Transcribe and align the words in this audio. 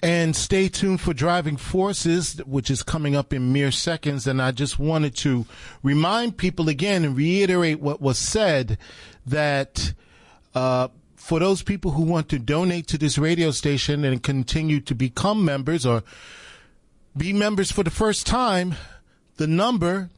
And 0.02 0.36
stay 0.36 0.68
tuned 0.70 1.02
for 1.02 1.14
Driving 1.14 1.58
Forces, 1.58 2.38
which 2.46 2.70
is 2.70 2.84
coming 2.84 3.16
up 3.16 3.34
in 3.34 3.52
mere 3.52 3.72
seconds. 3.72 4.28
And 4.28 4.42
I 4.42 4.52
just 4.52 4.78
wanted 4.78 5.16
to 5.18 5.46
remind 5.82 6.38
people 6.38 6.70
again 6.70 7.04
and 7.04 7.18
reiterate 7.18 7.80
what 7.80 8.00
was 8.00 8.18
said 8.18 8.78
that 9.26 9.94
uh, 10.54 10.90
for 11.16 11.40
those 11.40 11.64
people 11.64 11.92
who 11.92 12.04
want 12.04 12.30
to 12.30 12.40
donate 12.40 12.88
to 12.88 12.98
this 12.98 13.18
radio 13.18 13.52
station 13.52 14.06
and 14.06 14.22
continue 14.22 14.80
to 14.82 14.96
become 14.96 15.44
members 15.44 15.86
or 15.86 16.04
be 17.18 17.34
members 17.34 17.72
for 17.72 17.84
the 17.84 17.90
first 17.90 18.28
time, 18.28 18.76
the 19.38 19.48
number 19.48 20.10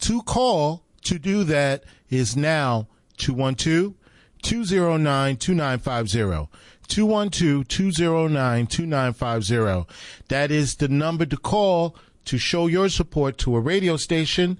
to 0.00 0.22
call 0.22 0.82
to 1.02 1.18
do 1.18 1.44
that 1.44 1.84
is 2.10 2.36
now 2.36 2.88
212 3.18 3.94
209 4.42 5.36
2950. 5.36 6.48
212 6.88 7.68
209 7.68 8.66
2950. 8.66 9.94
That 10.28 10.50
is 10.50 10.76
the 10.76 10.88
number 10.88 11.26
to 11.26 11.36
call 11.36 11.96
to 12.26 12.38
show 12.38 12.66
your 12.66 12.88
support 12.88 13.38
to 13.38 13.56
a 13.56 13.60
radio 13.60 13.96
station 13.96 14.58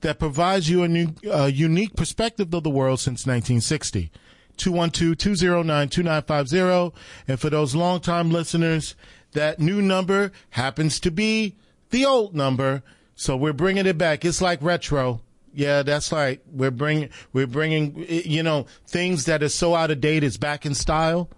that 0.00 0.18
provides 0.18 0.68
you 0.70 0.82
a 0.82 0.88
new, 0.88 1.12
uh, 1.30 1.44
unique 1.46 1.94
perspective 1.96 2.52
of 2.54 2.62
the 2.62 2.70
world 2.70 3.00
since 3.00 3.26
1960. 3.26 4.10
212-209-2950. 4.58 6.92
And 7.28 7.40
for 7.40 7.50
those 7.50 7.76
longtime 7.76 8.30
listeners, 8.30 8.94
that 9.32 9.58
new 9.58 9.82
number 9.82 10.30
happens 10.50 11.00
to 11.00 11.10
be 11.10 11.54
the 11.90 12.04
old 12.04 12.34
number 12.34 12.82
so 13.18 13.36
we're 13.36 13.52
bringing 13.52 13.84
it 13.86 13.98
back. 13.98 14.24
It's 14.24 14.40
like 14.40 14.62
retro. 14.62 15.20
Yeah, 15.52 15.82
that's 15.82 16.12
right. 16.12 16.40
We're 16.52 16.70
bringing, 16.70 17.08
we're 17.32 17.48
bringing, 17.48 18.06
you 18.08 18.44
know, 18.44 18.66
things 18.86 19.24
that 19.24 19.42
are 19.42 19.48
so 19.48 19.74
out 19.74 19.90
of 19.90 20.00
date 20.00 20.22
is 20.22 20.36
back 20.36 20.64
in 20.64 20.72
style. 20.72 21.28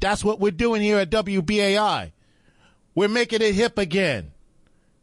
That's 0.00 0.24
what 0.24 0.40
we're 0.40 0.50
doing 0.50 0.80
here 0.80 0.96
at 0.96 1.10
WBAI. 1.10 2.12
We're 2.94 3.08
making 3.08 3.42
it 3.42 3.54
hip 3.54 3.76
again. 3.76 4.30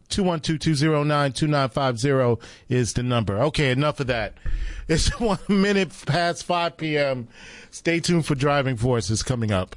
212-209-2950 0.09 2.41
is 2.67 2.93
the 2.93 3.03
number. 3.03 3.37
Okay, 3.43 3.69
enough 3.69 3.99
of 3.99 4.07
that. 4.07 4.33
It's 4.87 5.09
one 5.19 5.37
minute 5.47 5.91
past 6.07 6.45
5 6.45 6.77
p.m. 6.77 7.27
Stay 7.69 7.99
tuned 7.99 8.25
for 8.25 8.33
Driving 8.33 8.75
Forces 8.75 9.21
coming 9.21 9.51
up. 9.51 9.75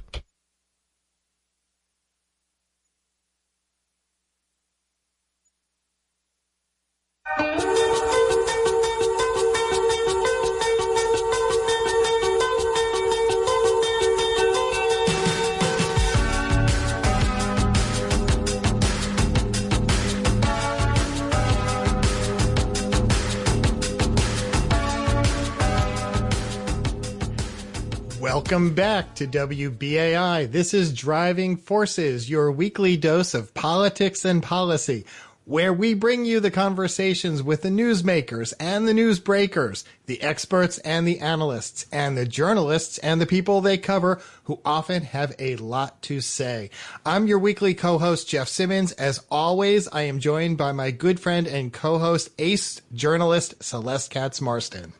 Welcome 28.61 28.75
back 28.75 29.15
to 29.15 29.25
WBAI. 29.25 30.51
This 30.51 30.75
is 30.75 30.93
Driving 30.93 31.57
Forces, 31.57 32.29
your 32.29 32.51
weekly 32.51 32.95
dose 32.95 33.33
of 33.33 33.55
politics 33.55 34.23
and 34.23 34.43
policy, 34.43 35.03
where 35.45 35.73
we 35.73 35.95
bring 35.95 36.25
you 36.25 36.39
the 36.39 36.51
conversations 36.51 37.41
with 37.41 37.63
the 37.63 37.69
newsmakers 37.69 38.53
and 38.59 38.87
the 38.87 38.93
newsbreakers, 38.93 39.83
the 40.05 40.21
experts 40.21 40.77
and 40.77 41.07
the 41.07 41.21
analysts, 41.21 41.87
and 41.91 42.15
the 42.15 42.27
journalists 42.27 42.99
and 42.99 43.19
the 43.19 43.25
people 43.25 43.61
they 43.61 43.79
cover 43.79 44.21
who 44.43 44.59
often 44.63 45.01
have 45.01 45.33
a 45.39 45.55
lot 45.55 45.99
to 46.03 46.21
say. 46.21 46.69
I'm 47.03 47.25
your 47.25 47.39
weekly 47.39 47.73
co-host, 47.73 48.29
Jeff 48.29 48.47
Simmons. 48.47 48.91
As 48.91 49.25
always, 49.31 49.87
I 49.87 50.03
am 50.03 50.19
joined 50.19 50.59
by 50.59 50.71
my 50.71 50.91
good 50.91 51.19
friend 51.19 51.47
and 51.47 51.73
co-host, 51.73 52.29
ace 52.37 52.79
journalist, 52.93 53.63
Celeste 53.63 54.11
Katz 54.11 54.39
Marston. 54.39 54.93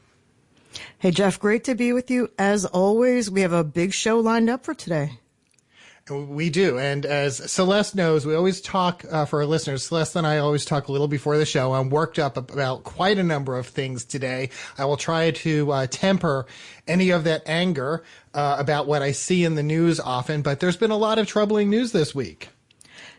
Hey, 0.97 1.11
Jeff, 1.11 1.39
great 1.39 1.63
to 1.65 1.75
be 1.75 1.93
with 1.93 2.11
you. 2.11 2.29
As 2.37 2.65
always, 2.65 3.29
we 3.29 3.41
have 3.41 3.53
a 3.53 3.63
big 3.63 3.93
show 3.93 4.19
lined 4.19 4.49
up 4.49 4.63
for 4.63 4.73
today. 4.73 5.19
We 6.09 6.49
do. 6.49 6.77
And 6.77 7.05
as 7.05 7.51
Celeste 7.51 7.95
knows, 7.95 8.25
we 8.25 8.35
always 8.35 8.59
talk 8.59 9.05
uh, 9.09 9.25
for 9.25 9.41
our 9.41 9.45
listeners. 9.45 9.85
Celeste 9.85 10.17
and 10.17 10.27
I 10.27 10.39
always 10.39 10.65
talk 10.65 10.87
a 10.87 10.91
little 10.91 11.07
before 11.07 11.37
the 11.37 11.45
show. 11.45 11.73
I'm 11.73 11.89
worked 11.89 12.19
up 12.19 12.37
about 12.37 12.83
quite 12.83 13.17
a 13.17 13.23
number 13.23 13.57
of 13.57 13.67
things 13.67 14.03
today. 14.03 14.49
I 14.77 14.85
will 14.85 14.97
try 14.97 15.31
to 15.31 15.71
uh, 15.71 15.87
temper 15.89 16.47
any 16.87 17.11
of 17.11 17.23
that 17.25 17.43
anger 17.45 18.03
uh, 18.33 18.57
about 18.59 18.87
what 18.87 19.01
I 19.01 19.11
see 19.11 19.45
in 19.45 19.55
the 19.55 19.63
news 19.63 19.99
often, 19.99 20.41
but 20.41 20.59
there's 20.59 20.77
been 20.77 20.91
a 20.91 20.97
lot 20.97 21.19
of 21.19 21.27
troubling 21.27 21.69
news 21.69 21.91
this 21.91 22.13
week. 22.15 22.49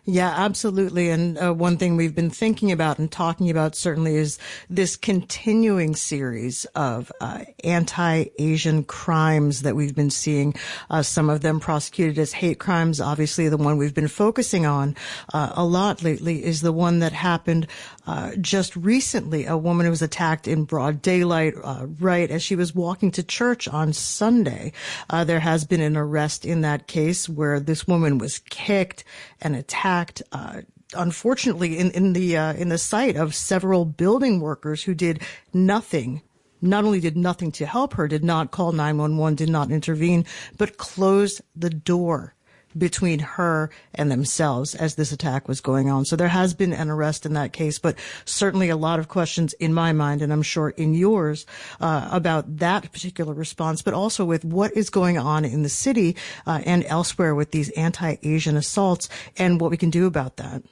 Yeah, 0.05 0.31
absolutely. 0.31 1.11
And 1.11 1.39
uh, 1.39 1.53
one 1.55 1.77
thing 1.77 1.97
we've 1.97 2.15
been 2.15 2.29
thinking 2.29 2.73
about 2.73 2.99
and 2.99 3.11
talking 3.11 3.51
about 3.51 3.77
certainly 3.77 4.17
is 4.17 4.37
this 4.69 4.97
continuing 4.97 5.95
series 5.95 6.65
of 6.75 7.13
uh, 7.21 7.45
anti-Asian 7.63 8.83
crimes 8.83 9.63
that 9.63 9.77
we've 9.77 9.95
been 9.95 10.11
seeing. 10.11 10.57
Uh, 10.91 11.03
some 11.03 11.31
of 11.31 11.43
them 11.43 11.61
prosecuted 11.61 12.19
as 12.19 12.33
hate 12.33 12.59
crimes. 12.59 13.01
Obviously, 13.01 13.49
the 13.49 13.57
one 13.57 13.79
we've 13.79 13.95
been 13.95 14.09
focusing 14.09 14.67
on 14.67 14.97
uh, 15.33 15.53
a 15.55 15.65
lot 15.65 16.03
lately 16.03 16.45
is 16.45 16.63
the 16.63 16.73
one 16.73 16.99
that 16.99 17.13
happened 17.13 17.69
uh, 18.05 18.33
just 18.41 18.75
recently. 18.75 19.47
A 19.47 19.57
woman 19.57 19.87
who 19.87 19.91
was 19.91 20.03
attacked 20.03 20.49
in 20.49 20.65
broad 20.65 21.01
daylight, 21.01 21.55
uh, 21.63 21.87
right 22.01 22.29
as 22.29 22.43
she 22.43 22.57
was 22.57 22.75
walking 22.75 23.13
to 23.13 23.23
church 23.23 23.69
on 23.69 23.93
Sunday. 23.93 24.73
there 25.09 25.39
has 25.39 25.65
been 25.65 25.81
an 25.81 25.97
arrest 25.97 26.45
in 26.45 26.63
that 26.63 26.89
case 26.89 27.29
where 27.29 27.61
this 27.61 27.87
woman 27.87 28.19
was 28.19 28.41
kicked 28.51 29.05
and 29.43 29.55
attacked 29.55 30.23
uh, 30.33 30.63
unfortunately, 30.95 31.79
in 31.79 31.91
in 31.93 32.13
the 32.13 32.37
uh, 32.37 32.55
in 32.55 32.69
the 32.69 32.79
sight 32.79 33.17
of 33.17 33.35
several 33.35 33.85
building 33.85 34.41
workers 34.41 34.85
who 34.85 34.95
did 34.95 35.21
nothing. 35.53 36.23
Not 36.65 36.85
only 36.85 37.01
did 37.01 37.17
nothing 37.17 37.51
to 37.53 37.67
help 37.67 37.95
her, 37.95 38.07
did 38.07 38.23
not 38.23 38.53
call 38.53 38.71
911, 38.71 39.35
did 39.35 39.49
not 39.49 39.73
intervene, 39.73 40.25
but 40.57 40.77
closed 40.77 41.41
the 41.57 41.71
door 41.71 42.37
between 42.77 43.19
her 43.19 43.71
and 43.95 44.11
themselves 44.11 44.75
as 44.75 44.95
this 44.95 45.13
attack 45.13 45.49
was 45.49 45.61
going 45.61 45.91
on. 45.91 46.05
So 46.05 46.17
there 46.17 46.29
has 46.29 46.55
been 46.55 46.73
an 46.73 46.91
arrest 46.91 47.27
in 47.27 47.35
that 47.35 47.53
case, 47.53 47.79
but 47.79 47.97
certainly 48.25 48.69
a 48.69 48.77
lot 48.77 48.99
of 48.99 49.09
questions 49.09 49.53
in 49.55 49.75
my 49.75 49.93
mind, 49.93 50.23
and 50.23 50.33
I'm 50.33 50.43
sure 50.43 50.71
in 50.71 50.95
yours, 50.95 51.47
uh, 51.81 52.09
about 52.11 52.59
that 52.59 52.93
particular 52.93 53.35
response, 53.35 53.83
but 53.83 53.95
also 53.95 54.25
with 54.25 54.45
what 54.45 54.77
is 54.77 54.91
going 54.91 55.19
on 55.19 55.45
in 55.45 55.63
the 55.63 55.69
city 55.69 56.17
uh, 56.47 56.63
and 56.65 56.85
elsewhere 56.85 57.35
with 57.35 57.51
these 57.51 57.71
anti-Asian 57.71 58.57
assaults 58.57 59.09
and 59.37 59.61
what 59.61 59.71
we 59.71 59.77
can 59.77 59.91
do 59.91 60.07
about 60.07 60.37
that. 60.37 60.63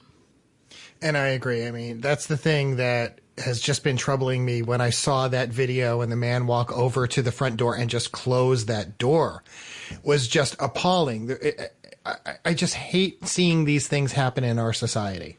And 1.03 1.17
I 1.17 1.29
agree. 1.29 1.67
I 1.67 1.71
mean, 1.71 2.01
that's 2.01 2.27
the 2.27 2.37
thing 2.37 2.77
that 2.77 3.21
has 3.39 3.61
just 3.61 3.83
been 3.83 3.97
troubling 3.97 4.45
me 4.45 4.63
when 4.63 4.81
I 4.81 4.91
saw 4.91 5.29
that 5.29 5.49
video 5.49 6.03
and 6.03 6.13
the 6.13 6.17
man 6.17 6.47
walk 6.47 6.77
over 6.77 7.07
to 7.07 7.23
the 7.23 7.33
front 7.33 7.57
door 7.57 7.75
and 7.75 7.89
just 7.89 8.13
close 8.13 8.67
that 8.67 8.99
door 8.99 9.43
was 10.05 10.29
just 10.29 10.57
appalling. 10.61 11.37
I, 12.05 12.37
I 12.45 12.55
just 12.55 12.75
hate 12.75 13.27
seeing 13.27 13.65
these 13.65 13.89
things 13.89 14.13
happen 14.13 14.45
in 14.45 14.59
our 14.59 14.73
society. 14.73 15.37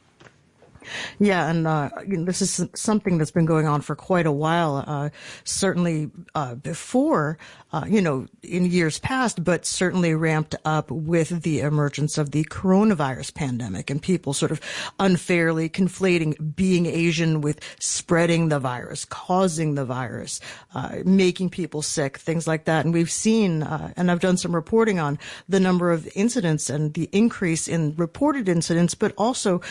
Yeah, 1.19 1.50
and 1.50 1.68
uh, 1.68 1.90
this 2.06 2.42
is 2.42 2.68
something 2.75 3.18
that's 3.18 3.31
been 3.31 3.46
going 3.46 3.68
on 3.68 3.81
for 3.81 3.96
quite 3.96 4.25
a 4.25 4.31
while. 4.31 4.84
Uh, 4.86 5.10
certainly 5.44 6.10
uh, 6.36 6.56
before, 6.56 7.38
uh, 7.74 7.86
you 7.88 8.02
know, 8.02 8.28
in 8.44 8.66
years 8.66 9.00
past, 9.00 9.44
but 9.44 9.66
certainly 9.66 10.14
ramped 10.14 10.56
up 10.66 10.92
with 10.92 11.44
the 11.44 11.62
emergence 11.62 12.18
of 12.18 12.32
the 12.32 12.44
coronavirus 12.46 13.34
pandemic 13.34 13.90
and 13.90 14.02
people 14.02 14.34
sort 14.34 14.52
of 14.52 14.60
unfairly 15.00 15.70
conflating 15.70 16.56
being 16.56 16.86
Asian 16.86 17.42
with 17.42 17.60
spreading 17.80 18.50
the 18.50 18.60
virus, 18.60 19.06
causing 19.06 19.76
the 19.76 19.86
virus, 19.86 20.40
uh, 20.76 20.98
making 21.06 21.50
people 21.50 21.82
sick, 21.82 22.18
things 22.18 22.48
like 22.48 22.66
that. 22.66 22.86
And 22.86 22.94
we've 22.94 23.12
seen, 23.12 23.64
uh, 23.64 23.94
and 23.96 24.12
I've 24.12 24.20
done 24.20 24.38
some 24.38 24.54
reporting 24.54 25.00
on 25.00 25.18
the 25.48 25.60
number 25.60 25.92
of 25.92 26.10
incidents 26.16 26.70
and 26.70 26.94
the 26.94 27.10
increase 27.12 27.68
in 27.68 27.96
reported 27.96 28.50
incidents, 28.50 28.96
but 28.96 29.14
also, 29.18 29.62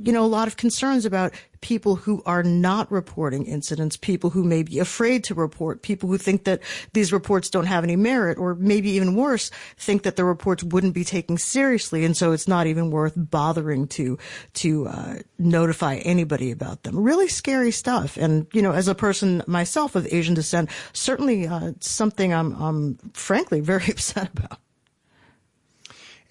you 0.00 0.12
know, 0.12 0.24
a 0.24 0.26
lot 0.26 0.48
of 0.48 0.56
concerns 0.56 1.04
about 1.04 1.32
people 1.62 1.96
who 1.96 2.22
are 2.26 2.42
not 2.42 2.90
reporting 2.92 3.46
incidents, 3.46 3.96
people 3.96 4.30
who 4.30 4.44
may 4.44 4.62
be 4.62 4.78
afraid 4.78 5.24
to 5.24 5.34
report, 5.34 5.80
people 5.80 6.08
who 6.08 6.18
think 6.18 6.44
that 6.44 6.60
these 6.92 7.12
reports 7.12 7.48
don't 7.48 7.64
have 7.64 7.84
any 7.84 7.96
merit, 7.96 8.36
or 8.36 8.54
maybe 8.56 8.90
even 8.90 9.16
worse, 9.16 9.50
think 9.78 10.02
that 10.02 10.16
the 10.16 10.24
reports 10.24 10.62
wouldn't 10.62 10.92
be 10.92 11.04
taken 11.04 11.38
seriously, 11.38 12.04
and 12.04 12.16
so 12.16 12.32
it's 12.32 12.46
not 12.46 12.66
even 12.66 12.90
worth 12.90 13.14
bothering 13.16 13.88
to 13.88 14.18
to 14.52 14.86
uh, 14.88 15.14
notify 15.38 15.96
anybody 15.96 16.50
about 16.50 16.82
them. 16.82 16.98
Really 16.98 17.28
scary 17.28 17.70
stuff. 17.70 18.16
And 18.18 18.46
you 18.52 18.60
know, 18.60 18.72
as 18.72 18.88
a 18.88 18.94
person 18.94 19.42
myself 19.46 19.94
of 19.94 20.06
Asian 20.12 20.34
descent, 20.34 20.68
certainly 20.92 21.46
uh, 21.46 21.72
something 21.80 22.34
I'm, 22.34 22.52
I'm 22.60 22.98
frankly 23.14 23.60
very 23.72 23.88
upset 23.88 24.30
about. 24.36 24.58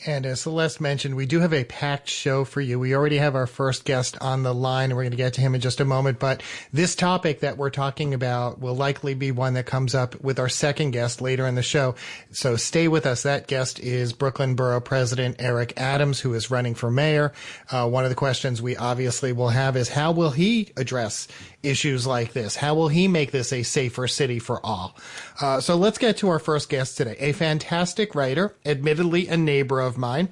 And 0.05 0.25
as 0.25 0.41
Celeste 0.41 0.81
mentioned, 0.81 1.15
we 1.15 1.27
do 1.27 1.41
have 1.41 1.53
a 1.53 1.63
packed 1.63 2.09
show 2.09 2.43
for 2.43 2.59
you. 2.59 2.79
We 2.79 2.95
already 2.95 3.17
have 3.17 3.35
our 3.35 3.45
first 3.45 3.85
guest 3.85 4.17
on 4.19 4.41
the 4.41 4.53
line, 4.53 4.85
and 4.85 4.97
we're 4.97 5.03
going 5.03 5.11
to 5.11 5.17
get 5.17 5.33
to 5.33 5.41
him 5.41 5.53
in 5.53 5.61
just 5.61 5.79
a 5.79 5.85
moment. 5.85 6.17
But 6.17 6.41
this 6.73 6.95
topic 6.95 7.41
that 7.41 7.57
we're 7.57 7.69
talking 7.69 8.15
about 8.15 8.59
will 8.59 8.75
likely 8.75 9.13
be 9.13 9.31
one 9.31 9.53
that 9.53 9.67
comes 9.67 9.93
up 9.93 10.19
with 10.21 10.39
our 10.39 10.49
second 10.49 10.91
guest 10.91 11.21
later 11.21 11.45
in 11.45 11.53
the 11.53 11.61
show. 11.61 11.93
So 12.31 12.55
stay 12.55 12.87
with 12.87 13.05
us. 13.05 13.23
That 13.23 13.45
guest 13.45 13.79
is 13.79 14.11
Brooklyn 14.11 14.55
Borough 14.55 14.81
President 14.81 15.35
Eric 15.37 15.73
Adams, 15.77 16.19
who 16.19 16.33
is 16.33 16.49
running 16.49 16.73
for 16.73 16.89
mayor. 16.89 17.31
Uh, 17.69 17.87
one 17.87 18.03
of 18.03 18.09
the 18.09 18.15
questions 18.15 18.59
we 18.59 18.75
obviously 18.75 19.33
will 19.33 19.49
have 19.49 19.77
is 19.77 19.87
how 19.89 20.11
will 20.11 20.31
he 20.31 20.71
address 20.77 21.27
issues 21.61 22.07
like 22.07 22.33
this? 22.33 22.55
How 22.55 22.73
will 22.73 22.87
he 22.87 23.07
make 23.07 23.29
this 23.29 23.53
a 23.53 23.61
safer 23.61 24.07
city 24.07 24.39
for 24.39 24.65
all? 24.65 24.95
Uh, 25.39 25.59
so 25.59 25.75
let's 25.75 25.99
get 25.99 26.17
to 26.17 26.29
our 26.29 26.39
first 26.39 26.69
guest 26.69 26.97
today, 26.97 27.15
a 27.19 27.33
fantastic 27.33 28.15
writer, 28.15 28.55
admittedly 28.65 29.27
a 29.27 29.37
neighbor 29.37 29.79
of 29.79 29.90
mine. 29.97 30.29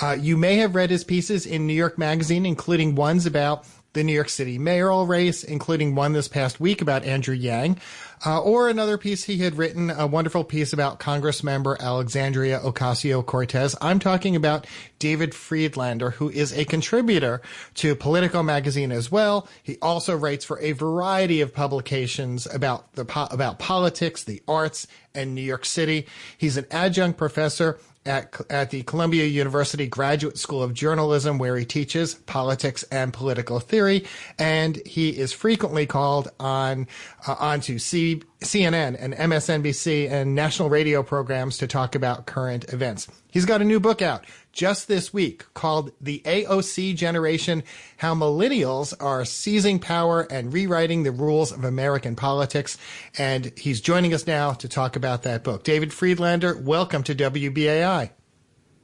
Uh, 0.00 0.16
you 0.18 0.36
may 0.36 0.56
have 0.56 0.74
read 0.74 0.90
his 0.90 1.04
pieces 1.04 1.46
in 1.46 1.66
New 1.66 1.74
York 1.74 1.98
Magazine, 1.98 2.46
including 2.46 2.94
ones 2.94 3.26
about 3.26 3.64
the 3.96 4.04
New 4.04 4.12
York 4.12 4.28
City 4.28 4.58
mayoral 4.58 5.06
race, 5.06 5.42
including 5.42 5.94
one 5.94 6.12
this 6.12 6.28
past 6.28 6.60
week 6.60 6.82
about 6.82 7.02
Andrew 7.04 7.34
Yang, 7.34 7.80
uh, 8.26 8.40
or 8.42 8.68
another 8.68 8.98
piece 8.98 9.24
he 9.24 9.38
had 9.38 9.56
written, 9.56 9.90
a 9.90 10.06
wonderful 10.06 10.44
piece 10.44 10.74
about 10.74 10.98
Congress 10.98 11.42
member 11.42 11.78
Alexandria 11.80 12.60
Ocasio 12.60 13.24
Cortez. 13.24 13.74
I'm 13.80 13.98
talking 13.98 14.36
about 14.36 14.66
David 14.98 15.32
Freedlander, 15.32 16.12
who 16.12 16.28
is 16.28 16.52
a 16.52 16.66
contributor 16.66 17.40
to 17.76 17.94
Politico 17.94 18.42
magazine 18.42 18.92
as 18.92 19.10
well. 19.10 19.48
He 19.62 19.78
also 19.80 20.14
writes 20.14 20.44
for 20.44 20.60
a 20.60 20.72
variety 20.72 21.40
of 21.40 21.54
publications 21.54 22.46
about 22.52 22.92
the 22.96 23.02
about 23.30 23.58
politics, 23.58 24.22
the 24.22 24.42
arts, 24.46 24.86
and 25.14 25.34
New 25.34 25.40
York 25.40 25.64
City. 25.64 26.06
He's 26.36 26.58
an 26.58 26.66
adjunct 26.70 27.16
professor 27.16 27.78
at, 28.06 28.40
at 28.48 28.70
the 28.70 28.82
Columbia 28.82 29.24
University 29.24 29.86
Graduate 29.86 30.38
School 30.38 30.62
of 30.62 30.72
Journalism, 30.72 31.38
where 31.38 31.56
he 31.56 31.64
teaches 31.64 32.14
politics 32.14 32.84
and 32.84 33.12
political 33.12 33.60
theory, 33.60 34.04
and 34.38 34.76
he 34.86 35.10
is 35.10 35.32
frequently 35.32 35.86
called 35.86 36.30
on 36.38 36.86
uh, 37.26 37.36
onto 37.38 37.78
C, 37.78 38.22
CNN 38.46 38.96
and 38.98 39.14
MSNBC 39.14 40.10
and 40.10 40.34
national 40.34 40.70
radio 40.70 41.02
programs 41.02 41.58
to 41.58 41.66
talk 41.66 41.94
about 41.94 42.26
current 42.26 42.72
events. 42.72 43.08
He's 43.30 43.44
got 43.44 43.60
a 43.60 43.64
new 43.64 43.80
book 43.80 44.00
out 44.00 44.24
just 44.52 44.88
this 44.88 45.12
week 45.12 45.44
called 45.52 45.92
The 46.00 46.22
AOC 46.24 46.96
Generation 46.96 47.62
How 47.98 48.14
Millennials 48.14 48.94
Are 49.00 49.24
Seizing 49.24 49.78
Power 49.78 50.22
and 50.30 50.52
Rewriting 50.52 51.02
the 51.02 51.10
Rules 51.10 51.52
of 51.52 51.64
American 51.64 52.16
Politics. 52.16 52.78
And 53.18 53.52
he's 53.58 53.80
joining 53.80 54.14
us 54.14 54.26
now 54.26 54.52
to 54.52 54.68
talk 54.68 54.96
about 54.96 55.24
that 55.24 55.44
book. 55.44 55.64
David 55.64 55.90
Freedlander, 55.90 56.62
welcome 56.62 57.02
to 57.02 57.14
WBAI. 57.14 58.10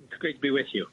It's 0.05 0.19
great 0.19 0.35
to 0.35 0.41
be 0.41 0.50
with 0.50 0.67
you. 0.73 0.87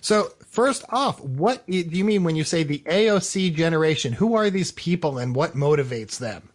So, 0.00 0.30
first 0.46 0.84
off, 0.88 1.20
what 1.20 1.66
do 1.66 1.76
you 1.76 2.04
mean 2.04 2.24
when 2.24 2.36
you 2.36 2.44
say 2.44 2.62
the 2.62 2.80
AOC 2.80 3.54
generation? 3.54 4.12
Who 4.14 4.34
are 4.34 4.50
these 4.50 4.72
people 4.72 5.18
and 5.18 5.34
what 5.34 5.54
motivates 5.54 6.18
them? 6.18 6.50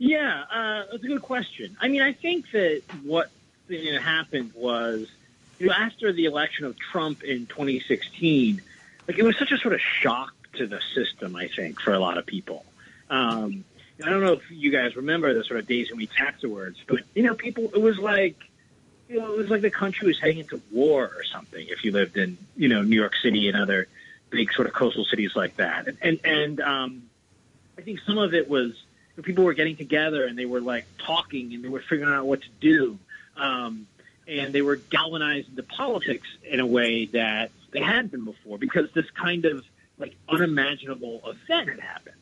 Yeah, 0.00 0.44
uh, 0.50 0.84
that's 0.90 1.04
a 1.04 1.06
good 1.06 1.20
question. 1.20 1.76
I 1.78 1.88
mean, 1.88 2.00
I 2.00 2.14
think 2.14 2.50
that 2.52 2.82
what 3.02 3.30
you 3.68 3.92
know, 3.92 4.00
happened 4.00 4.52
was 4.54 5.06
you 5.58 5.66
know, 5.66 5.74
after 5.74 6.10
the 6.10 6.24
election 6.24 6.64
of 6.64 6.78
Trump 6.78 7.22
in 7.22 7.44
2016, 7.44 8.62
like 9.06 9.18
it 9.18 9.22
was 9.22 9.36
such 9.36 9.52
a 9.52 9.58
sort 9.58 9.74
of 9.74 9.80
shock 9.82 10.32
to 10.54 10.66
the 10.66 10.80
system, 10.94 11.36
I 11.36 11.48
think, 11.48 11.80
for 11.80 11.92
a 11.92 11.98
lot 11.98 12.16
of 12.16 12.24
people. 12.24 12.64
Um, 13.10 13.62
I 14.02 14.08
don't 14.08 14.22
know 14.22 14.32
if 14.32 14.50
you 14.50 14.72
guys 14.72 14.96
remember 14.96 15.34
the 15.34 15.44
sort 15.44 15.60
of 15.60 15.66
days 15.66 15.90
and 15.90 15.98
weeks 15.98 16.14
afterwards, 16.18 16.78
but 16.88 17.00
you 17.14 17.22
know, 17.22 17.34
people, 17.34 17.64
it 17.64 17.82
was 17.82 17.98
like, 17.98 18.36
you 19.06 19.18
know, 19.18 19.34
it 19.34 19.36
was 19.36 19.50
like 19.50 19.60
the 19.60 19.70
country 19.70 20.08
was 20.08 20.18
heading 20.18 20.38
into 20.38 20.62
war 20.72 21.12
or 21.14 21.24
something. 21.24 21.66
If 21.68 21.84
you 21.84 21.92
lived 21.92 22.16
in, 22.16 22.38
you 22.56 22.68
know, 22.68 22.80
New 22.80 22.96
York 22.96 23.16
City 23.22 23.48
and 23.48 23.60
other 23.60 23.86
big 24.30 24.50
sort 24.54 24.66
of 24.66 24.72
coastal 24.72 25.04
cities 25.04 25.36
like 25.36 25.56
that, 25.56 25.88
and 25.88 25.98
and, 26.00 26.20
and 26.24 26.60
um, 26.62 27.02
I 27.76 27.82
think 27.82 28.00
some 28.00 28.16
of 28.16 28.32
it 28.32 28.48
was 28.48 28.82
people 29.22 29.44
were 29.44 29.54
getting 29.54 29.76
together 29.76 30.24
and 30.24 30.38
they 30.38 30.46
were 30.46 30.60
like 30.60 30.86
talking 30.98 31.52
and 31.54 31.64
they 31.64 31.68
were 31.68 31.80
figuring 31.80 32.12
out 32.12 32.26
what 32.26 32.42
to 32.42 32.48
do. 32.60 32.98
Um, 33.36 33.86
and 34.28 34.52
they 34.52 34.62
were 34.62 34.76
galvanized 34.76 35.48
into 35.48 35.62
politics 35.62 36.28
in 36.44 36.60
a 36.60 36.66
way 36.66 37.06
that 37.06 37.50
they 37.72 37.80
hadn't 37.80 38.12
been 38.12 38.24
before 38.24 38.58
because 38.58 38.90
this 38.92 39.10
kind 39.10 39.44
of 39.44 39.64
like 39.98 40.14
unimaginable 40.28 41.20
event 41.26 41.70
had 41.70 41.80
happened. 41.80 42.16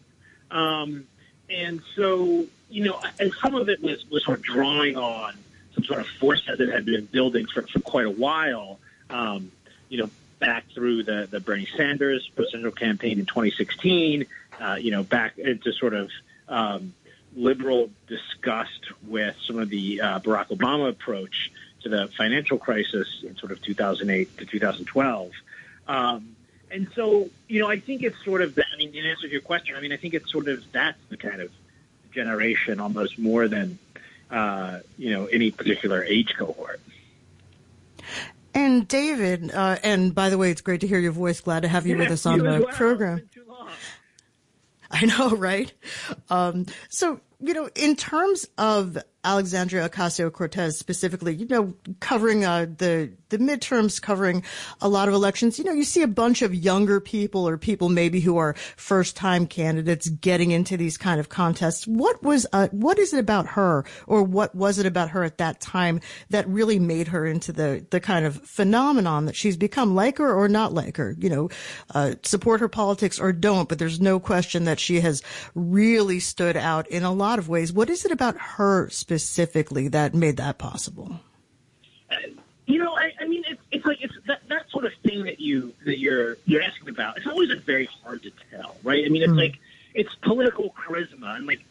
Um, 0.50 1.06
and 1.50 1.80
so, 1.96 2.46
you 2.70 2.84
know, 2.84 3.00
and 3.18 3.32
some 3.42 3.54
of 3.54 3.68
it 3.68 3.82
was, 3.82 4.08
was 4.10 4.24
sort 4.24 4.38
of 4.38 4.44
drawing 4.44 4.96
on 4.96 5.34
some 5.74 5.84
sort 5.84 6.00
of 6.00 6.06
force 6.06 6.44
that 6.46 6.58
had 6.58 6.84
been 6.84 7.06
building 7.06 7.46
for, 7.46 7.62
for 7.62 7.80
quite 7.80 8.06
a 8.06 8.10
while, 8.10 8.78
um, 9.10 9.50
you 9.88 9.98
know, 9.98 10.10
back 10.38 10.64
through 10.74 11.02
the, 11.02 11.28
the 11.30 11.40
Bernie 11.40 11.68
Sanders 11.76 12.28
presidential 12.34 12.70
campaign 12.70 13.18
in 13.18 13.26
2016, 13.26 14.26
uh, 14.60 14.74
you 14.80 14.90
know, 14.90 15.02
back 15.02 15.38
into 15.38 15.72
sort 15.72 15.94
of 15.94 16.10
um, 16.48 16.94
liberal 17.34 17.90
disgust 18.06 18.92
with 19.06 19.36
some 19.46 19.58
of 19.58 19.68
the 19.68 20.00
uh, 20.00 20.20
Barack 20.20 20.48
Obama 20.48 20.88
approach 20.88 21.52
to 21.82 21.88
the 21.88 22.08
financial 22.16 22.58
crisis 22.58 23.22
in 23.22 23.36
sort 23.36 23.52
of 23.52 23.62
2008 23.62 24.38
to 24.38 24.44
2012. 24.44 25.32
Um, 25.86 26.36
and 26.70 26.88
so, 26.94 27.30
you 27.46 27.60
know, 27.60 27.68
I 27.68 27.78
think 27.78 28.02
it's 28.02 28.22
sort 28.24 28.42
of, 28.42 28.58
I 28.58 28.76
mean, 28.76 28.94
in 28.94 29.06
answer 29.06 29.26
to 29.26 29.32
your 29.32 29.40
question, 29.40 29.76
I 29.76 29.80
mean, 29.80 29.92
I 29.92 29.96
think 29.96 30.14
it's 30.14 30.30
sort 30.30 30.48
of 30.48 30.62
that's 30.72 30.98
the 31.08 31.16
kind 31.16 31.40
of 31.40 31.50
generation 32.12 32.80
almost 32.80 33.18
more 33.18 33.48
than, 33.48 33.78
uh, 34.30 34.80
you 34.98 35.14
know, 35.14 35.26
any 35.26 35.50
particular 35.50 36.02
age 36.04 36.34
cohort. 36.36 36.80
And 38.54 38.88
David, 38.88 39.52
uh, 39.52 39.78
and 39.82 40.14
by 40.14 40.30
the 40.30 40.38
way, 40.38 40.50
it's 40.50 40.62
great 40.62 40.80
to 40.80 40.86
hear 40.86 40.98
your 40.98 41.12
voice. 41.12 41.40
Glad 41.40 41.60
to 41.60 41.68
have 41.68 41.86
you 41.86 41.94
yeah, 41.94 42.02
with 42.02 42.12
us 42.12 42.26
on 42.26 42.38
the 42.38 42.44
well. 42.44 42.64
program. 42.64 43.28
I 44.90 45.04
know, 45.04 45.30
right? 45.30 45.72
Um, 46.30 46.66
so, 46.88 47.20
you 47.40 47.52
know, 47.52 47.68
in 47.74 47.94
terms 47.94 48.48
of 48.56 48.96
Alexandria 49.22 49.88
Ocasio 49.88 50.32
Cortez 50.32 50.78
specifically, 50.78 51.34
you 51.34 51.46
know, 51.46 51.74
covering 52.00 52.44
uh, 52.44 52.66
the 52.78 53.12
the 53.30 53.38
midterms, 53.38 54.00
covering 54.00 54.42
a 54.80 54.88
lot 54.88 55.08
of 55.08 55.14
elections. 55.14 55.58
You 55.58 55.64
know, 55.64 55.72
you 55.72 55.84
see 55.84 56.02
a 56.02 56.08
bunch 56.08 56.42
of 56.42 56.54
younger 56.54 57.00
people 57.00 57.48
or 57.48 57.56
people 57.56 57.88
maybe 57.88 58.20
who 58.20 58.36
are 58.36 58.54
first 58.76 59.16
time 59.16 59.46
candidates 59.46 60.08
getting 60.08 60.50
into 60.50 60.76
these 60.76 60.96
kind 60.96 61.20
of 61.20 61.28
contests. 61.28 61.86
What 61.86 62.22
was 62.22 62.46
uh, 62.52 62.68
what 62.72 62.98
is 62.98 63.14
it 63.14 63.20
about 63.20 63.46
her, 63.48 63.84
or 64.06 64.22
what 64.22 64.54
was 64.54 64.78
it 64.78 64.86
about 64.86 65.10
her 65.10 65.24
at 65.24 65.38
that 65.38 65.60
time 65.60 66.00
that 66.30 66.48
really 66.48 66.78
made 66.78 67.08
her 67.08 67.26
into 67.26 67.52
the 67.52 67.86
the 67.90 68.00
kind 68.00 68.26
of 68.26 68.36
phenomenon 68.42 69.26
that 69.26 69.36
she's 69.36 69.56
become? 69.56 69.94
Like 69.94 70.18
her 70.18 70.34
or 70.34 70.48
not 70.48 70.74
like 70.74 70.96
her, 70.98 71.14
you 71.18 71.30
know, 71.30 71.48
uh, 71.94 72.14
support 72.22 72.60
her 72.60 72.68
politics 72.68 73.18
or 73.18 73.32
don't. 73.32 73.68
But 73.68 73.78
there's 73.78 74.00
no 74.00 74.20
question 74.20 74.64
that 74.64 74.78
she 74.78 75.00
has 75.00 75.22
really 75.54 76.20
stood 76.20 76.56
out 76.56 76.86
in 76.88 77.02
a 77.02 77.12
lot 77.12 77.38
of 77.38 77.48
ways. 77.48 77.72
What 77.72 77.90
is 77.90 78.04
it 78.04 78.12
about 78.12 78.36
her? 78.38 78.88
specifically 78.90 79.88
that 79.88 80.14
made 80.14 80.36
that 80.36 80.58
possible? 80.58 81.18
You 82.66 82.78
know, 82.78 82.94
I, 82.94 83.17
it's, 83.78 83.86
like 83.86 84.02
it's 84.02 84.14
that, 84.26 84.40
that 84.48 84.70
sort 84.70 84.84
of 84.84 84.92
thing 85.02 85.24
that 85.24 85.40
you 85.40 85.72
that 85.84 85.98
you're 85.98 86.36
you're 86.44 86.62
asking 86.62 86.88
about. 86.88 87.16
It's 87.16 87.26
always 87.26 87.48
like 87.48 87.60
very 87.60 87.88
hard 88.04 88.22
to 88.22 88.32
tell, 88.50 88.76
right? 88.82 89.04
I 89.04 89.08
mean, 89.08 89.22
it's 89.22 89.30
mm-hmm. 89.30 89.38
like 89.38 89.58
it's 89.94 90.14
political 90.16 90.70
charisma 90.70 91.36
and 91.36 91.46
like 91.46 91.64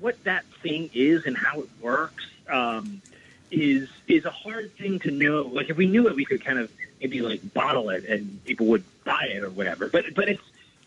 what 0.00 0.22
that 0.24 0.44
thing 0.62 0.90
is 0.94 1.26
and 1.26 1.36
how 1.36 1.60
it 1.60 1.68
works 1.80 2.26
um, 2.48 3.00
is 3.50 3.88
is 4.06 4.24
a 4.24 4.30
hard 4.30 4.76
thing 4.76 4.98
to 5.00 5.10
know. 5.10 5.42
Like 5.42 5.70
if 5.70 5.76
we 5.76 5.86
knew 5.86 6.08
it, 6.08 6.14
we 6.14 6.24
could 6.24 6.44
kind 6.44 6.58
of 6.58 6.70
maybe 7.00 7.20
like 7.20 7.52
bottle 7.52 7.90
it 7.90 8.04
and 8.04 8.42
people 8.44 8.66
would 8.66 8.84
buy 9.04 9.28
it 9.30 9.42
or 9.42 9.50
whatever. 9.50 9.88
But 9.88 10.14
but 10.14 10.28
it's 10.28 10.42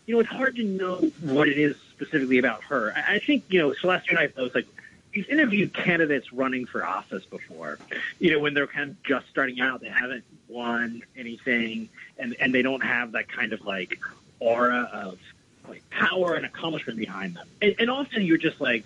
you 0.06 0.14
know 0.14 0.20
it's 0.20 0.30
hard 0.30 0.56
to 0.56 0.64
know 0.64 0.96
what 1.20 1.48
it 1.48 1.58
is 1.58 1.76
specifically 1.92 2.38
about 2.38 2.62
her. 2.64 2.92
I, 2.96 3.14
I 3.14 3.18
think 3.18 3.44
you 3.48 3.60
know 3.60 3.72
Celeste 3.74 4.08
and 4.10 4.18
I 4.18 4.28
both 4.28 4.54
like 4.54 4.66
we've 5.14 5.28
interviewed 5.28 5.72
candidates 5.72 6.32
running 6.32 6.66
for 6.66 6.84
office 6.84 7.24
before. 7.24 7.78
You 8.18 8.32
know, 8.32 8.38
when 8.40 8.54
they're 8.54 8.66
kind 8.66 8.90
of 8.90 9.02
just 9.02 9.28
starting 9.28 9.60
out, 9.60 9.80
they 9.80 9.88
haven't 9.88 10.24
won 10.48 11.02
anything, 11.16 11.88
and 12.18 12.36
and 12.40 12.54
they 12.54 12.62
don't 12.62 12.82
have 12.82 13.12
that 13.12 13.28
kind 13.28 13.52
of 13.52 13.64
like 13.64 13.98
aura 14.40 14.88
of 14.92 15.18
like 15.68 15.88
power 15.90 16.34
and 16.34 16.46
accomplishment 16.46 16.98
behind 16.98 17.36
them. 17.36 17.46
And, 17.60 17.74
and 17.78 17.90
often 17.90 18.22
you're 18.22 18.38
just 18.38 18.60
like, 18.60 18.84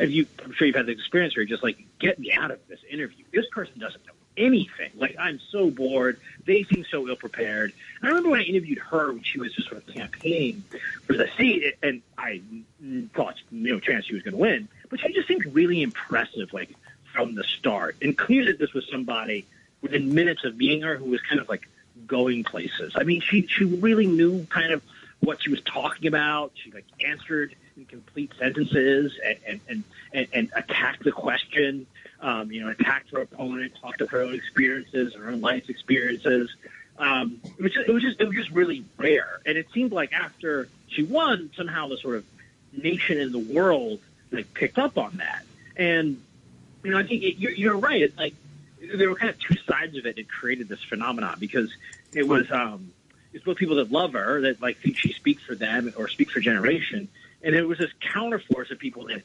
you, 0.00 0.26
I'm 0.44 0.52
sure 0.52 0.66
you've 0.66 0.76
had 0.76 0.86
the 0.86 0.92
experience 0.92 1.34
where 1.34 1.42
you're 1.42 1.48
just 1.48 1.62
like, 1.62 1.78
get 1.98 2.18
me 2.18 2.32
out 2.32 2.50
of 2.50 2.58
this 2.68 2.80
interview. 2.90 3.24
This 3.32 3.46
person 3.50 3.78
doesn't 3.78 4.04
know 4.06 4.12
anything. 4.36 4.90
Like 4.94 5.16
I'm 5.18 5.40
so 5.50 5.70
bored. 5.70 6.18
They 6.46 6.64
seem 6.64 6.84
so 6.90 7.08
ill 7.08 7.16
prepared. 7.16 7.72
I 8.02 8.08
remember 8.08 8.30
when 8.30 8.40
I 8.40 8.44
interviewed 8.44 8.78
her 8.78 9.12
when 9.12 9.22
she 9.22 9.40
was 9.40 9.52
just 9.54 9.68
sort 9.68 9.82
of 9.86 9.94
campaigning 9.94 10.64
for 11.06 11.16
the 11.16 11.28
seat, 11.36 11.74
and 11.82 12.02
I 12.16 12.40
mm, 12.82 13.10
thought 13.10 13.34
you 13.50 13.74
know 13.74 13.80
chance 13.80 14.06
she 14.06 14.14
was 14.14 14.22
going 14.22 14.32
to 14.32 14.38
win, 14.38 14.68
but 14.88 15.00
she 15.00 15.12
just 15.12 15.28
seemed 15.28 15.46
really 15.54 15.82
impressive, 15.82 16.52
like 16.52 16.70
from 17.12 17.34
the 17.34 17.44
start, 17.44 17.96
and 18.02 18.16
clear 18.16 18.46
that 18.46 18.58
this 18.58 18.72
was 18.72 18.86
somebody 18.90 19.46
within 19.82 20.14
minutes 20.14 20.44
of 20.44 20.56
meeting 20.56 20.82
her 20.82 20.96
who 20.96 21.10
was 21.10 21.20
kind 21.22 21.40
of 21.40 21.48
like 21.48 21.68
going 22.06 22.44
places. 22.44 22.92
I 22.96 23.04
mean, 23.04 23.20
she 23.20 23.46
she 23.46 23.64
really 23.64 24.06
knew 24.06 24.46
kind 24.46 24.72
of 24.72 24.82
what 25.20 25.42
she 25.42 25.50
was 25.50 25.60
talking 25.62 26.08
about. 26.08 26.52
She 26.54 26.70
like 26.70 26.86
answered 27.04 27.54
in 27.76 27.84
complete 27.86 28.32
sentences 28.38 29.18
and 29.24 29.38
and 29.46 29.60
and, 29.68 29.84
and, 30.12 30.28
and 30.32 30.50
attacked 30.54 31.04
the 31.04 31.12
question 31.12 31.86
um, 32.20 32.50
you 32.50 32.60
know, 32.60 32.70
attacked 32.70 33.10
her 33.12 33.20
opponent, 33.20 33.72
talked 33.80 33.98
to 33.98 34.06
her 34.06 34.22
own 34.22 34.34
experiences, 34.34 35.14
her 35.14 35.30
own 35.30 35.40
life 35.40 35.68
experiences. 35.68 36.54
Um, 36.98 37.40
it 37.44 37.62
was 37.62 37.72
just, 37.72 37.88
it 37.88 37.92
was 37.92 38.02
just, 38.02 38.20
it 38.20 38.26
was 38.26 38.36
just 38.36 38.50
really 38.50 38.84
rare. 38.96 39.40
And 39.46 39.56
it 39.56 39.68
seemed 39.72 39.92
like 39.92 40.12
after 40.12 40.68
she 40.88 41.04
won, 41.04 41.50
somehow 41.56 41.88
the 41.88 41.96
sort 41.96 42.16
of 42.16 42.24
nation 42.72 43.18
in 43.18 43.30
the 43.30 43.38
world 43.38 44.00
like 44.30 44.52
picked 44.54 44.78
up 44.78 44.98
on 44.98 45.18
that. 45.18 45.44
And 45.76 46.20
you 46.82 46.90
know, 46.90 46.98
I 46.98 47.02
think 47.04 47.22
it, 47.22 47.38
you're, 47.38 47.52
you're 47.52 47.76
right. 47.76 48.02
It's 48.02 48.16
like 48.16 48.34
there 48.94 49.08
were 49.08 49.16
kind 49.16 49.30
of 49.30 49.38
two 49.38 49.56
sides 49.66 49.96
of 49.96 50.06
it 50.06 50.16
that 50.16 50.28
created 50.28 50.68
this 50.68 50.82
phenomenon 50.82 51.36
because 51.38 51.74
it 52.12 52.26
was 52.26 52.50
um, 52.50 52.92
it's 53.32 53.44
both 53.44 53.56
people 53.56 53.76
that 53.76 53.90
love 53.90 54.12
her 54.12 54.42
that 54.42 54.60
like 54.62 54.78
think 54.78 54.96
she 54.96 55.12
speaks 55.12 55.42
for 55.42 55.54
them 55.54 55.92
or 55.96 56.08
speaks 56.08 56.32
for 56.32 56.40
generation, 56.40 57.08
and 57.42 57.54
it 57.54 57.66
was 57.66 57.78
this 57.78 57.90
counterforce 58.00 58.70
of 58.70 58.78
people 58.78 59.06
that 59.06 59.22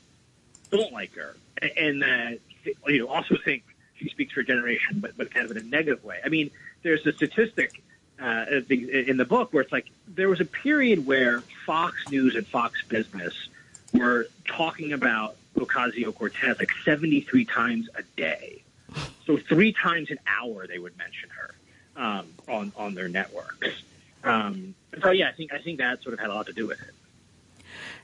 don't 0.72 0.92
like 0.92 1.14
her 1.16 1.36
and 1.78 2.02
that 2.02 2.40
you 2.88 3.00
know, 3.00 3.08
also 3.08 3.38
think 3.44 3.64
she 3.96 4.10
speaks 4.10 4.34
for 4.34 4.44
generation, 4.44 5.00
but, 5.00 5.16
but 5.18 5.34
kind 5.34 5.50
of 5.50 5.56
in 5.56 5.64
a 5.64 5.66
negative 5.66 6.04
way. 6.04 6.20
I 6.24 6.30
mean, 6.30 6.52
there's 6.82 7.06
a 7.06 7.14
statistic 7.14 7.82
uh, 8.22 8.46
in 8.70 9.18
the 9.18 9.26
book 9.26 9.54
where 9.54 9.64
it's 9.64 9.72
like 9.72 9.88
there 10.08 10.30
was 10.30 10.42
a 10.42 10.46
period 10.46 11.06
where 11.06 11.42
Fox 11.66 11.96
News 12.10 12.36
and 12.36 12.46
Fox 12.46 12.82
Business 12.84 13.34
were 13.94 14.28
talking 14.46 14.94
about 14.94 15.36
Ocasio 15.56 16.14
Cortez 16.14 16.58
like 16.60 16.72
73 16.84 17.46
times 17.46 17.90
a 17.96 18.04
day. 18.18 18.64
So 19.26 19.38
three 19.38 19.72
times 19.72 20.12
an 20.12 20.20
hour 20.28 20.68
they 20.68 20.80
would 20.80 20.98
mention 20.98 21.30
her 21.30 21.56
um, 21.96 22.28
on 22.48 22.72
on 22.76 22.94
their 22.94 23.08
networks. 23.08 23.84
Um, 24.24 24.76
so 25.02 25.12
yeah, 25.12 25.30
I 25.30 25.32
think 25.32 25.54
I 25.54 25.60
think 25.60 25.80
that 25.80 26.04
sort 26.04 26.14
of 26.14 26.20
had 26.20 26.30
a 26.30 26.34
lot 26.34 26.48
to 26.48 26.54
do 26.54 26.68
with 26.68 26.82
it. 26.82 26.94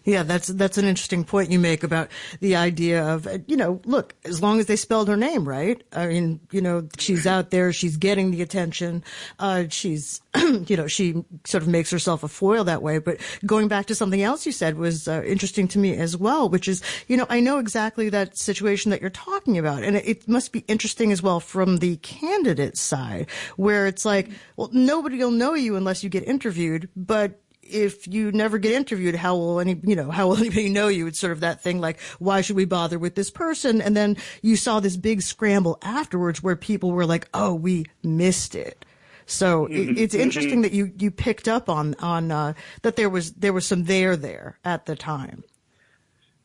Yeah, 0.05 0.23
that's 0.23 0.47
that's 0.47 0.77
an 0.77 0.85
interesting 0.85 1.23
point 1.23 1.51
you 1.51 1.59
make 1.59 1.83
about 1.83 2.09
the 2.39 2.55
idea 2.55 3.03
of 3.03 3.27
you 3.47 3.57
know, 3.57 3.81
look, 3.85 4.15
as 4.25 4.41
long 4.41 4.59
as 4.59 4.65
they 4.65 4.75
spelled 4.75 5.07
her 5.07 5.17
name 5.17 5.47
right, 5.47 5.83
I 5.93 6.07
mean, 6.07 6.39
you 6.51 6.61
know, 6.61 6.87
she's 6.97 7.27
out 7.27 7.51
there, 7.51 7.73
she's 7.73 7.97
getting 7.97 8.31
the 8.31 8.41
attention, 8.41 9.03
uh, 9.39 9.65
she's, 9.69 10.21
you 10.37 10.77
know, 10.77 10.87
she 10.87 11.23
sort 11.45 11.63
of 11.63 11.67
makes 11.69 11.91
herself 11.91 12.23
a 12.23 12.27
foil 12.27 12.63
that 12.63 12.81
way. 12.81 12.99
But 12.99 13.17
going 13.45 13.67
back 13.67 13.87
to 13.87 13.95
something 13.95 14.21
else 14.21 14.45
you 14.45 14.51
said 14.51 14.77
was 14.77 15.07
uh, 15.07 15.23
interesting 15.25 15.67
to 15.69 15.79
me 15.79 15.95
as 15.95 16.15
well, 16.15 16.49
which 16.49 16.67
is, 16.67 16.81
you 17.07 17.17
know, 17.17 17.25
I 17.29 17.39
know 17.39 17.59
exactly 17.59 18.09
that 18.09 18.37
situation 18.37 18.91
that 18.91 19.01
you're 19.01 19.09
talking 19.09 19.57
about, 19.57 19.83
and 19.83 19.97
it, 19.97 20.07
it 20.07 20.27
must 20.27 20.51
be 20.51 20.59
interesting 20.67 21.11
as 21.11 21.21
well 21.21 21.39
from 21.39 21.77
the 21.77 21.97
candidate 21.97 22.77
side, 22.77 23.27
where 23.57 23.87
it's 23.87 24.05
like, 24.05 24.29
well, 24.55 24.69
nobody 24.71 25.17
will 25.17 25.31
know 25.31 25.53
you 25.53 25.75
unless 25.75 26.03
you 26.03 26.09
get 26.09 26.27
interviewed, 26.27 26.89
but 26.95 27.39
if 27.69 28.07
you 28.07 28.31
never 28.31 28.57
get 28.57 28.73
interviewed, 28.73 29.15
how 29.15 29.35
will 29.35 29.59
any, 29.59 29.79
you 29.83 29.95
know, 29.95 30.11
how 30.11 30.27
will 30.27 30.37
anybody 30.39 30.69
know 30.69 30.87
you? 30.87 31.07
It's 31.07 31.19
sort 31.19 31.31
of 31.31 31.39
that 31.41 31.61
thing 31.61 31.79
like, 31.79 31.99
why 32.19 32.41
should 32.41 32.55
we 32.55 32.65
bother 32.65 32.99
with 32.99 33.15
this 33.15 33.29
person? 33.29 33.81
And 33.81 33.95
then 33.95 34.17
you 34.41 34.55
saw 34.55 34.79
this 34.79 34.97
big 34.97 35.21
scramble 35.21 35.77
afterwards 35.81 36.43
where 36.43 36.55
people 36.55 36.91
were 36.91 37.05
like, 37.05 37.27
oh, 37.33 37.53
we 37.53 37.85
missed 38.03 38.55
it. 38.55 38.85
So 39.25 39.67
mm-hmm. 39.67 39.97
it's 39.97 40.13
mm-hmm. 40.13 40.23
interesting 40.23 40.61
that 40.61 40.71
you, 40.71 40.91
you 40.97 41.11
picked 41.11 41.47
up 41.47 41.69
on, 41.69 41.95
on, 41.95 42.31
uh, 42.31 42.53
that 42.81 42.95
there 42.95 43.09
was, 43.09 43.33
there 43.33 43.53
was 43.53 43.65
some 43.65 43.83
there 43.83 44.15
there 44.15 44.57
at 44.65 44.85
the 44.85 44.95
time. 44.95 45.43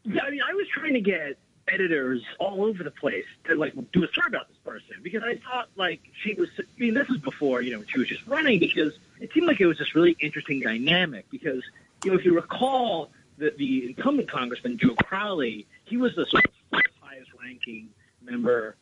Yeah, 0.04 0.22
I 0.22 0.30
mean, 0.30 0.42
I 0.46 0.52
was 0.52 0.68
trying 0.68 0.92
to 0.94 1.00
get 1.00 1.38
editors 1.68 2.22
all 2.38 2.64
over 2.64 2.84
the 2.84 2.90
place 2.90 3.24
to 3.44 3.54
like 3.54 3.72
do 3.92 4.04
a 4.04 4.08
story 4.08 4.26
about 4.28 4.48
this 4.48 4.56
person 4.58 4.96
because 5.02 5.22
I 5.22 5.36
thought 5.36 5.68
like 5.76 6.00
she 6.22 6.34
was. 6.34 6.48
I 6.58 6.62
mean, 6.78 6.94
this 6.94 7.08
was 7.08 7.18
before 7.18 7.62
you 7.62 7.72
know 7.72 7.84
she 7.88 7.98
was 7.98 8.08
just 8.08 8.26
running 8.26 8.58
because 8.58 8.92
it 9.24 9.32
seemed 9.32 9.46
like 9.46 9.58
it 9.58 9.66
was 9.66 9.78
this 9.78 9.94
really 9.94 10.14
interesting 10.20 10.60
dynamic 10.60 11.24
because, 11.30 11.62
you 12.04 12.10
know, 12.10 12.18
if 12.18 12.26
you 12.26 12.34
recall 12.34 13.10
the, 13.38 13.54
the 13.56 13.86
incumbent 13.86 14.30
Congressman 14.30 14.76
Joe 14.76 14.94
Crowley, 14.96 15.66
he 15.84 15.96
was 15.96 16.14
the 16.14 16.26
sort 16.26 16.44
of 16.44 16.82
highest 17.00 17.30
ranking 17.42 17.88
member 18.22 18.76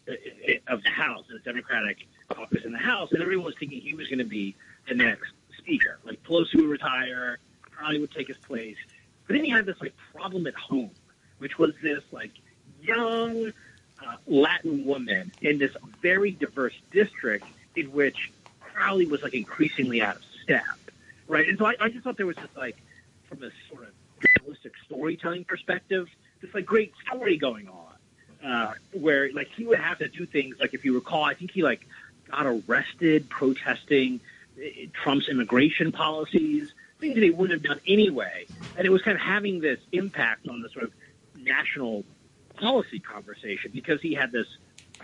of 0.66 0.82
the 0.82 0.90
House, 0.90 1.24
the 1.30 1.38
Democratic 1.38 2.08
caucus 2.28 2.64
in 2.64 2.72
the 2.72 2.78
House, 2.78 3.12
and 3.12 3.22
everyone 3.22 3.46
was 3.46 3.54
thinking 3.56 3.80
he 3.80 3.94
was 3.94 4.08
going 4.08 4.18
to 4.18 4.24
be 4.24 4.56
the 4.88 4.96
next 4.96 5.30
speaker. 5.56 6.00
Like 6.04 6.20
Pelosi 6.24 6.56
would 6.56 6.64
retire, 6.64 7.38
Crowley 7.60 8.00
would 8.00 8.10
take 8.10 8.26
his 8.26 8.36
place. 8.38 8.76
But 9.28 9.36
then 9.36 9.44
he 9.44 9.50
had 9.50 9.64
this 9.64 9.80
like 9.80 9.94
problem 10.12 10.48
at 10.48 10.54
home, 10.54 10.90
which 11.38 11.56
was 11.56 11.72
this 11.84 12.02
like 12.10 12.32
young 12.82 13.52
uh, 14.04 14.16
Latin 14.26 14.84
woman 14.86 15.30
in 15.40 15.58
this 15.58 15.70
very 16.00 16.32
diverse 16.32 16.74
district 16.90 17.46
in 17.76 17.92
which 17.92 18.32
Crowley 18.58 19.06
was 19.06 19.22
like 19.22 19.34
increasingly 19.34 20.02
out 20.02 20.16
of 20.16 20.22
step, 20.42 20.64
right? 21.28 21.48
And 21.48 21.58
so 21.58 21.66
I, 21.66 21.74
I 21.80 21.88
just 21.88 22.04
thought 22.04 22.16
there 22.16 22.26
was 22.26 22.36
just 22.36 22.56
like, 22.56 22.76
from 23.28 23.42
a 23.42 23.50
sort 23.70 23.84
of 23.84 23.90
journalistic 24.38 24.72
storytelling 24.86 25.44
perspective, 25.44 26.08
this 26.40 26.52
like 26.54 26.66
great 26.66 26.92
story 27.06 27.36
going 27.36 27.68
on, 27.68 28.48
uh, 28.48 28.74
where 28.92 29.32
like 29.32 29.48
he 29.48 29.64
would 29.64 29.78
have 29.78 29.98
to 29.98 30.08
do 30.08 30.26
things 30.26 30.56
like 30.60 30.74
if 30.74 30.84
you 30.84 30.94
recall, 30.94 31.24
I 31.24 31.34
think 31.34 31.50
he 31.50 31.62
like 31.62 31.86
got 32.30 32.46
arrested 32.46 33.28
protesting 33.28 34.20
uh, 34.58 34.86
Trump's 34.92 35.28
immigration 35.28 35.92
policies, 35.92 36.72
things 37.00 37.14
that 37.14 37.22
he 37.22 37.30
wouldn't 37.30 37.52
have 37.60 37.68
done 37.68 37.80
anyway, 37.86 38.46
and 38.76 38.86
it 38.86 38.90
was 38.90 39.02
kind 39.02 39.16
of 39.16 39.22
having 39.22 39.60
this 39.60 39.80
impact 39.92 40.48
on 40.48 40.60
the 40.60 40.68
sort 40.68 40.84
of 40.84 40.92
national 41.36 42.04
policy 42.56 42.98
conversation 42.98 43.70
because 43.72 44.00
he 44.00 44.14
had 44.14 44.30
this 44.32 44.46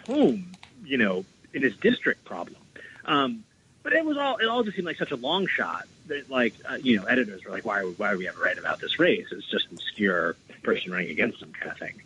home, 0.06 0.52
you 0.84 0.96
know, 0.96 1.24
in 1.52 1.62
his 1.62 1.76
district 1.76 2.24
problem. 2.24 2.60
Um, 3.04 3.44
but 3.82 3.92
it 3.92 4.04
was 4.04 4.16
all 4.16 4.36
it 4.36 4.46
all 4.46 4.62
just 4.62 4.76
seemed 4.76 4.86
like 4.86 4.96
such 4.96 5.10
a 5.10 5.16
long 5.16 5.46
shot 5.46 5.86
that 6.06 6.30
like 6.30 6.54
uh, 6.68 6.74
you 6.74 6.96
know 6.96 7.04
editors 7.04 7.44
were 7.44 7.50
like 7.50 7.64
why 7.64 7.82
why 7.82 8.12
are 8.12 8.16
we 8.16 8.28
ever 8.28 8.40
write 8.40 8.58
about 8.58 8.80
this 8.80 8.98
race 8.98 9.26
it's 9.30 9.48
just 9.50 9.66
an 9.70 9.74
obscure 9.74 10.36
person 10.62 10.92
running 10.92 11.10
against 11.10 11.40
them 11.40 11.52
kind 11.52 11.72
of 11.72 11.78
thing 11.78 12.02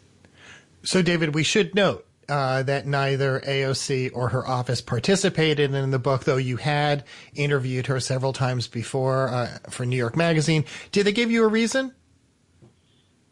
so 0.82 1.02
david 1.02 1.34
we 1.34 1.42
should 1.42 1.74
note 1.74 2.06
uh, 2.28 2.62
that 2.62 2.86
neither 2.86 3.40
AOC 3.40 4.10
or 4.14 4.28
her 4.30 4.46
office 4.46 4.80
participated 4.80 5.74
in 5.74 5.90
the 5.90 5.98
book, 5.98 6.24
though 6.24 6.36
you 6.36 6.56
had 6.56 7.04
interviewed 7.34 7.88
her 7.88 8.00
several 8.00 8.32
times 8.32 8.68
before 8.68 9.28
uh, 9.28 9.58
for 9.70 9.84
New 9.84 9.96
York 9.96 10.16
Magazine. 10.16 10.64
Did 10.92 11.06
they 11.06 11.12
give 11.12 11.30
you 11.30 11.44
a 11.44 11.48
reason? 11.48 11.92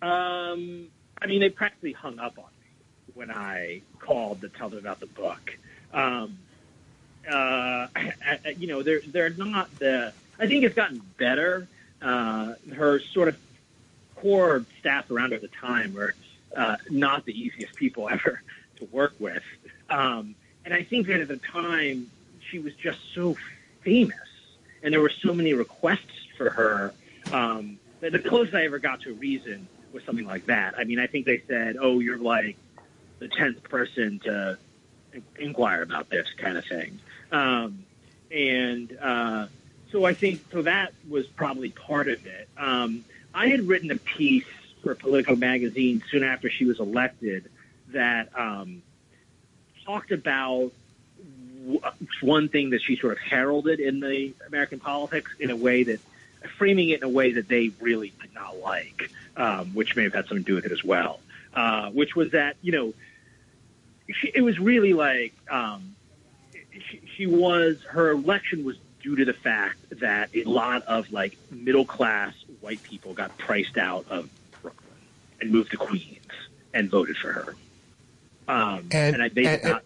Um, 0.02 0.88
I 1.20 1.26
mean, 1.26 1.40
they 1.40 1.50
practically 1.50 1.92
hung 1.92 2.18
up 2.18 2.38
on 2.38 2.44
me 2.44 3.12
when 3.14 3.30
I 3.30 3.82
called 3.98 4.40
to 4.40 4.48
tell 4.48 4.68
them 4.68 4.78
about 4.78 5.00
the 5.00 5.06
book. 5.06 5.56
Um, 5.92 6.38
uh, 7.28 7.88
you 8.58 8.66
know, 8.66 8.82
they're 8.82 9.00
they're 9.06 9.30
not 9.30 9.76
the. 9.78 10.12
I 10.38 10.46
think 10.46 10.64
it's 10.64 10.74
gotten 10.74 11.02
better. 11.18 11.66
Uh, 12.00 12.54
her 12.74 13.00
sort 13.00 13.28
of 13.28 13.36
core 14.16 14.64
staff 14.78 15.10
around 15.10 15.30
her 15.30 15.36
at 15.36 15.42
the 15.42 15.48
time 15.48 15.92
were 15.94 16.14
uh, 16.56 16.76
not 16.88 17.24
the 17.26 17.38
easiest 17.38 17.74
people 17.74 18.08
ever 18.10 18.42
to 18.76 18.84
work 18.86 19.14
with, 19.18 19.42
um, 19.88 20.34
and 20.64 20.72
I 20.72 20.82
think 20.82 21.06
that 21.08 21.20
at 21.20 21.28
the 21.28 21.36
time 21.36 22.10
she 22.50 22.58
was 22.58 22.74
just 22.74 22.98
so 23.14 23.36
famous, 23.82 24.16
and 24.82 24.92
there 24.92 25.00
were 25.00 25.12
so 25.22 25.34
many 25.34 25.52
requests 25.52 26.26
for 26.36 26.50
her. 26.50 26.94
Um, 27.32 27.78
the 28.00 28.18
closest 28.18 28.54
I 28.54 28.64
ever 28.64 28.78
got 28.78 29.02
to 29.02 29.10
a 29.10 29.14
reason 29.14 29.68
was 29.92 30.02
something 30.04 30.26
like 30.26 30.46
that. 30.46 30.74
I 30.78 30.84
mean, 30.84 30.98
I 30.98 31.06
think 31.06 31.26
they 31.26 31.42
said, 31.46 31.76
"Oh, 31.78 32.00
you're 32.00 32.18
like 32.18 32.56
the 33.18 33.28
tenth 33.28 33.62
person 33.64 34.20
to 34.20 34.58
inquire 35.38 35.82
about 35.82 36.08
this 36.08 36.26
kind 36.38 36.56
of 36.56 36.64
thing." 36.64 36.98
Um, 37.32 37.84
and 38.30 38.96
uh, 39.00 39.46
so 39.90 40.04
I 40.04 40.14
think 40.14 40.44
so 40.52 40.62
that 40.62 40.92
was 41.08 41.26
probably 41.26 41.70
part 41.70 42.08
of 42.08 42.24
it. 42.26 42.48
Um, 42.56 43.04
I 43.34 43.48
had 43.48 43.66
written 43.66 43.90
a 43.90 43.96
piece 43.96 44.44
for 44.82 44.94
Politico 44.94 45.36
magazine 45.36 46.02
soon 46.10 46.24
after 46.24 46.50
she 46.50 46.64
was 46.64 46.80
elected 46.80 47.50
that 47.88 48.28
um, 48.38 48.82
talked 49.84 50.12
about 50.12 50.72
w- 51.60 51.80
one 52.22 52.48
thing 52.48 52.70
that 52.70 52.82
she 52.82 52.96
sort 52.96 53.12
of 53.12 53.18
heralded 53.18 53.80
in 53.80 54.00
the 54.00 54.32
American 54.46 54.80
politics 54.80 55.30
in 55.38 55.50
a 55.50 55.56
way 55.56 55.84
that 55.84 56.00
framing 56.56 56.90
it 56.90 56.98
in 56.98 57.04
a 57.04 57.08
way 57.08 57.32
that 57.32 57.48
they 57.48 57.70
really 57.80 58.12
did 58.20 58.34
not 58.34 58.58
like, 58.58 59.10
um, 59.36 59.74
which 59.74 59.96
may 59.96 60.04
have 60.04 60.14
had 60.14 60.26
something 60.26 60.44
to 60.44 60.48
do 60.50 60.54
with 60.54 60.66
it 60.66 60.72
as 60.72 60.84
well. 60.84 61.20
Uh, 61.52 61.90
which 61.90 62.14
was 62.14 62.30
that 62.30 62.56
you 62.62 62.70
know 62.70 62.94
she, 64.20 64.30
it 64.34 64.40
was 64.40 64.58
really 64.58 64.92
like 64.92 65.34
um, 65.50 65.89
she, 67.20 67.26
was 67.26 67.82
her 67.88 68.10
election 68.10 68.64
was 68.64 68.76
due 69.02 69.16
to 69.16 69.24
the 69.24 69.34
fact 69.34 69.76
that 70.00 70.30
a 70.34 70.44
lot 70.44 70.82
of 70.84 71.12
like 71.12 71.36
middle 71.50 71.84
class 71.84 72.34
white 72.60 72.82
people 72.82 73.12
got 73.12 73.36
priced 73.36 73.76
out 73.76 74.06
of 74.08 74.28
Brooklyn 74.62 74.88
and 75.40 75.50
moved 75.50 75.70
to 75.72 75.76
Queens 75.76 76.18
and 76.72 76.90
voted 76.90 77.16
for 77.16 77.32
her. 77.32 77.54
Um, 78.48 78.88
and, 78.90 79.14
and 79.14 79.22
I, 79.22 79.28
they 79.28 79.46
and, 79.46 79.62
not, 79.62 79.82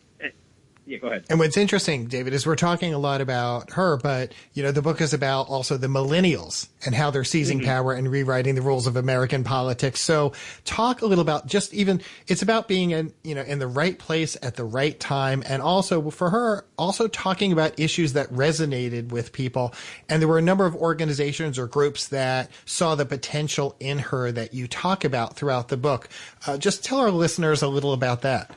yeah, 0.87 0.99
go 0.99 1.07
ahead. 1.07 1.25
And 1.31 1.39
what's 1.39 1.57
interesting, 1.57 2.07
David, 2.07 2.35
is 2.35 2.47
we're 2.47 2.57
talking 2.57 2.93
a 2.93 2.99
lot 2.99 3.21
about 3.21 3.73
her, 3.73 3.97
but 3.97 4.33
you 4.53 4.63
know, 4.63 4.71
the 4.71 4.83
book 4.83 5.01
is 5.01 5.15
about 5.15 5.49
also 5.49 5.77
the 5.79 5.87
millennials 5.87 6.69
and 6.85 6.95
how 6.95 7.11
they're 7.11 7.25
seizing 7.25 7.59
mm-hmm. 7.59 7.69
power 7.69 7.93
and 7.95 8.11
rewriting 8.11 8.55
the 8.55 8.63
rules 8.63 8.87
of 8.87 8.97
American 8.97 9.45
politics. 9.45 10.03
So 10.03 10.33
talk 10.65 11.01
a 11.01 11.07
little 11.07 11.23
about 11.23 11.47
just 11.47 11.73
even, 11.73 12.03
it's 12.27 12.43
about 12.43 12.69
being 12.69 12.91
in, 12.91 13.15
you 13.23 13.35
know, 13.35 13.41
in 13.43 13.59
the 13.61 13.67
right 13.67 13.99
place 13.99 14.37
at 14.43 14.57
the 14.57 14.65
right 14.65 14.99
time. 15.01 15.43
And 15.47 15.63
also 15.63 16.11
for 16.11 16.29
her, 16.29 16.67
also 16.77 17.09
talking 17.09 17.53
about 17.53 17.81
issues 17.81 18.13
that 18.13 18.31
resonated 18.31 19.09
with 19.09 19.33
people. 19.33 19.73
And 20.11 20.21
there 20.21 20.29
were 20.29 20.39
a 20.39 20.43
number 20.43 20.67
of 20.67 20.77
organizations 20.77 21.59
or 21.59 21.67
groups 21.67 22.09
that 22.09 22.51
saw 22.67 22.95
the 22.95 23.07
potential 23.07 23.75
in 23.81 23.99
her 24.01 24.31
that 24.33 24.53
you 24.53 24.69
talk 24.69 25.05
about 25.05 25.37
throughout 25.37 25.69
the 25.69 25.79
book. 25.79 26.11
Uh, 26.47 26.59
just 26.59 26.85
tell 26.85 26.99
our 26.99 27.11
listeners 27.11 27.63
a 27.63 27.69
little 27.69 27.95
about 27.95 28.21
that. 28.21 28.51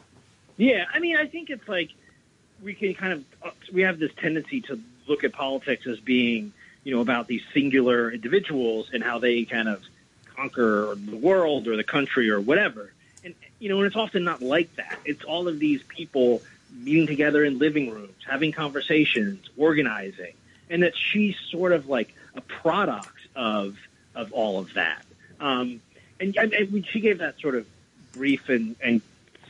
Yeah. 0.57 0.85
I 0.93 0.99
mean, 0.99 1.15
I 1.15 1.27
think 1.27 1.49
it's 1.49 1.67
like, 1.69 1.91
we 2.61 2.73
can 2.73 2.93
kind 2.93 3.13
of 3.13 3.25
uh, 3.43 3.51
we 3.71 3.81
have 3.81 3.99
this 3.99 4.11
tendency 4.15 4.61
to 4.61 4.79
look 5.07 5.23
at 5.23 5.33
politics 5.33 5.87
as 5.87 5.99
being 5.99 6.53
you 6.83 6.95
know 6.95 7.01
about 7.01 7.27
these 7.27 7.43
singular 7.53 8.11
individuals 8.11 8.89
and 8.93 9.03
how 9.03 9.19
they 9.19 9.45
kind 9.45 9.67
of 9.67 9.83
conquer 10.35 10.95
the 10.95 11.15
world 11.15 11.67
or 11.67 11.75
the 11.75 11.83
country 11.83 12.29
or 12.29 12.39
whatever. 12.39 12.91
And 13.23 13.35
you 13.59 13.69
know, 13.69 13.77
and 13.77 13.87
it's 13.87 13.95
often 13.95 14.23
not 14.23 14.41
like 14.41 14.75
that. 14.75 14.99
It's 15.05 15.23
all 15.23 15.47
of 15.47 15.59
these 15.59 15.83
people 15.83 16.41
meeting 16.73 17.07
together 17.07 17.43
in 17.43 17.57
living 17.59 17.89
rooms, 17.91 18.23
having 18.27 18.51
conversations, 18.51 19.49
organizing, 19.57 20.33
and 20.69 20.83
that 20.83 20.95
she's 20.95 21.35
sort 21.51 21.71
of 21.71 21.87
like 21.87 22.13
a 22.35 22.41
product 22.41 23.27
of 23.35 23.77
of 24.15 24.31
all 24.33 24.59
of 24.59 24.73
that. 24.73 25.03
Um, 25.39 25.81
and, 26.19 26.35
and 26.35 26.85
she 26.87 26.99
gave 26.99 27.19
that 27.19 27.39
sort 27.39 27.55
of 27.55 27.67
brief 28.13 28.49
and, 28.49 28.75
and 28.81 29.01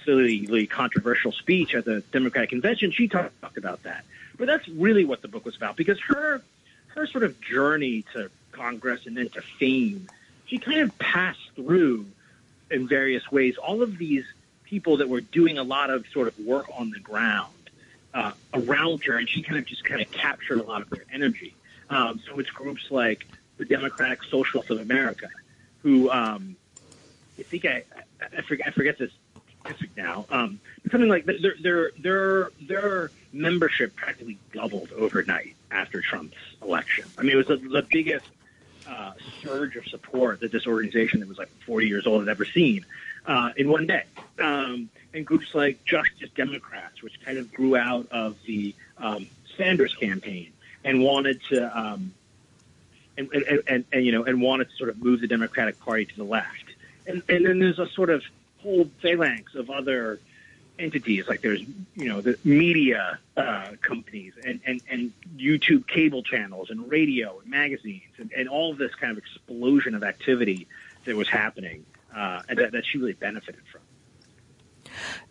silly 0.07 0.65
controversial 0.67 1.33
speech 1.33 1.75
at 1.75 1.83
the 1.83 2.01
Democratic 2.11 2.49
convention, 2.49 2.91
she 2.91 3.07
talked 3.09 3.57
about 3.57 3.83
that. 3.83 4.05
But 4.37 4.47
that's 4.47 4.67
really 4.69 5.03
what 5.03 5.21
the 5.21 5.27
book 5.27 5.45
was 5.45 5.57
about 5.57 5.75
because 5.75 5.99
her 6.07 6.41
her 6.95 7.05
sort 7.07 7.23
of 7.23 7.39
journey 7.41 8.05
to 8.13 8.31
Congress 8.51 9.05
and 9.05 9.15
then 9.17 9.29
to 9.29 9.41
fame, 9.41 10.07
she 10.45 10.57
kind 10.57 10.79
of 10.79 10.97
passed 10.97 11.51
through 11.55 12.05
in 12.71 12.87
various 12.87 13.29
ways 13.31 13.55
all 13.57 13.81
of 13.81 13.97
these 13.97 14.25
people 14.63 14.97
that 14.97 15.09
were 15.09 15.21
doing 15.21 15.57
a 15.57 15.63
lot 15.63 15.89
of 15.89 16.05
sort 16.07 16.27
of 16.27 16.39
work 16.39 16.67
on 16.77 16.89
the 16.91 16.99
ground 16.99 17.53
uh, 18.13 18.31
around 18.53 19.03
her, 19.05 19.17
and 19.17 19.29
she 19.29 19.41
kind 19.41 19.57
of 19.59 19.65
just 19.65 19.83
kind 19.83 20.01
of 20.01 20.09
captured 20.11 20.59
a 20.59 20.63
lot 20.63 20.81
of 20.81 20.89
their 20.89 21.05
energy. 21.11 21.53
Um, 21.89 22.19
so 22.27 22.39
it's 22.39 22.49
groups 22.49 22.89
like 22.89 23.25
the 23.57 23.65
Democratic 23.65 24.23
Socialists 24.23 24.71
of 24.71 24.79
America, 24.79 25.29
who 25.83 26.09
um, 26.09 26.55
I 27.37 27.43
think 27.43 27.65
I, 27.65 27.83
I 28.21 28.41
forget, 28.41 28.67
I 28.67 28.71
forget 28.71 28.97
this 28.97 29.11
now. 29.95 30.25
Um, 30.29 30.59
something 30.91 31.09
like 31.09 31.25
their 31.25 31.55
their 31.61 31.91
their 31.97 32.51
their 32.61 33.11
membership 33.33 33.95
practically 33.95 34.37
doubled 34.53 34.91
overnight 34.95 35.55
after 35.71 36.01
Trump's 36.01 36.37
election. 36.61 37.05
I 37.17 37.23
mean, 37.23 37.31
it 37.31 37.35
was 37.35 37.47
the, 37.47 37.57
the 37.57 37.85
biggest 37.89 38.25
uh, 38.87 39.13
surge 39.41 39.75
of 39.75 39.85
support 39.87 40.39
that 40.39 40.51
this 40.51 40.65
organization 40.65 41.19
that 41.19 41.29
was 41.29 41.37
like 41.37 41.49
40 41.65 41.87
years 41.87 42.07
old 42.07 42.21
had 42.21 42.29
ever 42.29 42.45
seen 42.45 42.85
uh, 43.25 43.51
in 43.57 43.69
one 43.69 43.85
day. 43.85 44.03
Um, 44.39 44.89
and 45.13 45.25
groups 45.25 45.53
like 45.53 45.83
Justice 45.83 46.29
Democrats, 46.35 47.01
which 47.03 47.19
kind 47.23 47.37
of 47.37 47.53
grew 47.53 47.75
out 47.75 48.07
of 48.11 48.37
the 48.45 48.73
um, 48.97 49.27
Sanders 49.57 49.93
campaign 49.95 50.51
and 50.83 51.03
wanted 51.03 51.41
to, 51.49 51.77
um, 51.77 52.13
and, 53.17 53.29
and, 53.31 53.63
and, 53.67 53.85
and, 53.91 54.05
you 54.05 54.11
know, 54.11 54.23
and 54.23 54.41
wanted 54.41 54.69
to 54.69 54.75
sort 54.75 54.89
of 54.89 55.03
move 55.03 55.21
the 55.21 55.27
Democratic 55.27 55.79
Party 55.79 56.05
to 56.05 56.15
the 56.15 56.23
left. 56.23 56.65
And, 57.07 57.23
and 57.29 57.45
then 57.45 57.59
there's 57.59 57.79
a 57.79 57.87
sort 57.89 58.09
of 58.09 58.23
whole 58.67 58.89
phalanx 59.01 59.55
of 59.55 59.69
other 59.69 60.19
entities 60.77 61.27
like 61.27 61.41
there's 61.41 61.61
you 61.95 62.07
know 62.07 62.21
the 62.21 62.37
media 62.43 63.17
uh, 63.35 63.71
companies 63.81 64.33
and, 64.45 64.59
and, 64.65 64.81
and 64.89 65.11
YouTube 65.37 65.87
cable 65.87 66.21
channels 66.21 66.69
and 66.69 66.89
radio 66.89 67.39
and 67.39 67.49
magazines 67.49 68.13
and, 68.17 68.31
and 68.35 68.47
all 68.49 68.75
this 68.75 68.93
kind 68.95 69.11
of 69.11 69.17
explosion 69.17 69.95
of 69.95 70.03
activity 70.03 70.67
that 71.05 71.15
was 71.15 71.29
happening 71.29 71.85
uh, 72.15 72.41
that, 72.49 72.73
that 72.73 72.85
she 72.85 72.97
really 72.97 73.13
benefited 73.13 73.61
from. 73.71 73.81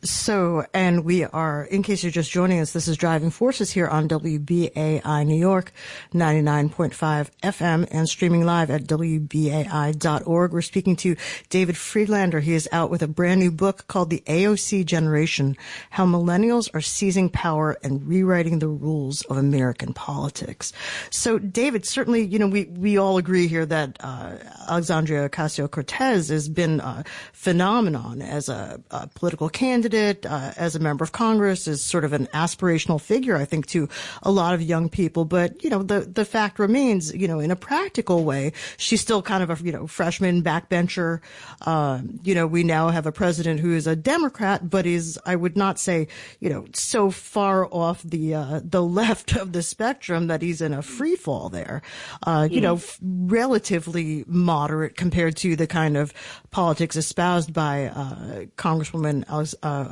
So, 0.07 0.65
and 0.73 1.05
we 1.05 1.25
are, 1.25 1.65
in 1.65 1.83
case 1.83 2.05
you're 2.05 2.13
just 2.13 2.31
joining 2.31 2.61
us, 2.61 2.73
this 2.73 2.87
is 2.87 2.97
Driving 2.97 3.31
Forces 3.31 3.73
here 3.73 3.89
on 3.89 4.09
WBAI 4.09 5.27
New 5.27 5.37
York, 5.37 5.73
99.5 6.15 7.31
FM 7.43 7.89
and 7.91 8.09
streaming 8.09 8.45
live 8.45 8.71
at 8.71 8.85
WBAI.org. 8.85 10.53
We're 10.53 10.63
speaking 10.63 10.95
to 10.97 11.17
David 11.51 11.75
Freedlander. 11.75 12.41
He 12.41 12.55
is 12.55 12.69
out 12.71 12.89
with 12.89 13.03
a 13.03 13.09
brand 13.09 13.41
new 13.41 13.51
book 13.51 13.89
called 13.89 14.11
The 14.11 14.23
AOC 14.27 14.87
Generation, 14.87 15.57
How 15.91 16.07
Millennials 16.07 16.73
Are 16.73 16.81
Seizing 16.81 17.29
Power 17.29 17.77
and 17.83 18.07
Rewriting 18.07 18.61
the 18.61 18.69
Rules 18.69 19.23
of 19.23 19.37
American 19.37 19.93
Politics. 19.93 20.73
So, 21.11 21.41
David, 21.41 21.85
certainly, 21.85 22.25
you 22.25 22.39
know, 22.39 22.47
we, 22.47 22.67
we 22.67 22.97
all 22.97 23.19
agree 23.19 23.49
here 23.49 23.67
that, 23.67 23.97
uh, 23.99 24.37
Alexandria 24.69 25.29
Ocasio-Cortez 25.29 26.29
has 26.29 26.49
been 26.49 26.79
a 26.81 27.05
phenomenon 27.33 28.23
as 28.23 28.49
a, 28.49 28.81
a 28.93 29.09
political 29.09 29.49
candidate, 29.49 29.96
uh, 29.97 30.53
as 30.57 30.75
a 30.75 30.79
member 30.79 31.03
of 31.03 31.13
Congress, 31.13 31.67
is 31.67 31.83
sort 31.83 32.05
of 32.05 32.13
an 32.13 32.27
aspirational 32.29 33.01
figure, 33.01 33.37
I 33.37 33.45
think, 33.45 33.67
to 33.69 33.89
a 34.23 34.31
lot 34.31 34.55
of 34.55 34.63
young 34.63 34.89
people. 34.89 35.25
But, 35.25 35.63
you 35.65 35.71
know, 35.71 35.83
the, 35.83 36.01
the 36.01 36.25
fact 36.25 36.59
remains, 36.59 37.15
you 37.15 37.27
know, 37.27 37.41
in 37.41 37.51
a 37.51 37.57
practical 37.57 38.25
way, 38.25 38.53
she's 38.77 39.01
still 39.01 39.23
kind 39.23 39.43
of 39.43 39.51
a, 39.51 39.65
you 39.65 39.73
know, 39.73 39.87
freshman 39.87 40.43
backbencher. 40.43 41.21
Uh, 41.63 42.03
you 42.23 42.35
know, 42.35 42.47
we 42.47 42.63
now 42.63 42.89
have 42.89 43.07
a 43.07 43.13
president 43.13 43.61
who 43.61 43.75
is 43.75 43.87
a 43.87 43.97
Democrat, 43.97 44.69
but 44.69 44.87
is, 44.87 45.19
I 45.25 45.37
would 45.37 45.57
not 45.57 45.79
say, 45.79 46.09
you 46.41 46.51
know, 46.51 46.67
so 46.73 47.11
far 47.11 47.67
off 47.73 48.03
the, 48.03 48.35
uh, 48.35 48.61
the 48.63 48.83
left 48.97 49.37
of 49.37 49.53
the 49.53 49.63
spectrum 49.63 50.27
that 50.27 50.43
he's 50.43 50.61
in 50.61 50.75
a 50.75 50.83
free 50.83 51.17
fall 51.17 51.49
there. 51.49 51.83
Uh, 52.23 52.49
you 52.51 52.61
mm. 52.61 52.65
know, 52.65 52.75
f- 52.75 52.99
relatively 53.03 54.25
moderate 54.27 54.97
compared 54.97 55.37
to 55.37 55.57
the 55.57 55.67
kind 55.67 55.97
of 55.97 56.13
politics 56.51 56.97
espoused 56.97 57.53
by, 57.53 57.87
uh, 57.87 58.45
Congresswoman 58.57 59.25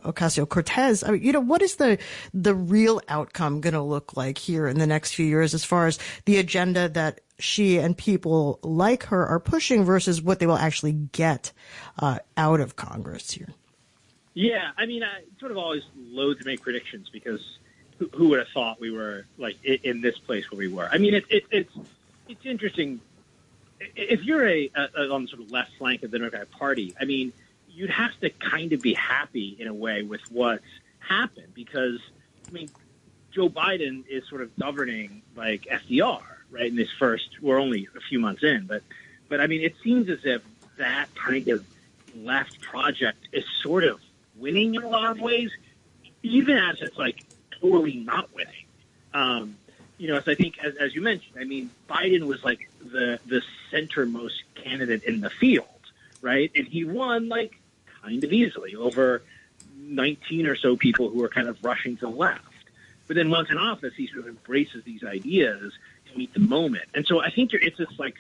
uh, 0.02 0.12
Ocasio 0.12 0.48
Cortez. 0.48 1.04
I 1.04 1.12
mean, 1.12 1.22
you 1.22 1.32
know, 1.32 1.40
what 1.40 1.62
is 1.62 1.76
the 1.76 1.98
the 2.32 2.54
real 2.54 3.00
outcome 3.08 3.60
going 3.60 3.74
to 3.74 3.82
look 3.82 4.16
like 4.16 4.38
here 4.38 4.66
in 4.66 4.78
the 4.78 4.86
next 4.86 5.14
few 5.14 5.26
years 5.26 5.54
as 5.54 5.64
far 5.64 5.86
as 5.86 5.98
the 6.24 6.38
agenda 6.38 6.88
that 6.90 7.20
she 7.38 7.78
and 7.78 7.96
people 7.96 8.58
like 8.62 9.04
her 9.04 9.26
are 9.26 9.40
pushing 9.40 9.84
versus 9.84 10.22
what 10.22 10.38
they 10.38 10.46
will 10.46 10.56
actually 10.56 10.92
get 10.92 11.52
uh, 11.98 12.18
out 12.36 12.60
of 12.60 12.76
Congress 12.76 13.32
here? 13.32 13.48
Yeah, 14.34 14.70
I 14.76 14.86
mean, 14.86 15.02
I 15.02 15.22
sort 15.38 15.52
of 15.52 15.58
always 15.58 15.82
loathe 15.96 16.40
to 16.40 16.46
make 16.46 16.60
predictions 16.62 17.08
because 17.08 17.58
who, 17.98 18.08
who 18.12 18.28
would 18.30 18.40
have 18.40 18.48
thought 18.48 18.80
we 18.80 18.90
were 18.90 19.26
like 19.38 19.56
in, 19.64 19.78
in 19.84 20.00
this 20.00 20.18
place 20.18 20.50
where 20.50 20.58
we 20.58 20.68
were? 20.68 20.88
I 20.90 20.98
mean, 20.98 21.14
it, 21.14 21.24
it, 21.28 21.44
it's 21.50 21.72
it's 22.28 22.44
interesting. 22.44 23.00
If 23.96 24.22
you're 24.24 24.48
a, 24.48 24.70
a 24.74 25.10
on 25.10 25.22
the 25.22 25.28
sort 25.28 25.42
of 25.42 25.50
left 25.50 25.72
flank 25.78 26.02
of 26.02 26.10
the 26.10 26.18
Democratic 26.18 26.50
Party, 26.50 26.94
I 27.00 27.04
mean, 27.04 27.32
you'd 27.74 27.90
have 27.90 28.18
to 28.20 28.30
kind 28.30 28.72
of 28.72 28.80
be 28.80 28.94
happy 28.94 29.56
in 29.58 29.66
a 29.66 29.74
way 29.74 30.02
with 30.02 30.20
what's 30.30 30.64
happened 31.00 31.52
because, 31.54 31.98
I 32.48 32.52
mean, 32.52 32.70
Joe 33.32 33.48
Biden 33.48 34.06
is 34.08 34.26
sort 34.28 34.42
of 34.42 34.56
governing 34.56 35.22
like 35.36 35.62
FDR, 35.62 36.22
right? 36.50 36.66
In 36.66 36.76
this 36.76 36.90
first, 36.98 37.42
we're 37.42 37.58
only 37.58 37.88
a 37.96 38.00
few 38.00 38.20
months 38.20 38.42
in, 38.42 38.66
but, 38.66 38.82
but 39.28 39.40
I 39.40 39.46
mean, 39.46 39.62
it 39.62 39.74
seems 39.82 40.08
as 40.08 40.20
if 40.24 40.42
that 40.78 41.06
kind 41.14 41.48
of 41.48 41.64
left 42.16 42.60
project 42.60 43.28
is 43.32 43.44
sort 43.62 43.84
of 43.84 44.00
winning 44.36 44.74
in 44.74 44.82
a 44.82 44.88
lot 44.88 45.10
of 45.10 45.20
ways, 45.20 45.50
even 46.22 46.56
as 46.56 46.80
it's 46.80 46.96
like 46.96 47.24
totally 47.60 47.96
not 47.96 48.32
winning. 48.34 48.54
Um, 49.12 49.56
you 49.98 50.08
know, 50.08 50.16
as 50.16 50.26
I 50.26 50.34
think, 50.34 50.58
as, 50.62 50.74
as 50.76 50.94
you 50.94 51.02
mentioned, 51.02 51.36
I 51.38 51.44
mean, 51.44 51.70
Biden 51.88 52.22
was 52.22 52.42
like 52.44 52.68
the 52.80 53.18
the 53.26 53.42
centermost 53.72 54.42
candidate 54.54 55.04
in 55.04 55.20
the 55.20 55.30
field, 55.30 55.66
right? 56.20 56.50
And 56.54 56.66
he 56.66 56.84
won 56.84 57.28
like 57.28 57.56
kind 58.04 58.22
of 58.22 58.32
easily 58.32 58.76
over 58.76 59.22
19 59.76 60.46
or 60.46 60.56
so 60.56 60.76
people 60.76 61.10
who 61.10 61.22
are 61.24 61.28
kind 61.28 61.48
of 61.48 61.62
rushing 61.64 61.96
to 61.96 62.06
the 62.06 62.12
left. 62.12 62.44
But 63.06 63.16
then 63.16 63.30
once 63.30 63.50
in 63.50 63.58
office, 63.58 63.94
he 63.96 64.06
sort 64.06 64.20
of 64.20 64.28
embraces 64.28 64.84
these 64.84 65.04
ideas 65.04 65.72
to 66.10 66.18
meet 66.18 66.32
the 66.32 66.40
moment. 66.40 66.84
And 66.94 67.06
so 67.06 67.20
I 67.20 67.30
think 67.30 67.52
it's 67.52 67.76
this 67.76 67.98
like, 67.98 68.16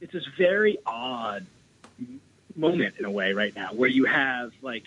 it's 0.00 0.12
this 0.12 0.26
very 0.38 0.78
odd 0.86 1.46
moment 2.56 2.94
in 2.98 3.04
a 3.04 3.10
way 3.10 3.32
right 3.32 3.54
now 3.54 3.72
where 3.72 3.88
you 3.88 4.04
have 4.04 4.52
like 4.62 4.84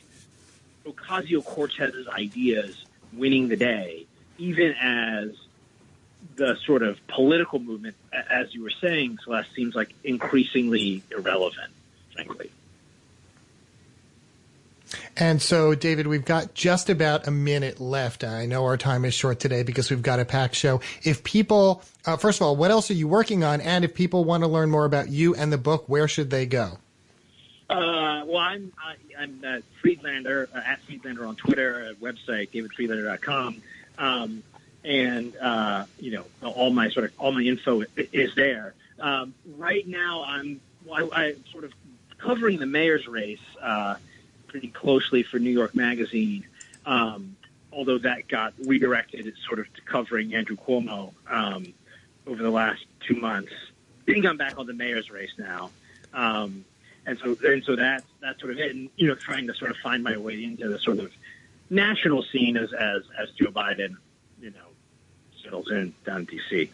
Ocasio 0.85 1.43
Cortez's 1.43 2.07
ideas 2.07 2.85
winning 3.11 3.47
the 3.47 3.57
day, 3.57 4.05
even 4.37 4.73
as 4.81 5.31
the 6.35 6.55
sort 6.65 6.83
of 6.83 7.05
political 7.07 7.59
movement, 7.59 7.95
as 8.11 8.53
you 8.53 8.63
were 8.63 8.71
saying, 8.81 9.17
Celeste, 9.23 9.53
seems 9.53 9.75
like 9.75 9.93
increasingly 10.03 11.03
irrelevant, 11.11 11.71
frankly. 12.13 12.49
And 15.17 15.41
so, 15.41 15.75
David, 15.75 16.07
we've 16.07 16.25
got 16.25 16.53
just 16.53 16.89
about 16.89 17.27
a 17.27 17.31
minute 17.31 17.79
left. 17.79 18.23
I 18.23 18.45
know 18.45 18.65
our 18.65 18.77
time 18.77 19.05
is 19.05 19.13
short 19.13 19.39
today 19.39 19.63
because 19.63 19.89
we've 19.89 20.01
got 20.01 20.19
a 20.19 20.25
packed 20.25 20.55
show. 20.55 20.81
If 21.03 21.23
people, 21.23 21.83
uh, 22.05 22.17
first 22.17 22.41
of 22.41 22.47
all, 22.47 22.55
what 22.55 22.71
else 22.71 22.89
are 22.91 22.95
you 22.95 23.07
working 23.07 23.43
on? 23.43 23.61
And 23.61 23.85
if 23.85 23.93
people 23.93 24.23
want 24.23 24.43
to 24.43 24.47
learn 24.47 24.69
more 24.69 24.85
about 24.85 25.09
you 25.09 25.35
and 25.35 25.51
the 25.51 25.57
book, 25.57 25.87
where 25.87 26.07
should 26.07 26.29
they 26.29 26.45
go? 26.45 26.77
Uh, 27.69 28.23
well, 28.25 28.37
I'm 28.37 28.71
I, 28.83 29.23
am 29.23 29.39
i 29.45 29.47
am 29.55 29.57
uh, 29.57 29.61
Freedlander 29.83 30.47
uh, 30.53 30.61
at 30.65 30.79
Freedlander 30.87 31.27
on 31.27 31.35
Twitter, 31.35 31.93
website 32.01 32.49
davidfreedlander.com. 32.51 33.61
Um, 33.97 34.43
and 34.83 35.35
uh, 35.37 35.85
you 35.99 36.11
know, 36.11 36.25
all 36.43 36.71
my 36.71 36.89
sort 36.89 37.05
of 37.05 37.13
all 37.17 37.31
my 37.31 37.41
info 37.41 37.83
is 37.95 38.35
there. 38.35 38.73
Um, 38.99 39.33
right 39.57 39.87
now, 39.87 40.23
I'm 40.27 40.59
I, 40.91 41.09
I 41.11 41.35
sort 41.51 41.63
of 41.63 41.73
covering 42.17 42.59
the 42.59 42.65
mayor's 42.65 43.07
race 43.07 43.39
uh, 43.61 43.95
pretty 44.53 44.67
closely 44.67 45.23
for 45.23 45.39
New 45.39 45.49
York 45.49 45.73
Magazine. 45.73 46.45
Um, 46.85 47.35
although 47.71 47.97
that 47.97 48.27
got 48.27 48.53
redirected 48.67 49.33
sort 49.47 49.59
of 49.59 49.73
to 49.73 49.81
covering 49.81 50.35
Andrew 50.35 50.55
Cuomo 50.55 51.11
um, 51.27 51.73
over 52.27 52.43
the 52.43 52.51
last 52.51 52.85
two 52.99 53.15
months. 53.15 53.51
I 53.51 54.11
think 54.11 54.27
I'm 54.27 54.37
back 54.37 54.59
on 54.59 54.67
the 54.67 54.73
mayor's 54.73 55.09
race 55.09 55.31
now. 55.39 55.71
Um, 56.13 56.65
and 57.07 57.17
so, 57.17 57.35
and 57.43 57.63
so 57.63 57.75
that's, 57.75 58.05
that's 58.21 58.39
sort 58.39 58.51
of 58.51 58.59
it. 58.59 58.75
And, 58.75 58.91
you 58.95 59.07
know, 59.07 59.15
trying 59.15 59.47
to 59.47 59.55
sort 59.55 59.71
of 59.71 59.77
find 59.77 60.03
my 60.03 60.17
way 60.17 60.43
into 60.43 60.69
the 60.69 60.77
sort 60.77 60.99
of 60.99 61.11
national 61.71 62.21
scene 62.21 62.55
as, 62.55 62.71
as, 62.73 63.01
as 63.19 63.31
Joe 63.31 63.49
Biden, 63.49 63.97
you 64.39 64.51
know, 64.51 64.69
settles 65.43 65.71
in 65.71 65.95
down 66.05 66.19
in 66.19 66.25
D.C. 66.25 66.69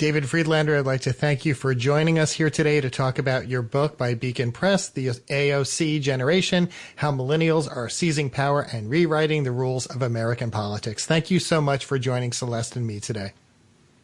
David 0.00 0.24
Freedlander, 0.24 0.78
I'd 0.78 0.86
like 0.86 1.02
to 1.02 1.12
thank 1.12 1.44
you 1.44 1.52
for 1.52 1.74
joining 1.74 2.18
us 2.18 2.32
here 2.32 2.48
today 2.48 2.80
to 2.80 2.88
talk 2.88 3.18
about 3.18 3.48
your 3.48 3.60
book 3.60 3.98
by 3.98 4.14
Beacon 4.14 4.50
Press, 4.50 4.88
The 4.88 5.08
AOC 5.08 6.00
Generation, 6.00 6.70
How 6.96 7.12
Millennials 7.12 7.68
Are 7.70 7.90
Seizing 7.90 8.30
Power 8.30 8.62
and 8.62 8.88
Rewriting 8.88 9.44
the 9.44 9.52
Rules 9.52 9.84
of 9.84 10.00
American 10.00 10.50
Politics. 10.50 11.04
Thank 11.04 11.30
you 11.30 11.38
so 11.38 11.60
much 11.60 11.84
for 11.84 11.98
joining 11.98 12.32
Celeste 12.32 12.76
and 12.76 12.86
me 12.86 12.98
today. 12.98 13.34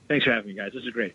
Thanks 0.06 0.26
for 0.26 0.32
having 0.32 0.48
me, 0.48 0.54
guys. 0.54 0.72
This 0.74 0.84
is 0.84 0.90
great. 0.90 1.14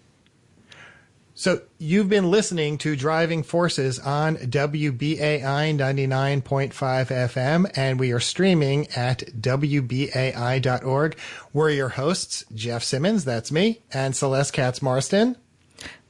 So 1.33 1.61
you've 1.77 2.09
been 2.09 2.29
listening 2.29 2.77
to 2.79 2.95
Driving 2.95 3.41
Forces 3.43 3.99
on 3.99 4.35
WBAI 4.35 5.39
99.5 5.41 6.73
FM, 6.73 7.71
and 7.75 7.99
we 7.99 8.11
are 8.11 8.19
streaming 8.19 8.87
at 8.97 9.19
WBAI.org. 9.39 11.17
We're 11.53 11.69
your 11.69 11.89
hosts, 11.89 12.43
Jeff 12.53 12.83
Simmons, 12.83 13.23
that's 13.23 13.51
me, 13.51 13.79
and 13.93 14.13
Celeste 14.13 14.53
Katz 14.53 14.81
Marston. 14.81 15.37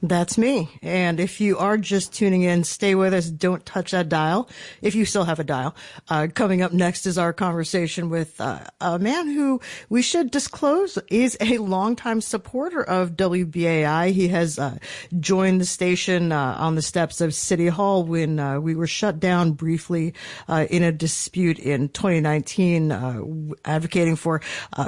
That's 0.04 0.36
me. 0.36 0.68
And 0.82 1.20
if 1.20 1.40
you 1.40 1.58
are 1.58 1.78
just 1.78 2.12
tuning 2.12 2.42
in, 2.42 2.64
stay 2.64 2.96
with 2.96 3.14
us. 3.14 3.30
Don't 3.30 3.64
touch 3.64 3.92
that 3.92 4.08
dial. 4.08 4.48
If 4.80 4.96
you 4.96 5.04
still 5.04 5.22
have 5.22 5.38
a 5.38 5.44
dial. 5.44 5.76
Uh, 6.08 6.26
coming 6.34 6.60
up 6.60 6.72
next 6.72 7.06
is 7.06 7.18
our 7.18 7.32
conversation 7.32 8.10
with 8.10 8.40
uh, 8.40 8.64
a 8.80 8.98
man 8.98 9.28
who 9.28 9.60
we 9.88 10.02
should 10.02 10.32
disclose 10.32 10.98
is 11.08 11.36
a 11.40 11.58
longtime 11.58 12.20
supporter 12.20 12.82
of 12.82 13.12
WBAI. 13.12 14.10
He 14.10 14.26
has 14.26 14.58
uh, 14.58 14.78
joined 15.20 15.60
the 15.60 15.66
station 15.66 16.32
uh, 16.32 16.56
on 16.58 16.74
the 16.74 16.82
steps 16.82 17.20
of 17.20 17.32
City 17.32 17.68
Hall 17.68 18.02
when 18.02 18.40
uh, 18.40 18.58
we 18.58 18.74
were 18.74 18.88
shut 18.88 19.20
down 19.20 19.52
briefly 19.52 20.14
uh, 20.48 20.66
in 20.68 20.82
a 20.82 20.90
dispute 20.90 21.60
in 21.60 21.88
2019, 21.90 23.54
advocating 23.64 24.16
for 24.16 24.40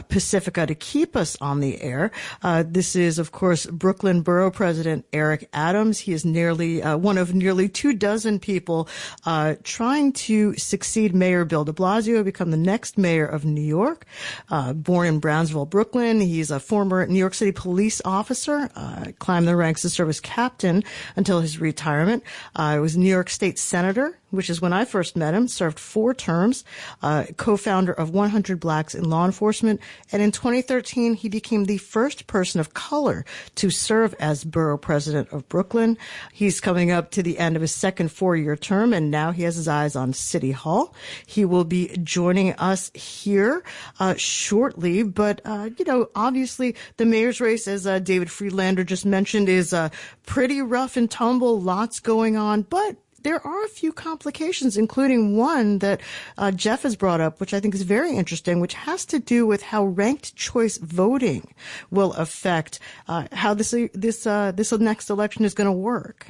Pacifica 0.09 0.66
to 0.66 0.74
keep 0.74 1.14
us 1.14 1.37
on 1.40 1.61
the 1.61 1.81
air. 1.81 2.11
this 2.42 2.96
is, 2.96 3.20
of 3.20 3.31
course, 3.31 3.64
Brooklyn 3.66 4.22
Borough 4.22 4.50
President 4.50 5.03
Eric 5.12 5.48
Adams. 5.52 6.00
He 6.00 6.12
is 6.12 6.24
nearly 6.24 6.82
uh, 6.82 6.96
one 6.96 7.18
of 7.18 7.34
nearly 7.34 7.68
two 7.68 7.92
dozen 7.92 8.38
people 8.38 8.88
uh, 9.26 9.54
trying 9.62 10.12
to 10.12 10.56
succeed 10.56 11.14
Mayor 11.14 11.44
Bill 11.44 11.64
de 11.64 11.72
Blasio, 11.72 12.24
become 12.24 12.50
the 12.50 12.56
next 12.56 12.98
mayor 12.98 13.26
of 13.26 13.44
New 13.44 13.60
York. 13.60 14.06
Uh, 14.50 14.72
born 14.72 15.06
in 15.06 15.18
Brownsville, 15.18 15.66
Brooklyn, 15.66 16.20
he's 16.20 16.50
a 16.50 16.60
former 16.60 17.06
New 17.06 17.18
York 17.18 17.34
City 17.34 17.52
police 17.52 18.00
officer, 18.04 18.70
uh, 18.74 19.06
climbed 19.18 19.48
the 19.48 19.56
ranks 19.56 19.82
to 19.82 19.90
serve 19.90 20.08
as 20.08 20.20
captain 20.20 20.84
until 21.16 21.40
his 21.40 21.60
retirement. 21.60 22.22
Uh, 22.56 22.78
was 22.80 22.96
New 22.96 23.08
York 23.08 23.30
State 23.30 23.58
Senator 23.58 24.18
which 24.34 24.50
is 24.50 24.60
when 24.60 24.72
I 24.72 24.84
first 24.84 25.16
met 25.16 25.34
him, 25.34 25.48
served 25.48 25.78
four 25.78 26.14
terms, 26.14 26.64
uh, 27.02 27.24
co-founder 27.36 27.92
of 27.92 28.10
100 28.10 28.60
Blacks 28.60 28.94
in 28.94 29.08
Law 29.08 29.24
Enforcement. 29.24 29.80
And 30.12 30.20
in 30.22 30.32
2013, 30.32 31.14
he 31.14 31.28
became 31.28 31.64
the 31.64 31.78
first 31.78 32.26
person 32.26 32.60
of 32.60 32.74
color 32.74 33.24
to 33.56 33.70
serve 33.70 34.14
as 34.18 34.44
borough 34.44 34.76
president 34.76 34.93
of 34.96 35.48
Brooklyn. 35.48 35.98
He's 36.33 36.61
coming 36.61 36.90
up 36.90 37.11
to 37.12 37.22
the 37.22 37.38
end 37.38 37.57
of 37.57 37.62
his 37.62 37.72
second 37.72 38.11
four-year 38.11 38.57
term, 38.57 38.92
and 38.92 39.11
now 39.11 39.33
he 39.33 39.42
has 39.42 39.57
his 39.57 39.68
eyes 39.68 39.96
on 39.96 40.12
City 40.12 40.52
Hall. 40.52 40.94
He 41.26 41.44
will 41.44 41.64
be 41.64 41.96
joining 42.02 42.52
us 42.54 42.90
here 42.94 43.62
uh, 44.00 44.14
shortly, 44.16 45.02
but 45.02 45.40
uh, 45.44 45.70
you 45.78 45.85
know, 45.85 46.09
obviously, 46.14 46.76
the 46.96 47.04
mayor's 47.04 47.40
race, 47.40 47.68
as 47.68 47.87
uh, 47.87 47.98
David 47.98 48.28
Freedlander 48.28 48.85
just 48.87 49.07
mentioned, 49.07 49.48
is 49.48 49.72
uh, 49.72 49.88
pretty 50.26 50.62
rough 50.62 50.96
and 50.96 51.11
tumble. 51.11 51.61
Lots 51.61 52.00
going 52.00 52.37
on, 52.37 52.62
but 52.62 52.96
there 53.24 53.44
are 53.44 53.64
a 53.64 53.68
few 53.68 53.92
complications, 53.92 54.76
including 54.76 55.37
one 55.37 55.80
that 55.80 56.00
uh, 56.38 56.52
Jeff 56.52 56.82
has 56.82 56.94
brought 56.94 57.20
up, 57.20 57.40
which 57.40 57.52
I 57.52 57.60
think 57.60 57.74
is 57.74 57.82
very 57.82 58.16
interesting, 58.16 58.60
which 58.60 58.74
has 58.74 59.04
to 59.06 59.18
do 59.18 59.46
with 59.46 59.62
how 59.62 59.84
ranked 59.84 60.37
choice 60.37 60.78
voting 60.78 61.52
will 61.90 62.12
affect 62.12 62.78
uh, 63.08 63.26
how 63.32 63.54
this 63.54 63.74
this 63.92 64.26
uh, 64.26 64.52
this 64.52 64.72
next 64.72 65.10
election 65.10 65.44
is 65.44 65.54
going 65.54 65.68
to 65.68 65.72
work. 65.72 66.28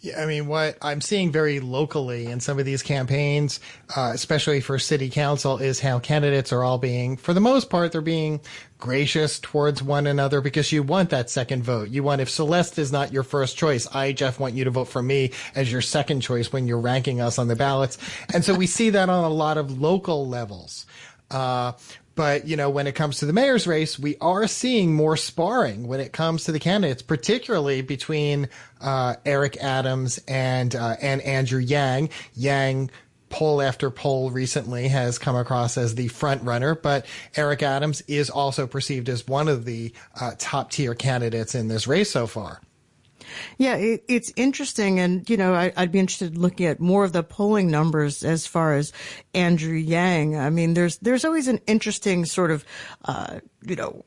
Yeah, 0.00 0.22
I 0.22 0.26
mean, 0.26 0.46
what 0.46 0.78
I'm 0.80 1.00
seeing 1.00 1.32
very 1.32 1.58
locally 1.58 2.26
in 2.26 2.38
some 2.38 2.60
of 2.60 2.64
these 2.64 2.84
campaigns, 2.84 3.58
uh, 3.96 4.12
especially 4.14 4.60
for 4.60 4.78
city 4.78 5.10
council, 5.10 5.58
is 5.58 5.80
how 5.80 5.98
candidates 5.98 6.52
are 6.52 6.62
all 6.62 6.78
being, 6.78 7.16
for 7.16 7.34
the 7.34 7.40
most 7.40 7.68
part, 7.68 7.90
they're 7.90 8.00
being 8.00 8.40
gracious 8.78 9.40
towards 9.40 9.82
one 9.82 10.06
another 10.06 10.40
because 10.40 10.70
you 10.70 10.84
want 10.84 11.10
that 11.10 11.28
second 11.30 11.64
vote. 11.64 11.88
You 11.88 12.04
want, 12.04 12.20
if 12.20 12.30
Celeste 12.30 12.78
is 12.78 12.92
not 12.92 13.12
your 13.12 13.24
first 13.24 13.56
choice, 13.56 13.88
I, 13.88 14.12
Jeff, 14.12 14.38
want 14.38 14.54
you 14.54 14.62
to 14.64 14.70
vote 14.70 14.84
for 14.86 15.02
me 15.02 15.32
as 15.56 15.72
your 15.72 15.82
second 15.82 16.20
choice 16.20 16.52
when 16.52 16.68
you're 16.68 16.78
ranking 16.78 17.20
us 17.20 17.36
on 17.36 17.48
the 17.48 17.56
ballots. 17.56 17.98
And 18.32 18.44
so 18.44 18.54
we 18.54 18.68
see 18.68 18.90
that 18.90 19.08
on 19.08 19.24
a 19.24 19.28
lot 19.28 19.58
of 19.58 19.80
local 19.80 20.28
levels. 20.28 20.86
Uh, 21.28 21.72
but, 22.18 22.48
you 22.48 22.56
know, 22.56 22.68
when 22.68 22.88
it 22.88 22.96
comes 22.96 23.18
to 23.18 23.26
the 23.26 23.32
mayor's 23.32 23.68
race, 23.68 23.96
we 23.96 24.16
are 24.20 24.48
seeing 24.48 24.92
more 24.92 25.16
sparring 25.16 25.86
when 25.86 26.00
it 26.00 26.12
comes 26.12 26.42
to 26.42 26.52
the 26.52 26.58
candidates, 26.58 27.00
particularly 27.00 27.80
between 27.80 28.48
uh, 28.80 29.14
Eric 29.24 29.56
Adams 29.58 30.18
and 30.26 30.74
uh, 30.74 30.96
and 31.00 31.22
Andrew 31.22 31.60
Yang. 31.60 32.10
Yang 32.34 32.90
poll 33.30 33.62
after 33.62 33.88
poll 33.88 34.32
recently 34.32 34.88
has 34.88 35.16
come 35.16 35.36
across 35.36 35.78
as 35.78 35.94
the 35.94 36.08
front 36.08 36.42
runner, 36.42 36.74
but 36.74 37.06
Eric 37.36 37.62
Adams 37.62 38.00
is 38.08 38.30
also 38.30 38.66
perceived 38.66 39.08
as 39.08 39.28
one 39.28 39.46
of 39.46 39.64
the 39.64 39.92
uh, 40.20 40.32
top 40.38 40.72
tier 40.72 40.96
candidates 40.96 41.54
in 41.54 41.68
this 41.68 41.86
race 41.86 42.10
so 42.10 42.26
far. 42.26 42.60
Yeah, 43.56 43.76
it, 43.76 44.04
it's 44.08 44.32
interesting. 44.36 45.00
And, 45.00 45.28
you 45.28 45.36
know, 45.36 45.54
I, 45.54 45.72
would 45.76 45.92
be 45.92 45.98
interested 45.98 46.34
in 46.34 46.40
looking 46.40 46.66
at 46.66 46.80
more 46.80 47.04
of 47.04 47.12
the 47.12 47.22
polling 47.22 47.70
numbers 47.70 48.24
as 48.24 48.46
far 48.46 48.74
as 48.74 48.92
Andrew 49.34 49.76
Yang. 49.76 50.36
I 50.36 50.50
mean, 50.50 50.74
there's, 50.74 50.98
there's 50.98 51.24
always 51.24 51.48
an 51.48 51.60
interesting 51.66 52.24
sort 52.24 52.50
of, 52.50 52.64
uh, 53.04 53.40
you 53.62 53.76
know, 53.76 54.04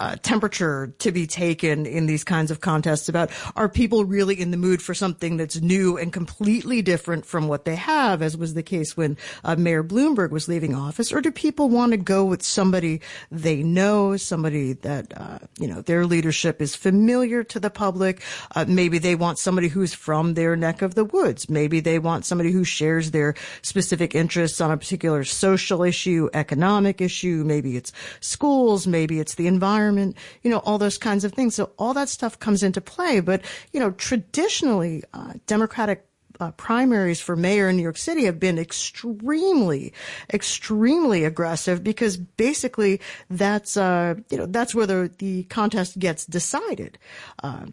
uh, 0.00 0.16
temperature 0.22 0.94
to 0.98 1.12
be 1.12 1.26
taken 1.26 1.86
in 1.86 2.06
these 2.06 2.24
kinds 2.24 2.50
of 2.50 2.60
contests 2.60 3.08
about 3.08 3.30
are 3.54 3.68
people 3.68 4.04
really 4.04 4.40
in 4.40 4.50
the 4.50 4.56
mood 4.56 4.80
for 4.82 4.94
something 4.94 5.36
that's 5.36 5.60
new 5.60 5.96
and 5.98 6.12
completely 6.12 6.82
different 6.82 7.26
from 7.26 7.48
what 7.48 7.64
they 7.64 7.76
have, 7.76 8.22
as 8.22 8.36
was 8.36 8.54
the 8.54 8.62
case 8.62 8.96
when 8.96 9.16
uh, 9.44 9.56
Mayor 9.56 9.84
Bloomberg 9.84 10.30
was 10.30 10.48
leaving 10.48 10.74
office, 10.74 11.12
or 11.12 11.20
do 11.20 11.30
people 11.30 11.68
want 11.68 11.92
to 11.92 11.98
go 11.98 12.24
with 12.24 12.42
somebody 12.42 13.00
they 13.30 13.62
know, 13.62 14.16
somebody 14.16 14.72
that 14.72 15.12
uh, 15.16 15.38
you 15.58 15.68
know 15.68 15.82
their 15.82 16.06
leadership 16.06 16.62
is 16.62 16.74
familiar 16.74 17.44
to 17.44 17.60
the 17.60 17.70
public? 17.70 18.22
Uh, 18.54 18.64
maybe 18.66 18.98
they 18.98 19.14
want 19.14 19.38
somebody 19.38 19.68
who's 19.68 19.92
from 19.92 20.34
their 20.34 20.56
neck 20.56 20.82
of 20.82 20.94
the 20.94 21.04
woods. 21.04 21.50
Maybe 21.50 21.80
they 21.80 21.98
want 21.98 22.24
somebody 22.24 22.52
who 22.52 22.64
shares 22.64 23.10
their 23.10 23.34
specific 23.62 24.14
interests 24.14 24.60
on 24.60 24.70
a 24.70 24.76
particular 24.76 25.24
social 25.24 25.82
issue, 25.82 26.30
economic 26.32 27.00
issue. 27.00 27.44
Maybe 27.44 27.76
it's 27.76 27.92
schools. 28.20 28.86
Maybe 28.86 29.20
it's 29.20 29.34
the 29.34 29.46
environment 29.46 29.69
environment, 29.70 30.16
you 30.42 30.50
know, 30.50 30.58
all 30.58 30.78
those 30.78 30.98
kinds 30.98 31.24
of 31.24 31.32
things. 31.32 31.54
So 31.54 31.70
all 31.78 31.94
that 31.94 32.08
stuff 32.08 32.38
comes 32.38 32.62
into 32.62 32.80
play. 32.80 33.20
But, 33.20 33.42
you 33.72 33.80
know, 33.80 33.92
traditionally, 33.92 35.04
uh, 35.14 35.34
Democratic 35.46 36.06
uh, 36.40 36.50
primaries 36.52 37.20
for 37.20 37.36
mayor 37.36 37.68
in 37.68 37.76
New 37.76 37.82
York 37.82 37.98
City 37.98 38.24
have 38.24 38.40
been 38.40 38.58
extremely, 38.58 39.92
extremely 40.32 41.24
aggressive 41.24 41.84
because 41.84 42.16
basically 42.16 43.00
that's, 43.28 43.76
uh, 43.76 44.14
you 44.30 44.38
know, 44.38 44.46
that's 44.46 44.74
where 44.74 44.86
the, 44.86 45.10
the 45.18 45.44
contest 45.44 45.98
gets 45.98 46.24
decided. 46.26 46.98
Uh, 47.42 47.66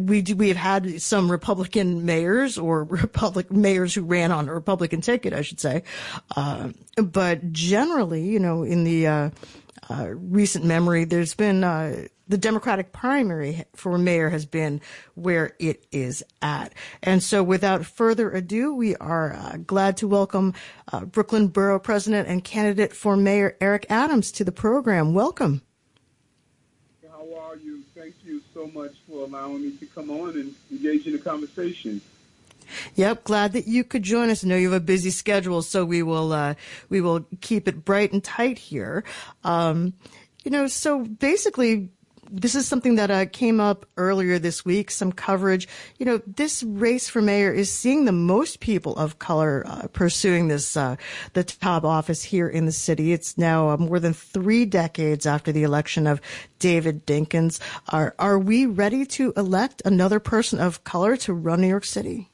we 0.00 0.20
do, 0.20 0.34
we 0.34 0.48
have 0.48 0.56
had 0.56 1.00
some 1.00 1.30
Republican 1.30 2.04
mayors 2.06 2.58
or 2.58 2.84
Republic 3.04 3.52
mayors 3.52 3.94
who 3.94 4.02
ran 4.02 4.32
on 4.32 4.48
a 4.48 4.54
Republican 4.54 5.00
ticket, 5.00 5.32
I 5.32 5.42
should 5.42 5.60
say. 5.60 5.84
Uh, 6.34 6.70
but 6.96 7.52
generally, 7.52 8.24
you 8.24 8.40
know, 8.40 8.62
in 8.62 8.84
the, 8.84 9.30
uh, 9.88 10.08
recent 10.10 10.64
memory, 10.64 11.04
there's 11.04 11.34
been 11.34 11.64
uh, 11.64 12.06
the 12.28 12.38
Democratic 12.38 12.92
primary 12.92 13.64
for 13.74 13.96
mayor 13.98 14.30
has 14.30 14.46
been 14.46 14.80
where 15.14 15.54
it 15.58 15.86
is 15.92 16.24
at. 16.42 16.72
And 17.02 17.22
so, 17.22 17.42
without 17.42 17.86
further 17.86 18.30
ado, 18.30 18.74
we 18.74 18.96
are 18.96 19.34
uh, 19.34 19.56
glad 19.64 19.96
to 19.98 20.08
welcome 20.08 20.54
uh, 20.92 21.04
Brooklyn 21.04 21.48
Borough 21.48 21.78
President 21.78 22.28
and 22.28 22.42
candidate 22.42 22.92
for 22.92 23.16
mayor 23.16 23.56
Eric 23.60 23.86
Adams 23.88 24.32
to 24.32 24.44
the 24.44 24.52
program. 24.52 25.14
Welcome. 25.14 25.62
How 27.08 27.26
are 27.38 27.56
you? 27.56 27.82
Thank 27.94 28.14
you 28.24 28.42
so 28.52 28.66
much 28.68 28.94
for 29.08 29.24
allowing 29.24 29.62
me 29.62 29.72
to 29.76 29.86
come 29.86 30.10
on 30.10 30.30
and 30.30 30.54
engage 30.70 31.06
in 31.06 31.12
the 31.12 31.18
conversation. 31.18 32.00
Yep, 32.94 33.24
glad 33.24 33.52
that 33.52 33.66
you 33.66 33.84
could 33.84 34.02
join 34.02 34.30
us. 34.30 34.44
I 34.44 34.48
know 34.48 34.56
you 34.56 34.70
have 34.70 34.82
a 34.82 34.84
busy 34.84 35.10
schedule, 35.10 35.62
so 35.62 35.84
we 35.84 36.02
will 36.02 36.32
uh, 36.32 36.54
we 36.88 37.00
will 37.00 37.26
keep 37.40 37.68
it 37.68 37.84
bright 37.84 38.12
and 38.12 38.22
tight 38.22 38.58
here. 38.58 39.04
Um, 39.44 39.94
you 40.44 40.50
know, 40.50 40.66
so 40.68 41.04
basically, 41.04 41.90
this 42.30 42.54
is 42.54 42.66
something 42.66 42.96
that 42.96 43.10
uh, 43.10 43.26
came 43.26 43.60
up 43.60 43.86
earlier 43.96 44.38
this 44.38 44.64
week. 44.64 44.90
Some 44.90 45.12
coverage. 45.12 45.68
You 45.98 46.06
know, 46.06 46.20
this 46.26 46.62
race 46.62 47.08
for 47.08 47.22
mayor 47.22 47.52
is 47.52 47.72
seeing 47.72 48.04
the 48.04 48.12
most 48.12 48.60
people 48.60 48.96
of 48.96 49.18
color 49.18 49.64
uh, 49.66 49.88
pursuing 49.92 50.48
this 50.48 50.76
uh, 50.76 50.96
the 51.32 51.44
top 51.44 51.84
office 51.84 52.22
here 52.22 52.48
in 52.48 52.66
the 52.66 52.72
city. 52.72 53.12
It's 53.12 53.38
now 53.38 53.70
uh, 53.70 53.76
more 53.76 54.00
than 54.00 54.12
three 54.12 54.64
decades 54.64 55.26
after 55.26 55.52
the 55.52 55.62
election 55.62 56.06
of 56.06 56.20
David 56.58 57.06
Dinkins. 57.06 57.60
Are 57.88 58.14
are 58.18 58.38
we 58.38 58.66
ready 58.66 59.04
to 59.06 59.32
elect 59.36 59.82
another 59.84 60.20
person 60.20 60.58
of 60.60 60.84
color 60.84 61.16
to 61.18 61.34
run 61.34 61.60
New 61.60 61.68
York 61.68 61.84
City? 61.84 62.30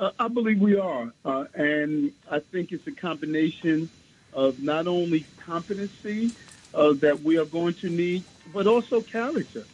Uh, 0.00 0.10
I 0.18 0.28
believe 0.28 0.58
we 0.62 0.78
are, 0.78 1.12
uh, 1.26 1.44
and 1.52 2.10
I 2.30 2.38
think 2.38 2.72
it's 2.72 2.86
a 2.86 2.92
combination 2.92 3.90
of 4.32 4.58
not 4.62 4.86
only 4.86 5.26
competency 5.44 6.32
that 6.72 7.20
we 7.22 7.36
are 7.36 7.44
going 7.44 7.74
to 7.74 7.90
need 7.90 8.24
but 8.50 8.66
also 8.66 9.02
character. 9.02 9.64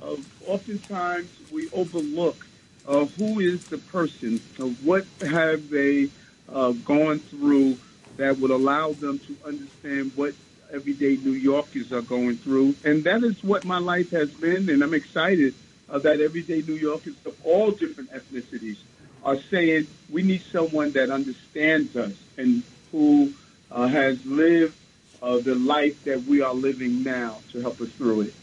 Uh, 0.00 0.14
oftentimes 0.46 1.28
we 1.50 1.68
overlook 1.70 2.46
uh, 2.86 3.06
who 3.06 3.40
is 3.40 3.64
the 3.66 3.78
person, 3.78 4.40
uh, 4.60 4.66
what 4.84 5.04
have 5.20 5.68
they 5.68 6.08
uh, 6.48 6.70
gone 6.84 7.18
through 7.18 7.76
that 8.18 8.38
would 8.38 8.52
allow 8.52 8.92
them 8.92 9.18
to 9.18 9.36
understand 9.44 10.12
what 10.14 10.32
everyday 10.72 11.16
New 11.16 11.32
Yorkers 11.32 11.92
are 11.92 12.02
going 12.02 12.36
through. 12.36 12.76
And 12.84 13.02
that 13.02 13.24
is 13.24 13.42
what 13.42 13.64
my 13.64 13.78
life 13.78 14.10
has 14.10 14.30
been, 14.30 14.68
and 14.70 14.80
I'm 14.82 14.94
excited 14.94 15.54
uh, 15.88 15.98
that 15.98 16.20
everyday 16.20 16.62
New 16.62 16.74
Yorkers 16.74 17.14
of 17.26 17.36
all 17.44 17.72
different 17.72 18.12
ethnicities 18.12 18.76
are 19.24 19.36
saying 19.36 19.86
we 20.10 20.22
need 20.22 20.42
someone 20.42 20.92
that 20.92 21.10
understands 21.10 21.96
us 21.96 22.14
and 22.36 22.62
who 22.90 23.32
uh, 23.70 23.86
has 23.86 24.24
lived 24.26 24.76
of 25.20 25.44
the 25.44 25.54
life 25.54 26.02
that 26.04 26.22
we 26.24 26.42
are 26.42 26.54
living 26.54 27.02
now 27.02 27.38
to 27.52 27.60
help 27.60 27.80
us 27.80 27.88
through 27.90 28.22
it. 28.22 28.34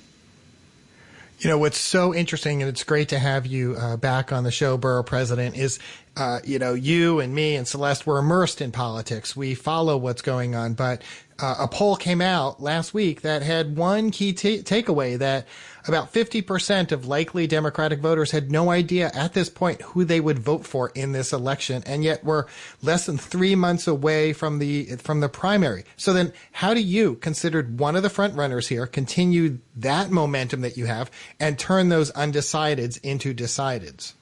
You 1.40 1.50
know, 1.50 1.58
what's 1.58 1.78
so 1.78 2.14
interesting, 2.14 2.62
and 2.62 2.68
it's 2.68 2.84
great 2.84 3.10
to 3.10 3.20
have 3.20 3.46
you 3.46 3.76
uh, 3.76 3.96
back 3.96 4.34
on 4.34 4.44
the 4.44 4.52
show, 4.52 4.78
Borough 4.78 5.04
President, 5.04 5.56
is, 5.56 5.80
uh, 6.18 6.40
you 6.44 6.60
know, 6.60 6.74
you 6.74 7.22
and 7.22 7.34
me 7.34 7.56
and 7.56 7.66
Celeste 7.66 8.06
were 8.06 8.20
immersed 8.20 8.60
in 8.60 8.74
politics. 8.74 9.38
We 9.38 9.56
follow 9.56 9.96
what's 9.96 10.22
going 10.22 10.54
on, 10.54 10.74
but 10.74 11.02
uh, 11.42 11.56
a 11.60 11.68
poll 11.68 11.96
came 11.96 12.22
out 12.22 12.62
last 12.62 12.94
week 12.94 13.22
that 13.22 13.42
had 13.42 13.78
one 13.78 14.12
key 14.12 14.34
t- 14.34 14.62
takeaway 14.62 15.18
that 15.18 15.48
about 15.88 16.12
50% 16.12 16.92
of 16.92 17.08
likely 17.08 17.48
Democratic 17.48 18.00
voters 18.00 18.32
had 18.32 18.52
no 18.52 18.70
idea 18.70 19.10
at 19.14 19.34
this 19.34 19.50
point 19.50 19.82
who 19.82 20.04
they 20.04 20.20
would 20.20 20.40
vote 20.40 20.66
for 20.66 20.92
in 20.94 21.14
this 21.14 21.32
election. 21.32 21.82
And 21.86 22.04
yet 22.04 22.24
we're 22.24 22.46
less 22.82 23.06
than 23.06 23.18
three 23.18 23.56
months 23.56 23.88
away 23.88 24.34
from 24.34 24.60
the, 24.60 24.98
from 24.98 25.22
the 25.22 25.30
primary. 25.30 25.86
So 25.98 26.14
then 26.14 26.34
how 26.52 26.74
do 26.74 26.82
you, 26.82 27.16
considered 27.16 27.80
one 27.80 27.96
of 27.96 28.04
the 28.04 28.10
front 28.10 28.36
runners 28.36 28.68
here, 28.68 28.86
continue 28.86 29.60
that 29.78 30.12
momentum 30.12 30.62
that 30.62 30.78
you 30.78 30.86
have 30.86 31.10
and 31.40 31.58
turn 31.58 31.90
those 31.90 32.12
undecideds 32.12 33.00
into 33.02 33.34
decideds? 33.34 34.14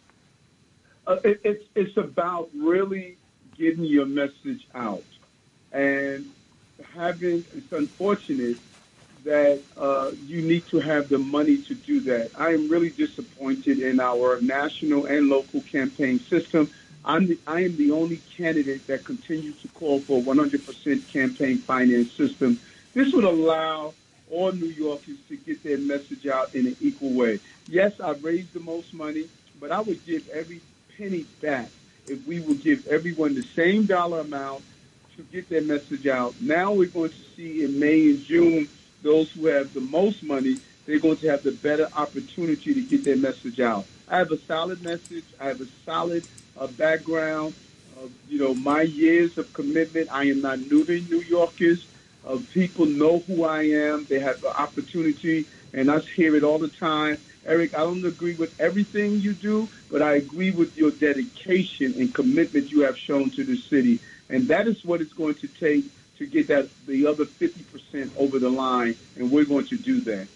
Uh, 1.08 1.18
it, 1.24 1.42
it's, 1.44 1.64
it's 1.74 1.98
about 1.98 2.50
really 2.56 3.18
getting 3.58 3.86
your 3.86 4.06
message 4.06 4.68
out. 4.76 5.04
And 5.72 6.30
having, 6.96 7.46
it's 7.56 7.72
unfortunate 7.72 8.58
that 9.24 9.62
uh, 9.78 10.12
you 10.26 10.42
need 10.42 10.66
to 10.68 10.80
have 10.80 11.10
the 11.10 11.18
money 11.18 11.58
to 11.58 11.76
do 11.76 12.00
that. 12.02 12.32
I 12.38 12.54
am 12.54 12.70
really 12.70 12.90
disappointed 12.90 13.80
in 13.80 14.00
our 14.00 14.40
national 14.42 15.06
and 15.06 15.28
local 15.28 15.62
campaign 15.62 16.20
system. 16.20 16.70
I'm 17.04 17.28
the, 17.28 17.38
I 17.46 17.62
am 17.62 17.76
the 17.78 17.92
only 17.92 18.22
candidate 18.36 18.88
that 18.88 19.04
continues 19.04 19.62
to 19.62 19.68
call 19.70 20.00
for 20.00 20.20
a 20.20 20.22
100% 20.22 21.08
campaign 21.12 21.58
finance 21.58 22.12
system. 22.12 22.60
This 22.94 23.14
would 23.14 23.24
allow 23.24 23.94
all 24.32 24.52
New 24.52 24.68
Yorkers 24.68 25.18
to 25.30 25.38
get 25.38 25.64
their 25.64 25.78
message 25.78 26.28
out 26.28 26.54
in 26.56 26.68
an 26.68 26.76
equal 26.82 27.12
way. 27.12 27.40
Yes, 27.68 28.00
I've 28.00 28.24
raised 28.24 28.54
the 28.54 28.60
most 28.60 28.94
money, 28.94 29.30
but 29.60 29.72
I 29.72 29.80
would 29.80 30.06
give 30.06 30.28
every 30.30 30.62
penny 30.98 31.26
back 31.42 31.70
if 32.08 32.26
we 32.26 32.40
would 32.40 32.62
give 32.64 32.88
everyone 32.88 33.36
the 33.36 33.44
same 33.44 33.86
dollar 33.86 34.22
amount 34.22 34.64
to 35.18 35.24
get 35.24 35.50
their 35.50 35.64
message 35.64 36.08
out. 36.08 36.36
Now 36.40 36.72
we're 36.72 36.88
going 36.88 37.10
to 37.10 37.36
see 37.36 37.64
in 37.64 37.80
May 37.80 38.12
and 38.12 38.24
June 38.24 38.68
those 39.02 39.32
who 39.32 39.48
have 39.48 39.74
the 39.74 39.82
most 39.82 40.24
money, 40.24 40.58
they're 40.86 41.00
going 41.00 41.18
to 41.18 41.28
have 41.30 41.44
the 41.44 41.52
better 41.52 41.88
opportunity 41.96 42.74
to 42.74 42.82
get 42.82 43.04
their 43.04 43.18
message 43.18 43.60
out. 43.60 43.86
I 44.08 44.18
have 44.20 44.32
a 44.32 44.38
solid 44.38 44.82
message. 44.84 45.26
I 45.40 45.48
have 45.48 45.60
a 45.60 45.68
solid 45.86 46.26
uh, 46.58 46.68
background. 46.68 47.54
Of, 48.00 48.12
you 48.30 48.38
know, 48.40 48.54
my 48.54 48.84
years 48.84 49.40
of 49.40 49.52
commitment. 49.54 50.08
I 50.12 50.26
am 50.26 50.42
not 50.42 50.60
new 50.60 50.86
to 50.86 51.02
New 51.02 51.22
Yorkers. 51.22 51.88
Uh, 52.26 52.38
people 52.54 52.86
know 52.86 53.20
who 53.20 53.44
I 53.44 53.64
am. 53.64 54.06
They 54.06 54.20
have 54.20 54.40
the 54.42 54.56
opportunity, 54.56 55.46
and 55.74 55.90
I 55.90 56.00
hear 56.00 56.36
it 56.36 56.44
all 56.44 56.60
the 56.60 56.68
time. 56.68 57.18
Eric, 57.46 57.74
I 57.74 57.80
don't 57.80 58.06
agree 58.06 58.36
with 58.36 58.60
everything 58.60 59.20
you 59.22 59.34
do, 59.34 59.68
but 59.90 60.02
I 60.02 60.16
agree 60.16 60.52
with 60.52 60.78
your 60.78 60.92
dedication 60.92 61.94
and 61.98 62.14
commitment 62.14 62.72
you 62.72 62.82
have 62.82 62.98
shown 62.98 63.30
to 63.32 63.44
the 63.44 63.56
city. 63.56 64.00
And 64.30 64.48
that 64.48 64.68
is 64.68 64.84
what 64.84 65.02
it's 65.02 65.14
going 65.14 65.36
to 65.36 65.48
take 65.48 65.86
to 66.18 66.26
get 66.26 66.48
that 66.48 66.68
the 66.88 67.06
other 67.06 67.26
50% 67.26 68.12
over 68.18 68.40
the 68.40 68.50
line, 68.50 68.96
and 69.16 69.32
we're 69.32 69.46
going 69.46 69.68
to 69.68 69.78
do 69.78 70.02
that. 70.02 70.28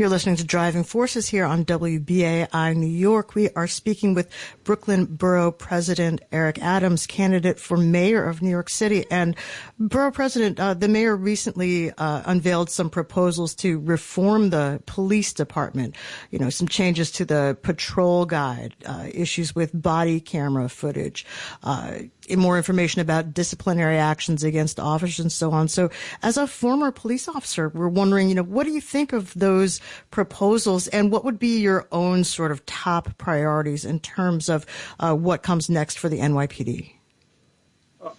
You're 0.00 0.08
listening 0.08 0.36
to 0.36 0.44
Driving 0.44 0.82
Forces 0.82 1.28
here 1.28 1.44
on 1.44 1.66
WBAI 1.66 2.74
New 2.74 2.86
York. 2.86 3.34
We 3.34 3.50
are 3.50 3.66
speaking 3.66 4.14
with 4.14 4.30
Brooklyn 4.64 5.04
Borough 5.04 5.52
President 5.52 6.22
Eric 6.32 6.58
Adams, 6.62 7.06
candidate 7.06 7.58
for 7.58 7.76
mayor 7.76 8.24
of 8.26 8.40
New 8.40 8.48
York 8.48 8.70
City. 8.70 9.04
And 9.10 9.36
Borough 9.78 10.10
President, 10.10 10.58
uh, 10.58 10.72
the 10.72 10.88
mayor 10.88 11.14
recently 11.14 11.90
uh, 11.90 12.22
unveiled 12.24 12.70
some 12.70 12.88
proposals 12.88 13.54
to 13.56 13.78
reform 13.80 14.48
the 14.48 14.82
police 14.86 15.34
department. 15.34 15.96
You 16.30 16.38
know, 16.38 16.48
some 16.48 16.66
changes 16.66 17.10
to 17.12 17.26
the 17.26 17.58
patrol 17.60 18.24
guide, 18.24 18.74
uh, 18.86 19.08
issues 19.12 19.54
with 19.54 19.70
body 19.74 20.18
camera 20.18 20.70
footage, 20.70 21.26
uh, 21.62 21.98
more 22.38 22.56
information 22.56 23.00
about 23.00 23.34
disciplinary 23.34 23.96
actions 23.96 24.44
against 24.44 24.78
officers 24.78 25.20
and 25.20 25.32
so 25.32 25.50
on. 25.52 25.68
So 25.68 25.90
as 26.22 26.36
a 26.36 26.46
former 26.46 26.90
police 26.90 27.28
officer, 27.28 27.68
we're 27.70 27.88
wondering, 27.88 28.28
you 28.28 28.34
know, 28.34 28.42
what 28.42 28.64
do 28.64 28.72
you 28.72 28.80
think 28.80 29.12
of 29.12 29.32
those 29.34 29.80
proposals 30.10 30.88
and 30.88 31.10
what 31.10 31.24
would 31.24 31.38
be 31.38 31.60
your 31.60 31.86
own 31.92 32.24
sort 32.24 32.52
of 32.52 32.64
top 32.66 33.16
priorities 33.18 33.84
in 33.84 34.00
terms 34.00 34.48
of 34.48 34.66
uh, 34.98 35.14
what 35.14 35.42
comes 35.42 35.68
next 35.68 35.98
for 35.98 36.08
the 36.08 36.18
NYPD? 36.18 36.92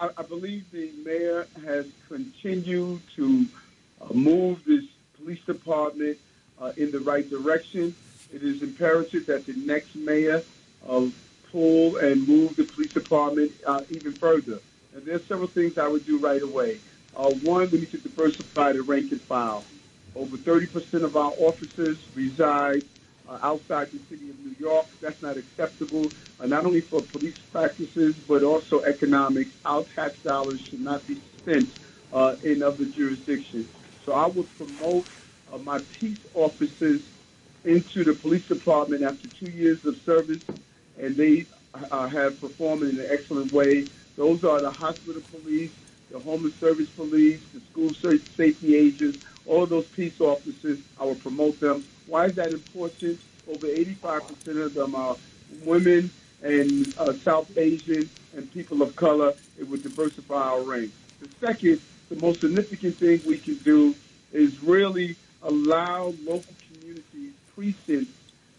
I, 0.00 0.10
I, 0.16 0.22
believe 0.22 0.70
the 0.70 0.92
mayor 1.04 1.48
has 1.64 1.86
continued 2.08 3.00
to 3.16 3.46
uh, 4.00 4.12
move 4.14 4.64
this 4.64 4.84
police 5.16 5.40
department 5.40 6.18
uh, 6.60 6.72
in 6.76 6.92
the 6.92 7.00
right 7.00 7.28
direction. 7.28 7.94
It 8.32 8.42
is 8.42 8.62
imperative 8.62 9.26
that 9.26 9.44
the 9.44 9.54
next 9.54 9.96
mayor 9.96 10.42
of 10.86 11.12
pull 11.52 11.98
and 11.98 12.26
move 12.26 12.56
the 12.56 12.64
police 12.64 12.90
department 12.92 13.52
uh, 13.66 13.82
even 13.90 14.12
further. 14.14 14.58
And 14.94 15.04
there's 15.04 15.24
several 15.26 15.48
things 15.48 15.78
I 15.78 15.86
would 15.86 16.06
do 16.06 16.18
right 16.18 16.42
away. 16.42 16.80
Uh, 17.14 17.30
one, 17.30 17.70
we 17.70 17.80
need 17.80 17.90
to 17.92 17.98
diversify 17.98 18.72
the 18.72 18.82
rank 18.82 19.12
and 19.12 19.20
file. 19.22 19.64
Over 20.16 20.36
30% 20.38 21.04
of 21.04 21.16
our 21.16 21.32
officers 21.38 21.98
reside 22.14 22.82
uh, 23.28 23.38
outside 23.42 23.90
the 23.92 24.00
city 24.10 24.30
of 24.30 24.38
New 24.40 24.54
York. 24.58 24.86
That's 25.00 25.20
not 25.22 25.36
acceptable, 25.36 26.10
uh, 26.40 26.46
not 26.46 26.64
only 26.66 26.80
for 26.80 27.02
police 27.02 27.36
practices, 27.52 28.14
but 28.26 28.42
also 28.42 28.80
economics. 28.82 29.50
Our 29.64 29.84
tax 29.94 30.16
dollars 30.24 30.60
should 30.60 30.80
not 30.80 31.06
be 31.06 31.20
spent 31.42 31.70
uh, 32.12 32.36
in 32.42 32.62
other 32.62 32.84
jurisdictions. 32.84 33.68
So 34.04 34.12
I 34.12 34.26
would 34.26 34.48
promote 34.58 35.06
uh, 35.52 35.58
my 35.58 35.80
peace 36.00 36.18
officers 36.34 37.00
into 37.64 38.04
the 38.04 38.14
police 38.14 38.46
department 38.48 39.02
after 39.02 39.28
two 39.38 39.48
years 39.48 39.84
of 39.84 39.96
service 40.04 40.40
and 40.98 41.16
they 41.16 41.46
uh, 41.90 42.06
have 42.08 42.40
performed 42.40 42.82
in 42.82 42.98
an 43.00 43.06
excellent 43.10 43.52
way. 43.52 43.86
Those 44.16 44.44
are 44.44 44.60
the 44.60 44.70
hospital 44.70 45.22
police, 45.30 45.70
the 46.10 46.18
homeless 46.18 46.54
service 46.56 46.88
police, 46.90 47.40
the 47.54 47.60
school 47.60 47.90
safety 47.94 48.76
agents, 48.76 49.24
all 49.46 49.62
of 49.64 49.70
those 49.70 49.86
peace 49.86 50.20
officers. 50.20 50.78
I 51.00 51.04
will 51.04 51.14
promote 51.14 51.58
them. 51.60 51.84
Why 52.06 52.26
is 52.26 52.34
that 52.34 52.52
important? 52.52 53.20
Over 53.48 53.66
85% 53.66 54.64
of 54.64 54.74
them 54.74 54.94
are 54.94 55.16
women 55.64 56.10
and 56.42 56.94
uh, 56.98 57.12
South 57.14 57.56
Asian 57.56 58.08
and 58.36 58.52
people 58.52 58.82
of 58.82 58.94
color. 58.96 59.32
It 59.58 59.68
would 59.68 59.82
diversify 59.82 60.34
our 60.34 60.62
ranks. 60.62 60.94
The 61.20 61.28
second, 61.40 61.80
the 62.08 62.16
most 62.16 62.40
significant 62.40 62.96
thing 62.96 63.20
we 63.26 63.38
can 63.38 63.54
do 63.56 63.94
is 64.32 64.62
really 64.62 65.16
allow 65.42 66.14
local 66.24 66.54
communities, 66.68 67.32
precinct 67.54 68.10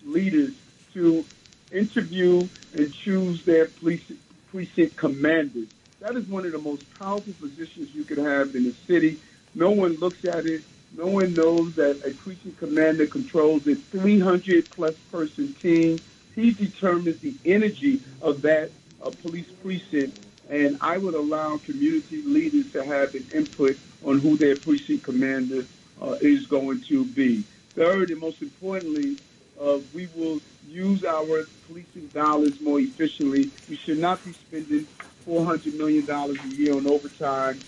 leaders 0.05 0.53
to 0.93 1.25
interview 1.73 2.47
and 2.73 2.93
choose 2.93 3.43
their 3.45 3.67
police, 3.67 4.03
precinct 4.51 4.95
commanders. 4.97 5.67
That 5.99 6.15
is 6.15 6.27
one 6.27 6.45
of 6.45 6.51
the 6.51 6.59
most 6.59 6.83
powerful 6.99 7.33
positions 7.33 7.93
you 7.93 8.05
could 8.05 8.19
have 8.19 8.55
in 8.55 8.65
the 8.65 8.75
city. 8.87 9.19
No 9.55 9.71
one 9.71 9.95
looks 9.95 10.25
at 10.25 10.45
it. 10.45 10.63
No 10.95 11.07
one 11.07 11.33
knows 11.35 11.75
that 11.75 12.01
a 12.05 12.11
precinct 12.13 12.59
commander 12.59 13.07
controls 13.07 13.67
a 13.67 13.75
300 13.75 14.69
plus 14.71 14.95
person 15.11 15.55
team 15.61 16.01
He 16.35 16.51
determines 16.51 17.19
the 17.21 17.35
energy 17.45 18.01
of 18.21 18.43
that 18.43 18.71
uh, 19.03 19.11
police 19.11 19.47
precinct, 19.63 20.15
and 20.49 20.77
I 20.81 20.97
would 20.97 21.15
allow 21.15 21.57
community 21.57 22.23
leaders 22.23 22.71
to 22.73 22.83
have 22.85 23.15
an 23.15 23.27
input 23.33 23.77
on 24.05 24.19
who 24.19 24.37
their 24.37 24.55
precinct 24.57 25.03
commander 25.03 25.65
uh, 26.01 26.17
is 26.21 26.47
going 26.47 26.81
to 26.89 27.05
be. 27.05 27.43
Third, 27.75 28.11
and 28.11 28.19
most 28.19 28.41
importantly, 28.41 29.17
uh, 29.61 29.79
we 29.93 30.09
will 30.15 30.41
use 30.67 31.03
our 31.03 31.45
policing 31.67 32.07
dollars 32.13 32.59
more 32.61 32.79
efficiently. 32.79 33.51
We 33.69 33.75
should 33.75 33.99
not 33.99 34.23
be 34.23 34.33
spending 34.33 34.87
$400 35.27 35.77
million 35.77 36.09
a 36.09 36.47
year 36.55 36.75
on 36.75 36.87
overtime 36.87 37.61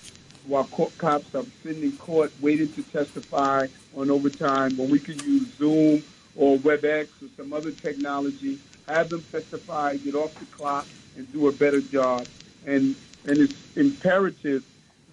while 0.47 0.65
cops 0.97 1.33
are 1.33 1.45
sitting 1.63 1.83
in 1.83 1.91
court 1.97 2.31
waiting 2.41 2.71
to 2.73 2.83
testify 2.83 3.67
on 3.95 4.11
overtime 4.11 4.77
when 4.77 4.89
we 4.89 4.99
can 4.99 5.17
use 5.19 5.47
Zoom 5.57 6.03
or 6.35 6.57
WebEx 6.57 7.07
or 7.21 7.27
some 7.37 7.53
other 7.53 7.71
technology, 7.71 8.59
have 8.87 9.09
them 9.09 9.23
testify, 9.31 9.95
get 9.97 10.15
off 10.15 10.37
the 10.39 10.45
clock, 10.45 10.85
and 11.17 11.31
do 11.31 11.47
a 11.47 11.51
better 11.51 11.81
job. 11.81 12.27
And 12.65 12.95
and 13.25 13.39
it's 13.39 13.53
imperative 13.75 14.63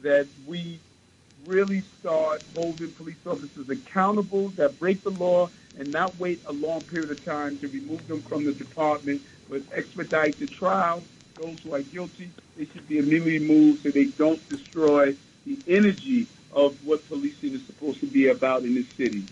that 0.02 0.26
we 0.46 0.78
really 1.46 1.82
start 2.00 2.42
holding 2.54 2.90
police 2.92 3.16
officers 3.26 3.68
accountable 3.70 4.48
that 4.50 4.78
break 4.78 5.02
the 5.02 5.10
law 5.10 5.48
and 5.78 5.90
not 5.92 6.18
wait 6.18 6.40
a 6.46 6.52
long 6.52 6.80
period 6.82 7.10
of 7.10 7.24
time 7.24 7.58
to 7.58 7.68
remove 7.68 8.06
them 8.08 8.20
from 8.22 8.44
the 8.44 8.52
department, 8.52 9.22
but 9.48 9.62
expedite 9.72 10.38
the 10.38 10.46
trial. 10.46 11.02
Those 11.40 11.58
who 11.60 11.74
are 11.74 11.82
guilty, 11.82 12.30
they 12.56 12.66
should 12.66 12.86
be 12.88 12.98
immediately 12.98 13.38
moved 13.38 13.82
so 13.82 13.90
they 13.90 14.04
don't 14.04 14.46
destroy 14.48 15.16
the 15.46 15.58
energy 15.66 16.26
of 16.52 16.76
what 16.86 17.06
policing 17.08 17.54
is 17.54 17.64
supposed 17.64 18.00
to 18.00 18.06
be 18.06 18.28
about 18.28 18.62
in 18.62 18.74
this 18.74 18.88
city. 18.90 19.24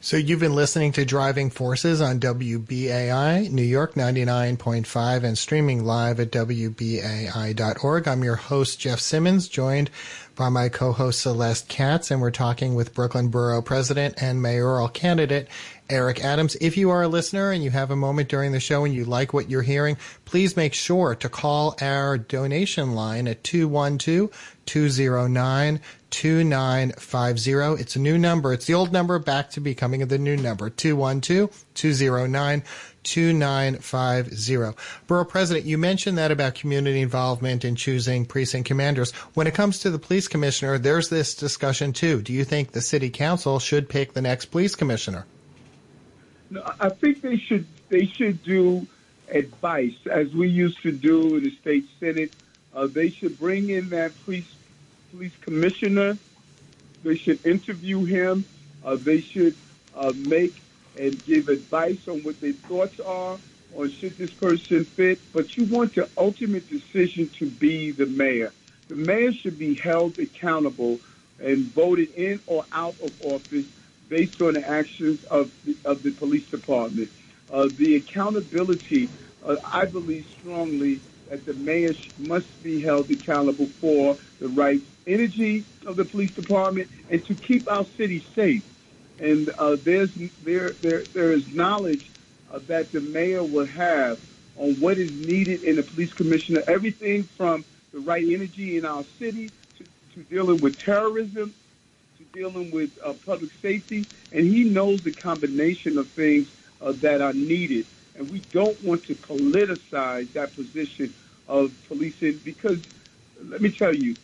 So 0.00 0.16
you've 0.16 0.38
been 0.38 0.54
listening 0.54 0.92
to 0.92 1.04
Driving 1.04 1.50
Forces 1.50 2.00
on 2.00 2.20
WBAI, 2.20 3.50
New 3.50 3.62
York 3.62 3.94
99.5 3.94 5.24
and 5.24 5.36
streaming 5.36 5.84
live 5.84 6.20
at 6.20 6.30
WBAI.org. 6.30 8.06
I'm 8.06 8.22
your 8.22 8.36
host, 8.36 8.78
Jeff 8.78 9.00
Simmons, 9.00 9.48
joined 9.48 9.90
by 10.38 10.48
my 10.48 10.68
co-host 10.68 11.20
Celeste 11.22 11.68
Katz, 11.68 12.12
and 12.12 12.20
we're 12.20 12.30
talking 12.30 12.76
with 12.76 12.94
Brooklyn 12.94 13.28
Borough 13.28 13.60
President 13.60 14.22
and 14.22 14.40
mayoral 14.40 14.88
candidate 14.88 15.48
Eric 15.90 16.24
Adams. 16.24 16.56
If 16.60 16.76
you 16.76 16.90
are 16.90 17.02
a 17.02 17.08
listener 17.08 17.50
and 17.50 17.64
you 17.64 17.70
have 17.70 17.90
a 17.90 17.96
moment 17.96 18.28
during 18.28 18.52
the 18.52 18.60
show 18.60 18.84
and 18.84 18.94
you 18.94 19.04
like 19.04 19.32
what 19.32 19.50
you're 19.50 19.62
hearing, 19.62 19.96
please 20.24 20.56
make 20.56 20.74
sure 20.74 21.16
to 21.16 21.28
call 21.28 21.74
our 21.80 22.16
donation 22.16 22.94
line 22.94 23.26
at 23.26 23.42
212 23.42 24.56
209 24.66 25.80
2950. 26.10 27.82
It's 27.82 27.96
a 27.96 27.98
new 27.98 28.16
number. 28.16 28.52
It's 28.52 28.66
the 28.66 28.74
old 28.74 28.92
number 28.92 29.18
back 29.18 29.50
to 29.50 29.60
becoming 29.60 30.06
the 30.06 30.18
new 30.18 30.36
number 30.36 30.70
212 30.70 31.64
209 31.74 32.62
2950. 33.04 34.80
Borough 35.06 35.24
President, 35.24 35.66
you 35.66 35.78
mentioned 35.78 36.18
that 36.18 36.30
about 36.30 36.54
community 36.54 37.00
involvement 37.00 37.64
in 37.64 37.76
choosing 37.76 38.26
precinct 38.26 38.66
commanders. 38.66 39.12
When 39.34 39.46
it 39.46 39.54
comes 39.54 39.80
to 39.80 39.90
the 39.90 39.98
police 39.98 40.28
commissioner, 40.28 40.78
there's 40.78 41.08
this 41.08 41.34
discussion 41.34 41.92
too. 41.92 42.22
Do 42.22 42.32
you 42.32 42.44
think 42.44 42.72
the 42.72 42.80
city 42.80 43.10
council 43.10 43.58
should 43.58 43.88
pick 43.88 44.12
the 44.12 44.22
next 44.22 44.46
police 44.46 44.74
commissioner? 44.74 45.26
No, 46.50 46.62
I 46.80 46.88
think 46.88 47.20
they 47.20 47.36
should 47.36 47.66
they 47.88 48.06
should 48.06 48.42
do 48.42 48.86
advice 49.30 49.96
as 50.10 50.32
we 50.32 50.48
used 50.48 50.82
to 50.82 50.92
do 50.92 51.36
in 51.36 51.44
the 51.44 51.50
state 51.50 51.86
senate. 52.00 52.32
Uh, 52.74 52.86
they 52.86 53.10
should 53.10 53.38
bring 53.38 53.70
in 53.70 53.90
that 53.90 54.12
police 54.24 54.50
police 55.10 55.36
commissioner. 55.40 56.16
They 57.02 57.16
should 57.16 57.44
interview 57.46 58.04
him. 58.04 58.44
Uh, 58.84 58.96
they 58.96 59.20
should 59.20 59.54
uh, 59.94 60.12
make 60.16 60.54
and 60.96 61.24
give 61.24 61.48
advice 61.48 62.06
on 62.08 62.22
what 62.22 62.40
their 62.40 62.52
thoughts 62.52 62.98
are 63.00 63.38
on 63.76 63.90
should 63.90 64.16
this 64.16 64.32
person 64.32 64.84
fit. 64.84 65.18
But 65.32 65.56
you 65.56 65.64
want 65.64 65.94
the 65.94 66.08
ultimate 66.16 66.68
decision 66.68 67.28
to 67.38 67.46
be 67.46 67.90
the 67.90 68.06
mayor. 68.06 68.52
The 68.88 68.96
mayor 68.96 69.32
should 69.32 69.58
be 69.58 69.74
held 69.74 70.18
accountable 70.18 70.98
and 71.40 71.58
voted 71.58 72.12
in 72.14 72.40
or 72.46 72.64
out 72.72 72.96
of 73.02 73.12
office 73.24 73.66
based 74.08 74.40
on 74.40 74.54
the 74.54 74.66
actions 74.66 75.22
of 75.24 75.52
the, 75.64 75.76
of 75.84 76.02
the 76.02 76.10
police 76.10 76.46
department. 76.48 77.10
Uh, 77.52 77.68
the 77.76 77.96
accountability, 77.96 79.08
uh, 79.44 79.56
I 79.64 79.84
believe 79.84 80.26
strongly 80.40 81.00
that 81.28 81.44
the 81.44 81.54
mayor 81.54 81.94
must 82.18 82.62
be 82.62 82.80
held 82.80 83.10
accountable 83.10 83.66
for 83.66 84.16
the 84.40 84.48
right 84.48 84.80
energy 85.06 85.64
of 85.86 85.96
the 85.96 86.04
police 86.04 86.32
department 86.34 86.88
and 87.10 87.24
to 87.26 87.34
keep 87.34 87.70
our 87.70 87.84
city 87.96 88.24
safe. 88.34 88.64
And 89.20 89.48
uh, 89.58 89.76
there's 89.76 90.12
there 90.44 90.70
there 90.70 91.02
there 91.12 91.32
is 91.32 91.52
knowledge 91.52 92.08
uh, 92.52 92.60
that 92.68 92.92
the 92.92 93.00
mayor 93.00 93.42
will 93.42 93.66
have 93.66 94.20
on 94.56 94.74
what 94.74 94.98
is 94.98 95.10
needed 95.12 95.62
in 95.62 95.76
the 95.76 95.82
police 95.82 96.12
commissioner. 96.12 96.62
Everything 96.66 97.24
from 97.24 97.64
the 97.92 98.00
right 98.00 98.24
energy 98.24 98.76
in 98.76 98.84
our 98.84 99.04
city 99.18 99.50
to, 99.78 99.84
to 100.14 100.22
dealing 100.28 100.60
with 100.60 100.78
terrorism 100.78 101.54
to 102.18 102.24
dealing 102.38 102.70
with 102.70 102.90
uh, 103.04 103.12
public 103.24 103.50
safety, 103.62 104.04
and 104.32 104.44
he 104.44 104.64
knows 104.64 105.02
the 105.02 105.12
combination 105.12 105.98
of 105.98 106.08
things 106.08 106.48
uh, 106.82 106.92
that 106.92 107.20
are 107.20 107.32
needed. 107.32 107.86
And 108.16 108.30
we 108.30 108.40
don't 108.52 108.82
want 108.84 109.04
to 109.04 109.14
politicize 109.14 110.32
that 110.32 110.54
position 110.54 111.14
of 111.46 111.72
policing 111.86 112.40
because, 112.44 112.78
let 113.44 113.60
me 113.60 113.70
tell 113.70 113.94
you, 113.94 114.16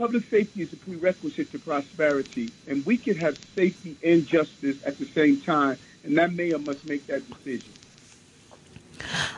public 0.00 0.24
safety 0.30 0.62
is 0.62 0.72
a 0.72 0.76
prerequisite 0.76 1.52
to 1.52 1.58
prosperity, 1.58 2.50
and 2.66 2.86
we 2.86 2.96
can 2.96 3.14
have 3.16 3.36
safety 3.54 3.98
and 4.02 4.26
justice 4.26 4.78
at 4.86 4.98
the 4.98 5.06
same 5.14 5.42
time, 5.42 5.78
and 6.04 6.16
that 6.16 6.32
mayor 6.32 6.58
must 6.58 6.86
make 6.86 7.06
that 7.06 7.22
decision. 7.28 7.74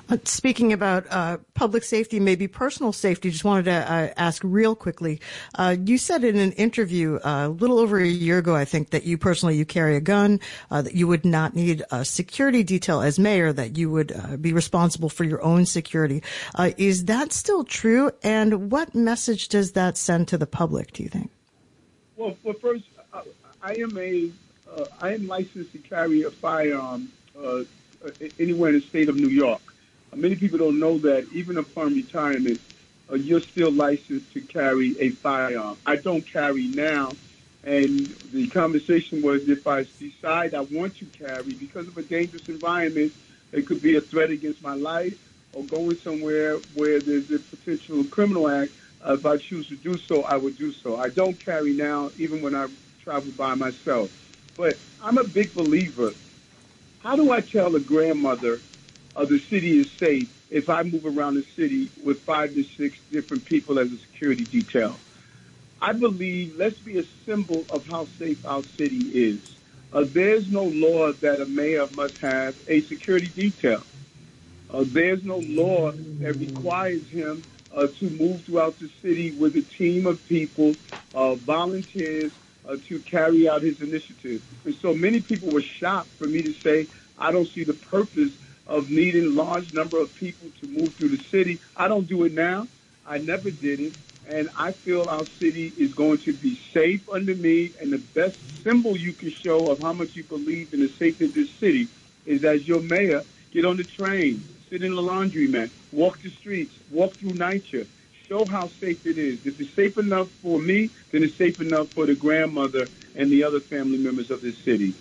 Uh, 0.09 0.19
speaking 0.25 0.73
about 0.73 1.07
uh, 1.11 1.39
public 1.55 1.85
safety, 1.85 2.21
maybe 2.21 2.47
personal 2.47 2.93
safety, 2.93 3.31
just 3.31 3.45
wanted 3.45 3.65
to 3.65 3.73
uh, 3.73 4.13
ask 4.17 4.43
real 4.45 4.75
quickly. 4.75 5.21
Uh, 5.55 5.77
you 5.85 5.99
said 5.99 6.25
in 6.25 6.39
an 6.39 6.53
interview 6.53 7.17
uh, 7.25 7.47
a 7.47 7.49
little 7.49 7.79
over 7.79 7.99
a 7.99 8.07
year 8.07 8.39
ago, 8.39 8.55
I 8.55 8.65
think, 8.65 8.91
that 8.91 9.05
you 9.05 9.19
personally 9.19 9.57
you 9.57 9.65
carry 9.65 9.97
a 9.97 10.01
gun, 10.01 10.41
uh, 10.71 10.83
that 10.83 10.95
you 10.95 11.07
would 11.07 11.25
not 11.25 11.55
need 11.55 11.83
a 11.91 12.05
security 12.05 12.63
detail 12.63 13.01
as 13.01 13.19
mayor, 13.19 13.53
that 13.53 13.77
you 13.77 13.91
would 13.91 14.13
be 14.41 14.53
responsible 14.53 15.09
for 15.09 15.25
your 15.25 15.43
own 15.43 15.67
security. 15.67 16.23
is 16.77 17.07
that 17.07 17.33
still 17.33 17.65
true? 17.65 18.11
And 18.23 18.71
what 18.71 18.95
message 18.95 19.49
does 19.49 19.73
that 19.73 19.97
send 19.97 20.29
to 20.29 20.39
the 20.39 20.47
public? 20.47 20.93
Do 20.93 21.03
you 21.03 21.09
think? 21.09 21.31
Well, 22.17 22.37
well 22.43 22.55
first, 22.55 22.85
I 23.63 23.75
am 23.75 23.97
a 23.99 24.31
I 25.03 25.13
am 25.13 25.27
licensed 25.27 25.73
to 25.73 25.79
carry 25.79 26.23
a 26.23 26.31
firearm 26.31 27.13
anywhere 28.39 28.71
in 28.71 28.81
the 28.81 28.87
state 28.89 29.09
of 29.09 29.17
New 29.17 29.29
York. 29.29 29.63
Uh, 30.13 30.17
many 30.17 30.37
people 30.37 30.59
don't 30.59 30.79
know 30.79 30.99
that 30.99 31.27
even 31.33 31.57
upon 31.59 31.95
retirement, 31.95 32.61
uh, 33.11 33.15
you're 33.15 33.41
still 33.41 33.73
licensed 33.73 34.33
to 34.33 34.41
carry 34.43 34.97
a 35.01 35.11
firearm. 35.11 35.79
I 35.87 35.97
don't 35.97 36.31
carry 36.31 36.69
now, 36.69 37.13
and 37.65 38.15
the 38.33 38.49
conversation 38.49 39.23
was 39.23 39.43
if 39.49 39.67
I 39.67 39.87
decide 39.99 40.55
I 40.55 40.61
want 40.61 40.97
to 40.99 41.07
carry 41.07 41.55
because 41.55 41.89
of 41.89 41.97
a 41.97 42.03
dangerous 42.03 42.43
environment, 42.49 43.13
it 43.53 43.67
could 43.67 43.83
be 43.83 43.97
a 43.97 44.01
threat 44.01 44.31
against 44.31 44.63
my 44.63 44.75
life, 44.75 45.15
or 45.53 45.65
going 45.65 45.99
somewhere 46.03 46.57
where 46.75 47.01
there's 47.01 47.31
a 47.31 47.39
potential 47.39 48.05
criminal 48.05 48.49
act. 48.49 48.73
Uh, 49.07 49.15
if 49.15 49.27
I 49.27 49.37
choose 49.37 49.67
to 49.69 49.77
do 49.77 49.99
so, 49.99 50.23
I 50.23 50.37
would 50.37 50.57
do 50.57 50.73
so. 50.73 50.97
I 50.97 51.09
don't 51.09 51.43
carry 51.45 51.73
now, 51.73 52.11
even 52.17 52.41
when 52.41 52.55
I 52.55 52.69
travel 53.03 53.33
by 53.33 53.55
myself. 53.55 54.11
But 54.57 54.79
I'm 55.01 55.19
a 55.19 55.25
big 55.25 55.55
believer 55.55 56.13
how 57.03 57.17
do 57.17 57.33
I 57.33 57.41
tell 57.41 57.75
a 57.75 57.81
grandmother 57.81 58.61
of 59.17 59.29
the 59.29 59.39
city 59.39 59.81
is 59.81 59.91
safe 59.91 60.33
if 60.51 60.71
I 60.71 60.85
move 60.85 61.05
around 61.05 61.35
the 61.35 61.45
city 61.57 61.91
with 62.05 62.21
five 62.21 62.55
to 62.55 62.63
six 62.63 62.97
different 63.11 63.45
people 63.45 63.81
as 63.81 63.93
a 63.93 63.99
security 63.99 64.45
detail? 64.45 64.95
I 65.81 65.93
believe 65.95 66.57
let's 66.57 66.79
be 66.79 66.99
a 66.99 67.05
symbol 67.27 67.65
of 67.71 67.85
how 67.87 68.07
safe 68.19 68.47
our 68.47 68.63
city 68.63 69.11
is. 69.13 69.41
Uh, 69.93 70.05
there's 70.07 70.49
no 70.49 70.63
law 70.63 71.13
that 71.13 71.41
a 71.41 71.47
mayor 71.47 71.89
must 71.97 72.17
have 72.19 72.57
a 72.69 72.83
security 72.83 73.29
detail. 73.35 73.83
Uh, 74.71 74.85
there's 74.87 75.25
no 75.25 75.39
law 75.39 75.91
that 76.21 76.35
requires 76.35 77.07
him 77.09 77.43
uh, 77.75 77.89
to 77.99 78.09
move 78.11 78.43
throughout 78.43 78.79
the 78.79 78.89
city 79.03 79.33
with 79.33 79.57
a 79.57 79.63
team 79.63 80.07
of 80.07 80.25
people, 80.29 80.77
uh, 81.15 81.35
volunteers, 81.35 82.31
uh, 82.67 82.77
to 82.89 83.01
carry 83.01 83.49
out 83.49 83.61
his 83.63 83.81
initiative. 83.81 84.41
And 84.65 84.75
so 84.77 84.95
many 84.95 85.21
people 85.21 85.51
were 85.51 85.63
shocked 85.63 86.09
for 86.11 86.27
me 86.27 86.43
to 86.43 86.53
say, 86.55 86.87
I 87.19 87.33
don't 87.33 87.49
see 87.49 87.65
the 87.65 87.75
purpose 87.75 88.31
of 88.67 88.91
needing 88.91 89.35
large 89.35 89.73
number 89.73 89.99
of 89.99 90.15
people 90.15 90.49
to 90.61 90.67
move 90.67 90.95
through 90.95 91.11
the 91.11 91.23
city. 91.31 91.61
I 91.77 91.89
don't 91.89 92.07
do 92.07 92.25
it 92.25 92.33
now. 92.33 92.69
I 93.07 93.19
never 93.19 93.51
did 93.51 93.81
it. 93.81 93.93
And 94.29 94.51
I 94.57 94.73
feel 94.73 95.09
our 95.09 95.25
city 95.39 95.73
is 95.77 95.93
going 95.95 96.19
to 96.19 96.33
be 96.33 96.59
safe 96.73 97.09
under 97.11 97.35
me. 97.35 97.73
And 97.81 97.93
the 97.93 97.99
best 97.99 98.37
symbol 98.63 98.97
you 98.97 99.13
can 99.13 99.31
show 99.31 99.71
of 99.71 99.81
how 99.81 99.93
much 99.93 100.15
you 100.15 100.25
believe 100.25 100.73
in 100.73 100.81
the 100.81 100.89
safety 100.89 101.25
of 101.25 101.35
this 101.35 101.51
city 101.61 101.89
is 102.25 102.45
as 102.45 102.67
your 102.67 102.81
mayor, 102.81 103.25
get 103.51 103.65
on 103.65 103.77
the 103.77 103.85
train, 103.85 104.43
sit 104.71 104.83
in 104.83 104.95
the 104.95 105.03
laundry 105.03 105.49
laundromat, 105.49 105.71
walk 105.91 106.23
the 106.23 106.31
streets, 106.31 106.73
walk 106.91 107.13
through 107.15 107.35
NYCHA, 107.35 107.87
show 108.29 108.45
how 108.45 108.69
safe 108.81 109.05
it 109.05 109.19
is. 109.19 109.45
If 109.45 109.61
it's 109.61 109.75
safe 109.75 109.99
enough 109.99 110.31
for 110.43 110.59
me, 110.59 110.89
then 111.11 111.25
it's 111.25 111.37
safe 111.37 111.61
enough 111.61 111.89
for 111.89 112.07
the 112.07 112.15
grandmother 112.15 112.87
and 113.15 113.31
the 113.31 113.45
other 113.45 113.61
family 113.61 113.99
members 113.99 114.31
of 114.31 114.41
this 114.41 114.57
city. 114.59 114.95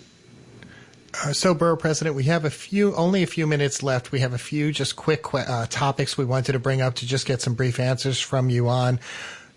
Uh, 1.14 1.34
so, 1.34 1.54
Borough 1.54 1.76
President, 1.76 2.16
we 2.16 2.24
have 2.24 2.46
a 2.46 2.50
few, 2.50 2.96
only 2.96 3.22
a 3.22 3.28
few 3.28 3.46
minutes 3.46 3.84
left. 3.84 4.12
We 4.12 4.22
have 4.22 4.34
a 4.34 4.38
few 4.38 4.72
just 4.72 4.96
quick 4.96 5.26
uh, 5.34 5.66
topics 5.70 6.18
we 6.18 6.26
wanted 6.26 6.54
to 6.54 6.60
bring 6.60 6.82
up 6.82 6.96
to 6.96 7.06
just 7.06 7.26
get 7.26 7.42
some 7.42 7.54
brief 7.54 7.80
answers 7.80 8.20
from 8.20 8.50
you 8.50 8.70
on. 8.70 9.00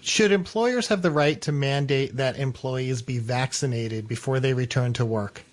Should 0.01 0.33
employers 0.33 0.89
have 0.89 1.01
the 1.01 1.11
right 1.11 1.41
to 1.43 1.53
mandate 1.53 2.17
that 2.17 2.37
employees 2.39 3.03
be 3.03 3.19
vaccinated 3.19 4.09
before 4.09 4.41
they 4.41 4.53
return 4.53 4.93
to 4.95 5.05
work? 5.07 5.45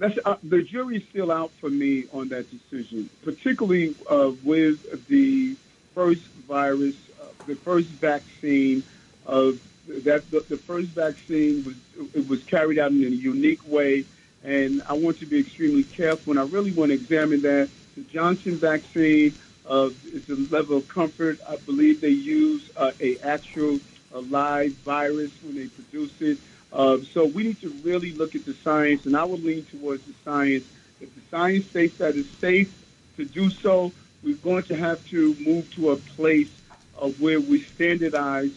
Uh, 0.00 0.36
the 0.44 0.62
jury's 0.62 1.02
still 1.10 1.32
out 1.32 1.50
for 1.60 1.70
me 1.70 2.04
on 2.12 2.28
that 2.28 2.46
decision, 2.50 3.10
particularly 3.24 3.96
uh, 4.08 4.30
with 4.44 5.08
the 5.08 5.56
first 5.94 6.22
virus, 6.46 6.94
uh, 7.20 7.24
the 7.46 7.56
first 7.56 7.88
vaccine 7.88 8.84
of 9.26 9.60
that 9.88 10.30
the, 10.30 10.40
the, 10.48 10.56
first 10.56 10.88
vaccine 10.88 11.64
was 11.64 11.74
it 12.14 12.28
was 12.28 12.44
carried 12.44 12.78
out 12.78 12.92
in 12.92 13.02
a 13.02 13.06
unique 13.08 13.66
way, 13.66 14.04
and 14.44 14.82
I 14.88 14.94
want 14.94 15.18
to 15.18 15.26
be 15.26 15.40
extremely 15.40 15.84
careful. 15.84 16.32
And 16.32 16.40
I 16.40 16.44
really 16.44 16.72
want 16.72 16.90
to 16.90 16.94
examine 16.94 17.42
that. 17.42 17.68
The 17.96 18.02
Johnson 18.04 18.56
vaccine 18.56 19.34
uh, 19.68 19.90
is 20.12 20.28
a 20.28 20.36
level 20.54 20.76
of 20.76 20.88
comfort. 20.88 21.40
I 21.48 21.56
believe 21.56 22.00
they 22.00 22.08
use 22.08 22.70
uh, 22.76 22.92
a 23.00 23.18
actual 23.18 23.80
a 24.12 24.20
live 24.20 24.72
virus 24.84 25.30
when 25.42 25.56
they 25.56 25.66
produce 25.66 26.12
it. 26.20 26.38
Uh, 26.72 26.98
so 27.12 27.24
we 27.24 27.42
need 27.42 27.60
to 27.60 27.68
really 27.82 28.12
look 28.12 28.34
at 28.34 28.44
the 28.44 28.54
science, 28.64 29.06
and 29.06 29.16
I 29.16 29.24
would 29.24 29.42
lean 29.42 29.64
towards 29.66 30.04
the 30.04 30.14
science. 30.24 30.64
If 31.00 31.14
the 31.14 31.20
science 31.30 31.66
states 31.66 31.98
that 31.98 32.16
it's 32.16 32.28
safe 32.40 32.72
to 33.16 33.24
do 33.24 33.50
so, 33.50 33.92
we're 34.22 34.36
going 34.36 34.64
to 34.64 34.76
have 34.76 35.04
to 35.08 35.34
move 35.40 35.70
to 35.74 35.90
a 35.90 35.96
place 35.96 36.48
of 36.96 37.20
where 37.20 37.40
we 37.40 37.62
standardize 37.74 38.50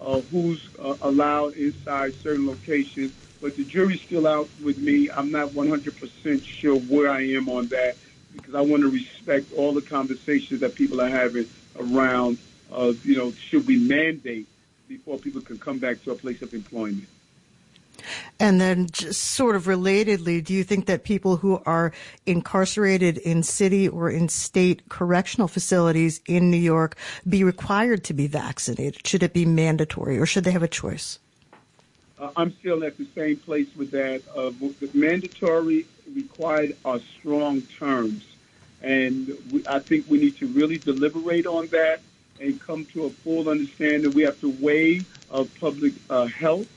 uh, 0.00 0.20
who's 0.30 0.68
uh, 0.78 0.94
allowed 1.02 1.54
inside 1.54 2.14
certain 2.22 2.46
locations. 2.46 3.12
But 3.40 3.56
the 3.56 3.64
jury's 3.64 4.00
still 4.00 4.26
out 4.26 4.48
with 4.62 4.78
me. 4.78 5.10
I'm 5.10 5.30
not 5.30 5.50
100% 5.50 6.44
sure 6.44 6.78
where 6.80 7.10
I 7.10 7.20
am 7.20 7.48
on 7.48 7.68
that 7.68 7.96
because 8.32 8.54
I 8.54 8.60
want 8.60 8.82
to 8.82 8.90
respect 8.90 9.52
all 9.56 9.72
the 9.72 9.82
conversations 9.82 10.60
that 10.60 10.74
people 10.74 11.00
are 11.00 11.08
having 11.08 11.46
around, 11.78 12.38
uh, 12.72 12.92
you 13.04 13.16
know, 13.16 13.32
should 13.32 13.66
we 13.66 13.76
mandate 13.76 14.46
before 14.88 15.18
people 15.18 15.40
can 15.40 15.58
come 15.58 15.78
back 15.78 16.02
to 16.04 16.10
a 16.10 16.14
place 16.14 16.42
of 16.42 16.54
employment. 16.54 17.06
And 18.40 18.60
then, 18.60 18.86
just 18.90 19.22
sort 19.22 19.56
of 19.56 19.64
relatedly, 19.64 20.42
do 20.42 20.54
you 20.54 20.62
think 20.62 20.86
that 20.86 21.02
people 21.02 21.36
who 21.36 21.60
are 21.66 21.92
incarcerated 22.26 23.18
in 23.18 23.42
city 23.42 23.88
or 23.88 24.08
in 24.08 24.28
state 24.28 24.88
correctional 24.88 25.48
facilities 25.48 26.20
in 26.26 26.50
New 26.50 26.56
York 26.58 26.96
be 27.28 27.42
required 27.42 28.04
to 28.04 28.14
be 28.14 28.28
vaccinated? 28.28 29.06
Should 29.06 29.24
it 29.24 29.32
be 29.32 29.44
mandatory 29.44 30.18
or 30.18 30.26
should 30.26 30.44
they 30.44 30.52
have 30.52 30.62
a 30.62 30.68
choice? 30.68 31.18
Uh, 32.20 32.30
I'm 32.36 32.52
still 32.58 32.82
at 32.84 32.98
the 32.98 33.06
same 33.14 33.36
place 33.36 33.68
with 33.76 33.92
that. 33.92 34.22
Uh, 34.34 34.50
the 34.80 34.90
mandatory, 34.92 35.86
required 36.14 36.76
are 36.84 36.98
strong 37.18 37.62
terms. 37.78 38.24
And 38.82 39.36
we, 39.50 39.66
I 39.66 39.78
think 39.78 40.06
we 40.08 40.18
need 40.18 40.36
to 40.38 40.46
really 40.46 40.78
deliberate 40.78 41.46
on 41.46 41.66
that 41.68 42.00
and 42.40 42.60
come 42.60 42.86
to 42.86 43.04
a 43.04 43.10
full 43.10 43.48
understanding. 43.48 44.12
We 44.12 44.22
have 44.22 44.40
to 44.40 44.50
weigh 44.60 45.04
uh, 45.30 45.44
public 45.60 45.94
uh, 46.10 46.26
health 46.26 46.68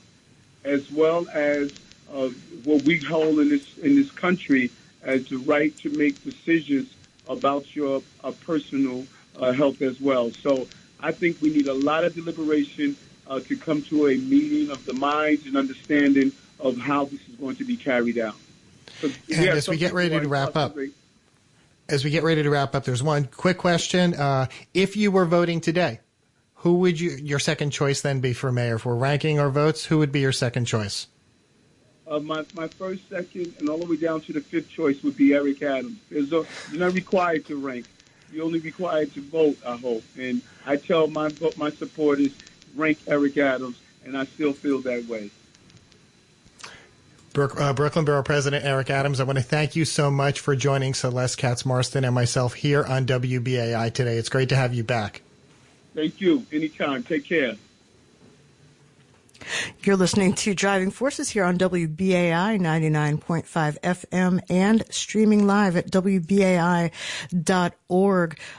as 0.64 0.90
well 0.90 1.26
as 1.32 1.72
uh, 2.12 2.28
what 2.64 2.82
we 2.82 2.98
hold 2.98 3.40
in 3.40 3.48
this 3.48 3.78
in 3.78 3.96
this 3.96 4.10
country 4.10 4.70
as 5.02 5.24
the 5.26 5.36
right 5.38 5.76
to 5.78 5.90
make 5.90 6.22
decisions 6.22 6.88
about 7.28 7.74
your 7.74 8.02
uh, 8.22 8.32
personal 8.44 9.06
health 9.56 9.80
as 9.82 10.00
well. 10.00 10.30
So 10.30 10.68
I 11.00 11.10
think 11.10 11.40
we 11.40 11.50
need 11.50 11.66
a 11.66 11.74
lot 11.74 12.04
of 12.04 12.14
deliberation 12.14 12.96
uh, 13.32 13.40
to 13.40 13.56
come 13.56 13.80
to 13.80 14.08
a 14.08 14.16
meeting 14.18 14.70
of 14.70 14.84
the 14.84 14.92
minds 14.92 15.46
and 15.46 15.56
understanding 15.56 16.32
of 16.60 16.76
how 16.76 17.06
this 17.06 17.20
is 17.28 17.34
going 17.36 17.56
to 17.56 17.64
be 17.64 17.76
carried 17.76 18.18
out. 18.18 18.34
So 19.00 19.08
and 19.34 19.48
as 19.48 19.68
we 19.68 19.78
get 19.78 19.94
ready 19.94 20.20
to 20.20 20.28
wrap 20.28 20.54
up, 20.54 20.76
as 21.88 22.04
we 22.04 22.10
get 22.10 22.22
ready 22.22 22.42
to 22.42 22.50
wrap 22.50 22.74
up, 22.74 22.84
there's 22.84 23.02
one 23.02 23.24
quick 23.24 23.58
question: 23.58 24.14
uh, 24.14 24.46
If 24.74 24.96
you 24.96 25.10
were 25.10 25.24
voting 25.24 25.60
today, 25.60 26.00
who 26.56 26.74
would 26.74 27.00
you 27.00 27.10
your 27.10 27.38
second 27.38 27.70
choice 27.70 28.02
then 28.02 28.20
be 28.20 28.34
for 28.34 28.52
mayor? 28.52 28.76
If 28.76 28.84
we're 28.84 28.94
ranking 28.94 29.40
our 29.40 29.50
votes, 29.50 29.86
who 29.86 29.98
would 29.98 30.12
be 30.12 30.20
your 30.20 30.32
second 30.32 30.66
choice? 30.66 31.06
Uh, 32.06 32.18
my, 32.18 32.44
my 32.54 32.68
first, 32.68 33.08
second, 33.08 33.54
and 33.58 33.70
all 33.70 33.78
the 33.78 33.86
way 33.86 33.96
down 33.96 34.20
to 34.20 34.34
the 34.34 34.40
fifth 34.40 34.68
choice 34.68 35.02
would 35.02 35.16
be 35.16 35.32
Eric 35.32 35.62
Adams. 35.62 35.96
A, 36.10 36.16
you're 36.16 36.46
not 36.72 36.92
required 36.92 37.46
to 37.46 37.56
rank. 37.56 37.86
You're 38.30 38.44
only 38.44 38.58
required 38.58 39.14
to 39.14 39.22
vote, 39.22 39.56
I 39.66 39.76
hope. 39.76 40.02
And 40.18 40.42
I 40.66 40.76
tell 40.76 41.06
my 41.06 41.30
my 41.56 41.70
supporters, 41.70 42.32
rank 42.76 42.98
Eric 43.06 43.36
Adams, 43.38 43.76
and 44.04 44.16
I 44.16 44.24
still 44.24 44.52
feel 44.52 44.80
that 44.82 45.06
way. 45.06 45.30
Uh, 47.34 47.72
Brooklyn 47.72 48.04
Borough 48.04 48.22
President 48.22 48.62
Eric 48.62 48.90
Adams, 48.90 49.18
I 49.18 49.24
want 49.24 49.38
to 49.38 49.44
thank 49.44 49.74
you 49.74 49.86
so 49.86 50.10
much 50.10 50.40
for 50.40 50.54
joining 50.54 50.92
Celeste 50.92 51.38
Katz 51.38 51.64
Marston 51.64 52.04
and 52.04 52.14
myself 52.14 52.52
here 52.52 52.84
on 52.84 53.06
WBAI 53.06 53.92
today. 53.92 54.18
It's 54.18 54.28
great 54.28 54.50
to 54.50 54.56
have 54.56 54.74
you 54.74 54.84
back. 54.84 55.22
Thank 55.94 56.20
you. 56.20 56.44
Anytime. 56.52 57.02
Take 57.02 57.24
care. 57.24 57.56
You're 59.82 59.96
listening 59.96 60.34
to 60.34 60.54
Driving 60.54 60.90
Forces 60.90 61.30
here 61.30 61.44
on 61.44 61.58
WBAI 61.58 62.60
99.5 62.60 63.80
FM 63.80 64.40
and 64.48 64.84
streaming 64.90 65.46
live 65.46 65.76
at 65.76 65.90
WBAI.org. 65.90 66.90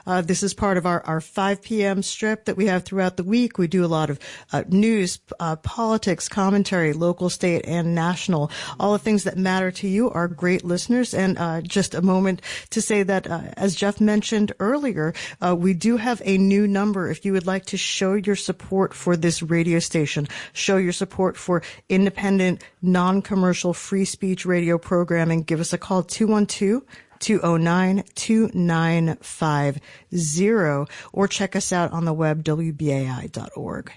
Uh, 0.05 0.21
this 0.21 0.43
is 0.43 0.53
part 0.53 0.77
of 0.77 0.85
our, 0.85 1.01
our 1.05 1.21
5 1.21 1.61
p.m. 1.61 2.03
strip 2.03 2.45
that 2.45 2.57
we 2.57 2.67
have 2.67 2.83
throughout 2.83 3.17
the 3.17 3.23
week. 3.23 3.57
We 3.57 3.67
do 3.67 3.85
a 3.85 3.87
lot 3.87 4.09
of 4.09 4.19
uh, 4.51 4.63
news, 4.67 5.19
uh, 5.39 5.55
politics, 5.57 6.27
commentary, 6.27 6.93
local, 6.93 7.29
state, 7.29 7.65
and 7.65 7.95
national. 7.95 8.51
All 8.79 8.93
the 8.93 8.99
things 8.99 9.23
that 9.23 9.37
matter 9.37 9.71
to 9.71 9.87
you 9.87 10.09
are 10.09 10.27
great 10.27 10.63
listeners. 10.63 11.13
And 11.13 11.37
uh, 11.37 11.61
just 11.61 11.95
a 11.95 12.01
moment 12.01 12.41
to 12.71 12.81
say 12.81 13.03
that, 13.03 13.29
uh, 13.29 13.41
as 13.57 13.75
Jeff 13.75 14.01
mentioned 14.01 14.53
earlier, 14.59 15.13
uh, 15.41 15.55
we 15.55 15.73
do 15.73 15.97
have 15.97 16.21
a 16.25 16.37
new 16.37 16.67
number. 16.67 17.09
If 17.09 17.25
you 17.25 17.33
would 17.33 17.47
like 17.47 17.65
to 17.67 17.77
show 17.77 18.13
your 18.13 18.35
support 18.35 18.93
for 18.93 19.15
this 19.15 19.41
radio 19.41 19.79
station, 19.79 20.27
show 20.53 20.72
your 20.77 20.93
support 20.93 21.37
for 21.37 21.61
independent, 21.89 22.63
non-commercial, 22.81 23.73
free 23.73 24.05
speech 24.05 24.45
radio 24.45 24.77
programming, 24.77 25.43
give 25.43 25.59
us 25.59 25.73
a 25.73 25.77
call 25.77 26.03
212 26.03 26.83
209 27.19 28.03
2950 28.15 30.95
or 31.13 31.27
check 31.27 31.55
us 31.55 31.71
out 31.71 31.93
on 31.93 32.05
the 32.05 32.13
web, 32.13 32.43
wbai.org. 32.43 33.91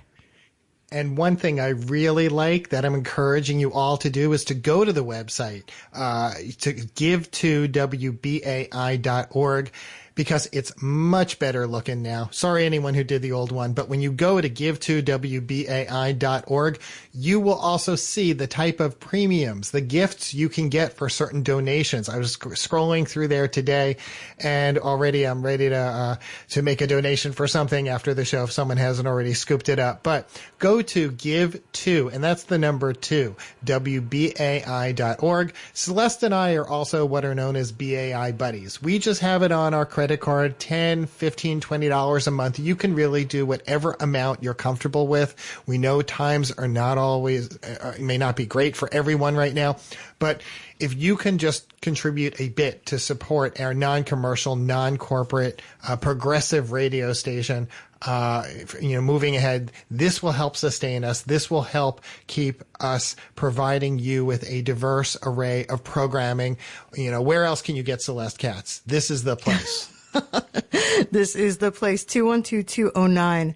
And 0.93 1.19
one 1.19 1.37
thing 1.37 1.59
I 1.59 1.71
really 1.71 2.29
like 2.29 2.69
that 2.69 2.85
I'm 2.85 2.95
encouraging 2.95 3.59
you 3.59 3.73
all 3.73 3.97
to 3.99 4.09
do 4.09 4.33
is 4.33 4.45
to 4.45 4.55
go 4.55 4.85
to 4.85 4.93
the 4.93 5.05
website, 5.05 5.65
uh, 5.93 6.33
to 6.61 6.73
give 6.73 7.29
to 7.33 7.67
WBAI.org 7.69 9.73
because 10.17 10.49
it's 10.51 10.73
much 10.83 11.39
better 11.39 11.67
looking 11.67 12.03
now. 12.03 12.31
Sorry, 12.33 12.65
anyone 12.65 12.95
who 12.95 13.05
did 13.05 13.21
the 13.21 13.33
old 13.33 13.53
one, 13.53 13.75
but 13.75 13.89
when 13.89 14.01
you 14.01 14.11
go 14.11 14.41
to 14.41 14.49
give 14.49 14.81
to 14.81 15.03
WBAI.org, 15.03 16.81
you 17.13 17.39
will 17.39 17.55
also 17.55 17.95
see 17.97 18.33
the 18.33 18.47
type 18.47 18.81
of 18.81 18.99
premiums, 18.99 19.71
the 19.71 19.83
gifts 19.83 20.33
you 20.33 20.49
can 20.49 20.71
get 20.71 20.95
for 20.95 21.11
certain 21.11 21.43
donations. 21.43 22.09
I 22.09 22.17
was 22.17 22.33
sc- 22.33 22.47
scrolling 22.57 23.07
through 23.07 23.29
there 23.29 23.47
today 23.47 23.99
and 24.41 24.79
already 24.79 25.25
I'm 25.25 25.45
ready 25.45 25.69
to, 25.69 25.77
uh, 25.77 26.17
to 26.51 26.63
make 26.63 26.81
a 26.81 26.87
donation 26.87 27.33
for 27.33 27.47
something 27.47 27.89
after 27.89 28.15
the 28.15 28.25
show 28.25 28.45
if 28.45 28.53
someone 28.53 28.79
hasn't 28.79 29.07
already 29.07 29.35
scooped 29.35 29.69
it 29.69 29.79
up. 29.79 30.03
But 30.03 30.31
go 30.59 30.81
to 30.81 31.11
give 31.11 31.61
to, 31.73 32.09
and 32.09 32.25
that's 32.25 32.45
the 32.45 32.57
number 32.57 32.95
two, 32.95 33.37
WBAI.org. 33.67 35.53
Celeste 35.75 36.23
and 36.23 36.35
I 36.35 36.55
are 36.55 36.67
also 36.67 37.05
what 37.05 37.27
are 37.27 37.35
known 37.35 37.55
as 37.55 37.71
BAI 37.71 38.33
buddies. 38.33 38.81
We 38.81 38.99
just 38.99 39.21
have 39.21 39.43
it 39.43 39.53
on 39.53 39.75
our 39.75 39.85
credit 39.85 40.06
credit 40.07 40.21
card, 40.21 40.59
10, 40.61 41.07
15, 41.07 41.61
20 41.61 41.89
dollars 41.89 42.29
a 42.29 42.31
month. 42.31 42.61
You 42.61 42.77
can 42.77 42.95
really 42.95 43.25
do 43.25 43.45
whatever 43.45 43.97
amount 43.99 44.41
you're 44.41 44.55
comfortable 44.55 45.09
with. 45.09 45.35
We 45.67 45.79
know 45.79 46.01
times 46.01 46.53
are 46.53 46.69
not 46.69 46.97
always, 46.97 47.59
uh, 47.65 47.95
may 47.99 48.17
not 48.17 48.37
be 48.37 48.47
great 48.47 48.77
for 48.77 48.89
everyone 48.93 49.35
right 49.35 49.53
now, 49.53 49.79
but 50.21 50.43
if 50.79 50.95
you 50.95 51.17
can 51.17 51.39
just 51.39 51.81
contribute 51.81 52.41
a 52.41 52.51
bit 52.51 52.87
to 52.87 53.01
support 53.01 53.61
our 53.61 53.75
non-commercial, 53.75 54.55
non-corporate, 54.55 55.61
uh, 55.89 55.97
progressive 55.97 56.71
radio 56.71 57.13
station, 57.13 57.67
uh, 58.03 58.45
you 58.81 58.95
know, 58.95 59.01
moving 59.01 59.35
ahead, 59.35 59.73
this 59.91 60.23
will 60.23 60.31
help 60.31 60.57
sustain 60.57 61.03
us. 61.03 61.23
This 61.23 61.51
will 61.51 61.63
help 61.63 62.01
keep 62.29 62.63
us 62.79 63.17
providing 63.35 63.99
you 63.99 64.25
with 64.25 64.49
a 64.49 64.63
diverse 64.63 65.17
array 65.25 65.67
of 65.67 65.83
programming. 65.83 66.59
You 66.95 67.11
know, 67.11 67.23
where 67.23 67.45
else 67.45 67.61
can 67.61 67.75
you 67.75 67.83
get 67.83 68.03
Celeste 68.03 68.39
Katz? 68.39 68.79
This 68.87 69.11
is 69.11 69.25
the 69.25 69.35
place. 69.35 69.91
this 71.11 71.35
is 71.35 71.59
the 71.59 71.73
place 71.73 72.05
212 72.05 72.67
209 72.67 73.55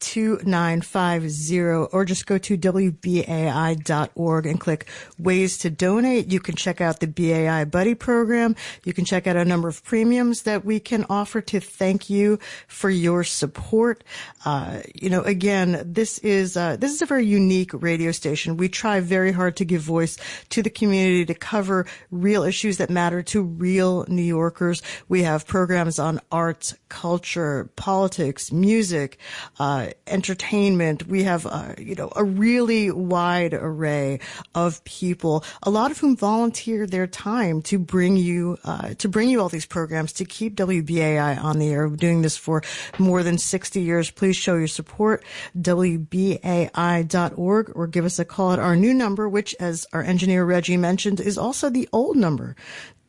2950 0.00 1.60
or 1.92 2.04
just 2.04 2.26
go 2.26 2.38
to 2.38 2.56
WBAI.org 2.56 4.46
and 4.46 4.60
click 4.60 4.86
ways 5.18 5.58
to 5.58 5.70
donate. 5.70 6.32
You 6.32 6.40
can 6.40 6.54
check 6.54 6.80
out 6.80 7.00
the 7.00 7.06
BAI 7.06 7.64
Buddy 7.64 7.94
program. 7.94 8.56
You 8.84 8.92
can 8.92 9.04
check 9.04 9.26
out 9.26 9.36
a 9.36 9.44
number 9.44 9.68
of 9.68 9.82
premiums 9.84 10.42
that 10.42 10.64
we 10.64 10.80
can 10.80 11.06
offer 11.08 11.40
to 11.40 11.60
thank 11.60 12.10
you 12.10 12.38
for 12.66 12.90
your 12.90 13.24
support. 13.24 14.04
Uh, 14.44 14.80
you 14.94 15.10
know, 15.10 15.22
again, 15.22 15.82
this 15.84 16.18
is, 16.18 16.56
uh, 16.56 16.76
this 16.76 16.92
is 16.92 17.02
a 17.02 17.06
very 17.06 17.26
unique 17.26 17.70
radio 17.72 18.12
station. 18.12 18.56
We 18.56 18.68
try 18.68 19.00
very 19.00 19.32
hard 19.32 19.56
to 19.56 19.64
give 19.64 19.82
voice 19.82 20.18
to 20.50 20.62
the 20.62 20.70
community 20.70 21.24
to 21.26 21.34
cover 21.34 21.86
real 22.10 22.42
issues 22.42 22.78
that 22.78 22.90
matter 22.90 23.22
to 23.22 23.42
real 23.42 24.04
New 24.08 24.22
Yorkers. 24.22 24.82
We 25.08 25.22
have 25.22 25.46
programs 25.46 25.98
on 25.98 26.20
arts, 26.30 26.74
culture, 26.88 27.70
politics, 27.76 28.52
music, 28.52 29.18
uh, 29.58 29.85
entertainment. 30.06 31.06
We 31.06 31.24
have, 31.24 31.46
uh, 31.46 31.74
you 31.78 31.94
know, 31.94 32.10
a 32.14 32.24
really 32.24 32.90
wide 32.90 33.54
array 33.54 34.20
of 34.54 34.82
people, 34.84 35.44
a 35.62 35.70
lot 35.70 35.90
of 35.90 35.98
whom 35.98 36.16
volunteer 36.16 36.86
their 36.86 37.06
time 37.06 37.62
to 37.62 37.78
bring 37.78 38.16
you, 38.16 38.58
uh, 38.64 38.94
to 38.94 39.08
bring 39.08 39.28
you 39.28 39.40
all 39.40 39.48
these 39.48 39.66
programs, 39.66 40.12
to 40.14 40.24
keep 40.24 40.56
WBAI 40.56 41.42
on 41.42 41.58
the 41.58 41.68
air. 41.68 41.88
We're 41.88 41.96
doing 41.96 42.22
this 42.22 42.36
for 42.36 42.62
more 42.98 43.22
than 43.22 43.38
60 43.38 43.80
years. 43.80 44.10
Please 44.10 44.36
show 44.36 44.56
your 44.56 44.68
support, 44.68 45.24
WBAI.org, 45.58 46.12
or 47.74 47.86
give 47.86 48.04
us 48.04 48.18
a 48.18 48.24
call 48.24 48.52
at 48.52 48.58
our 48.58 48.76
new 48.76 48.94
number, 48.94 49.28
which, 49.28 49.54
as 49.60 49.86
our 49.92 50.02
engineer 50.02 50.44
Reggie 50.44 50.76
mentioned, 50.76 51.20
is 51.20 51.38
also 51.38 51.70
the 51.70 51.88
old 51.92 52.16
number, 52.16 52.56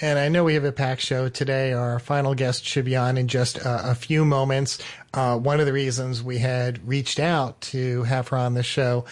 And 0.00 0.18
I 0.18 0.28
know 0.28 0.42
we 0.42 0.54
have 0.54 0.64
a 0.64 0.72
packed 0.72 1.02
show 1.02 1.28
today. 1.28 1.72
Our 1.72 1.98
final 1.98 2.34
guest 2.34 2.64
should 2.64 2.84
be 2.84 2.96
on 2.96 3.18
in 3.18 3.28
just 3.28 3.64
uh, 3.64 3.82
a 3.84 3.94
few 3.94 4.24
moments. 4.24 4.78
Uh, 5.14 5.38
one 5.38 5.60
of 5.60 5.66
the 5.66 5.72
reasons 5.72 6.22
we 6.22 6.38
had 6.38 6.86
reached 6.88 7.20
out 7.20 7.60
to 7.60 8.02
have 8.04 8.28
her 8.28 8.36
on 8.36 8.54
the 8.54 8.62
show 8.62 9.04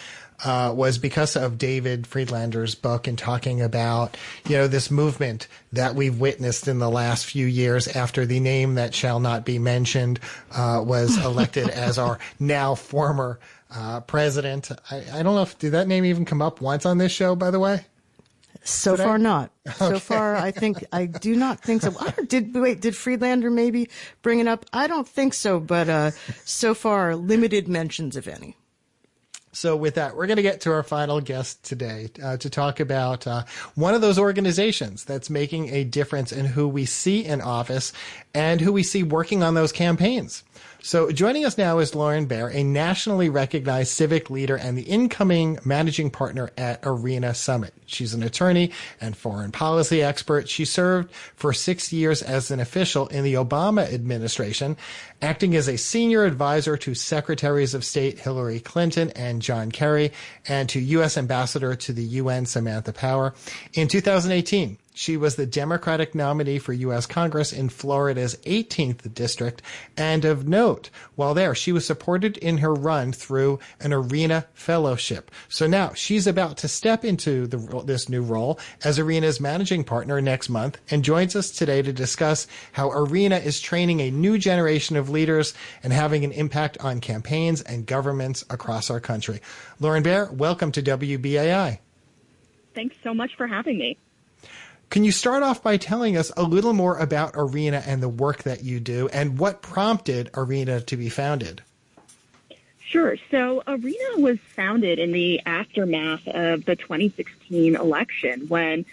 uh, 0.43 0.73
was 0.75 0.97
because 0.97 1.35
of 1.35 1.57
David 1.57 2.03
Freedlander's 2.03 2.75
book 2.75 3.07
and 3.07 3.17
talking 3.17 3.61
about, 3.61 4.17
you 4.47 4.57
know, 4.57 4.67
this 4.67 4.89
movement 4.89 5.47
that 5.73 5.95
we've 5.95 6.19
witnessed 6.19 6.67
in 6.67 6.79
the 6.79 6.89
last 6.89 7.25
few 7.25 7.45
years 7.45 7.87
after 7.87 8.25
the 8.25 8.39
name 8.39 8.75
that 8.75 8.93
shall 8.93 9.19
not 9.19 9.45
be 9.45 9.59
mentioned 9.59 10.19
uh, 10.51 10.83
was 10.85 11.17
elected 11.23 11.69
as 11.69 11.97
our 11.97 12.19
now 12.39 12.75
former 12.75 13.39
uh, 13.73 14.01
president. 14.01 14.71
I, 14.89 15.03
I, 15.13 15.23
don't 15.23 15.35
know 15.35 15.43
if 15.43 15.57
did 15.57 15.71
that 15.71 15.87
name 15.87 16.05
even 16.05 16.25
come 16.25 16.41
up 16.41 16.61
once 16.61 16.85
on 16.85 16.97
this 16.97 17.11
show, 17.11 17.35
by 17.35 17.51
the 17.51 17.59
way. 17.59 17.85
So 18.63 18.95
did 18.95 19.03
far, 19.03 19.15
I? 19.15 19.17
not. 19.17 19.51
So 19.77 19.97
far, 19.97 20.35
I 20.35 20.51
think 20.51 20.83
I 20.91 21.05
do 21.05 21.35
not 21.35 21.61
think 21.61 21.81
so. 21.81 21.95
Did 22.27 22.53
wait? 22.53 22.81
Did 22.81 22.93
Freedlander 22.93 23.51
maybe 23.51 23.89
bring 24.21 24.39
it 24.39 24.47
up? 24.47 24.65
I 24.71 24.87
don't 24.87 25.07
think 25.07 25.33
so. 25.33 25.59
But 25.59 25.89
uh, 25.89 26.11
so 26.45 26.73
far, 26.73 27.15
limited 27.15 27.67
mentions, 27.67 28.15
if 28.15 28.27
any. 28.27 28.55
So, 29.53 29.75
with 29.75 29.95
that, 29.95 30.15
we're 30.15 30.27
going 30.27 30.37
to 30.37 30.43
get 30.43 30.61
to 30.61 30.71
our 30.71 30.83
final 30.83 31.19
guest 31.19 31.63
today 31.63 32.09
uh, 32.23 32.37
to 32.37 32.49
talk 32.49 32.79
about 32.79 33.27
uh, 33.27 33.43
one 33.75 33.93
of 33.93 33.99
those 33.99 34.17
organizations 34.17 35.03
that's 35.03 35.29
making 35.29 35.69
a 35.69 35.83
difference 35.83 36.31
in 36.31 36.45
who 36.45 36.67
we 36.67 36.85
see 36.85 37.25
in 37.25 37.41
office 37.41 37.91
and 38.33 38.61
who 38.61 38.71
we 38.71 38.83
see 38.83 39.03
working 39.03 39.43
on 39.43 39.53
those 39.53 39.73
campaigns. 39.73 40.43
So 40.83 41.11
joining 41.11 41.45
us 41.45 41.59
now 41.59 41.77
is 41.77 41.93
Lauren 41.93 42.25
Baer, 42.25 42.49
a 42.49 42.63
nationally 42.63 43.29
recognized 43.29 43.91
civic 43.91 44.31
leader 44.31 44.55
and 44.55 44.75
the 44.75 44.81
incoming 44.81 45.59
managing 45.63 46.09
partner 46.09 46.49
at 46.57 46.79
Arena 46.81 47.35
Summit. 47.35 47.75
She's 47.85 48.15
an 48.15 48.23
attorney 48.23 48.71
and 48.99 49.15
foreign 49.15 49.51
policy 49.51 50.01
expert. 50.01 50.49
She 50.49 50.65
served 50.65 51.13
for 51.35 51.53
six 51.53 51.93
years 51.93 52.23
as 52.23 52.49
an 52.49 52.59
official 52.59 53.05
in 53.09 53.23
the 53.23 53.35
Obama 53.35 53.93
administration, 53.93 54.75
acting 55.21 55.55
as 55.55 55.67
a 55.67 55.77
senior 55.77 56.23
advisor 56.25 56.75
to 56.77 56.95
Secretaries 56.95 57.75
of 57.75 57.85
State 57.85 58.17
Hillary 58.17 58.59
Clinton 58.59 59.11
and 59.11 59.39
John 59.39 59.71
Kerry 59.71 60.11
and 60.47 60.67
to 60.69 60.79
U.S. 60.79 61.15
Ambassador 61.15 61.75
to 61.75 61.93
the 61.93 62.03
UN 62.03 62.47
Samantha 62.47 62.91
Power. 62.91 63.35
In 63.73 63.87
2018, 63.87 64.79
she 64.93 65.15
was 65.17 65.35
the 65.35 65.45
Democratic 65.45 66.13
nominee 66.13 66.59
for 66.59 66.73
U.S. 66.73 67.05
Congress 67.05 67.53
in 67.53 67.69
Florida's 67.69 68.35
18th 68.45 69.13
district. 69.13 69.61
And 69.95 70.25
of 70.25 70.47
note, 70.47 70.89
while 71.15 71.33
there, 71.33 71.55
she 71.55 71.71
was 71.71 71.85
supported 71.85 72.37
in 72.37 72.57
her 72.57 72.73
run 72.73 73.13
through 73.13 73.59
an 73.79 73.93
Arena 73.93 74.45
fellowship. 74.53 75.31
So 75.47 75.67
now 75.67 75.93
she's 75.93 76.27
about 76.27 76.57
to 76.57 76.67
step 76.67 77.05
into 77.05 77.47
the, 77.47 77.83
this 77.85 78.09
new 78.09 78.21
role 78.21 78.59
as 78.83 78.99
Arena's 78.99 79.39
managing 79.39 79.83
partner 79.83 80.21
next 80.21 80.49
month 80.49 80.77
and 80.89 81.03
joins 81.03 81.35
us 81.35 81.51
today 81.51 81.81
to 81.81 81.93
discuss 81.93 82.47
how 82.73 82.91
Arena 82.91 83.37
is 83.37 83.61
training 83.61 84.01
a 84.01 84.11
new 84.11 84.37
generation 84.37 84.97
of 84.97 85.09
leaders 85.09 85.53
and 85.83 85.93
having 85.93 86.25
an 86.25 86.31
impact 86.31 86.77
on 86.79 86.99
campaigns 86.99 87.61
and 87.61 87.85
governments 87.85 88.43
across 88.49 88.89
our 88.89 88.99
country. 88.99 89.41
Lauren 89.79 90.03
Baer, 90.03 90.29
welcome 90.31 90.71
to 90.73 90.83
WBAI. 90.83 91.79
Thanks 92.73 92.95
so 93.03 93.13
much 93.13 93.31
for 93.37 93.47
having 93.47 93.77
me. 93.77 93.97
Can 94.91 95.05
you 95.05 95.13
start 95.13 95.41
off 95.41 95.63
by 95.63 95.77
telling 95.77 96.17
us 96.17 96.33
a 96.35 96.43
little 96.43 96.73
more 96.73 96.97
about 96.97 97.31
Arena 97.35 97.81
and 97.87 98.03
the 98.03 98.09
work 98.09 98.43
that 98.43 98.65
you 98.65 98.81
do 98.81 99.07
and 99.07 99.39
what 99.39 99.61
prompted 99.61 100.29
Arena 100.35 100.81
to 100.81 100.97
be 100.97 101.07
founded? 101.07 101.61
Sure. 102.81 103.15
So 103.31 103.63
Arena 103.65 104.17
was 104.17 104.37
founded 104.53 104.99
in 104.99 105.13
the 105.13 105.39
aftermath 105.45 106.27
of 106.27 106.65
the 106.65 106.75
2016 106.75 107.77
election 107.77 108.49
when 108.49 108.85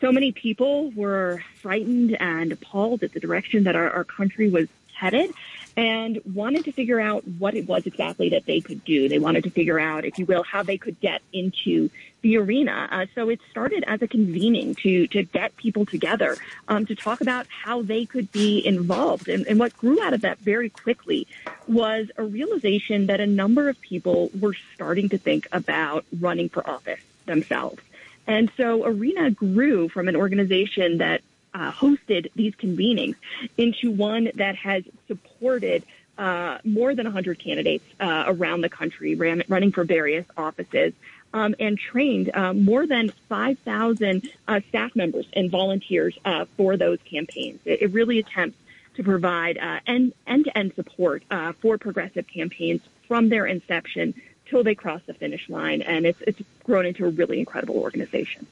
so 0.00 0.10
many 0.10 0.32
people 0.32 0.90
were 0.92 1.44
frightened 1.60 2.16
and 2.18 2.50
appalled 2.50 3.02
at 3.02 3.12
the 3.12 3.20
direction 3.20 3.64
that 3.64 3.76
our, 3.76 3.90
our 3.90 4.04
country 4.04 4.48
was 4.48 4.68
headed 4.94 5.34
and 5.76 6.20
wanted 6.34 6.64
to 6.64 6.72
figure 6.72 7.00
out 7.00 7.26
what 7.38 7.54
it 7.54 7.66
was 7.66 7.86
exactly 7.86 8.28
that 8.30 8.44
they 8.46 8.60
could 8.60 8.84
do. 8.84 9.08
They 9.08 9.18
wanted 9.18 9.44
to 9.44 9.50
figure 9.50 9.78
out, 9.78 10.04
if 10.04 10.18
you 10.18 10.26
will, 10.26 10.42
how 10.42 10.62
they 10.62 10.76
could 10.76 11.00
get 11.00 11.22
into 11.32 11.90
the 12.20 12.36
arena. 12.36 12.88
Uh, 12.90 13.06
so 13.14 13.28
it 13.28 13.40
started 13.50 13.84
as 13.86 14.00
a 14.02 14.08
convening 14.08 14.74
to 14.76 15.06
to 15.08 15.24
get 15.24 15.56
people 15.56 15.84
together 15.84 16.36
um, 16.68 16.86
to 16.86 16.94
talk 16.94 17.20
about 17.20 17.46
how 17.48 17.82
they 17.82 18.04
could 18.06 18.30
be 18.32 18.64
involved. 18.64 19.28
And, 19.28 19.46
and 19.46 19.58
what 19.58 19.76
grew 19.76 20.02
out 20.02 20.12
of 20.12 20.20
that 20.20 20.38
very 20.38 20.68
quickly 20.68 21.26
was 21.66 22.10
a 22.16 22.22
realization 22.22 23.06
that 23.06 23.20
a 23.20 23.26
number 23.26 23.68
of 23.68 23.80
people 23.80 24.30
were 24.38 24.54
starting 24.74 25.08
to 25.08 25.18
think 25.18 25.48
about 25.52 26.04
running 26.20 26.48
for 26.48 26.68
office 26.68 27.00
themselves. 27.26 27.82
And 28.26 28.50
so 28.56 28.84
Arena 28.84 29.30
grew 29.30 29.88
from 29.88 30.06
an 30.08 30.14
organization 30.14 30.98
that 30.98 31.22
uh, 31.54 31.72
hosted 31.72 32.30
these 32.34 32.54
convenings 32.54 33.16
into 33.56 33.90
one 33.90 34.30
that 34.34 34.56
has 34.56 34.84
supported 35.06 35.84
uh, 36.18 36.58
more 36.64 36.94
than 36.94 37.06
100 37.06 37.38
candidates 37.38 37.84
uh, 38.00 38.24
around 38.26 38.60
the 38.60 38.68
country 38.68 39.14
ran, 39.14 39.42
running 39.48 39.72
for 39.72 39.84
various 39.84 40.26
offices 40.36 40.92
um, 41.34 41.54
and 41.58 41.78
trained 41.78 42.30
uh, 42.34 42.52
more 42.52 42.86
than 42.86 43.10
5,000 43.28 44.28
uh, 44.46 44.60
staff 44.68 44.94
members 44.94 45.26
and 45.32 45.50
volunteers 45.50 46.16
uh, 46.24 46.44
for 46.56 46.76
those 46.76 46.98
campaigns. 47.10 47.60
It, 47.64 47.82
it, 47.82 47.92
really 47.92 48.18
attempts 48.18 48.58
to 48.96 49.02
provide 49.02 49.58
end, 49.86 50.12
end-to-end 50.26 50.74
support 50.74 51.22
for 51.60 51.78
progressive 51.78 52.26
campaigns 52.26 52.82
from 53.08 53.30
their 53.30 53.46
inception 53.46 54.12
till 54.44 54.62
they 54.62 54.74
cross 54.74 55.00
the 55.06 55.14
finish 55.14 55.48
line, 55.48 55.80
and 55.80 56.04
it's, 56.04 56.20
it's 56.26 56.42
grown 56.62 56.84
into 56.84 57.06
a 57.06 57.08
really 57.08 57.38
incredible 57.38 57.76
organization. 57.78 58.46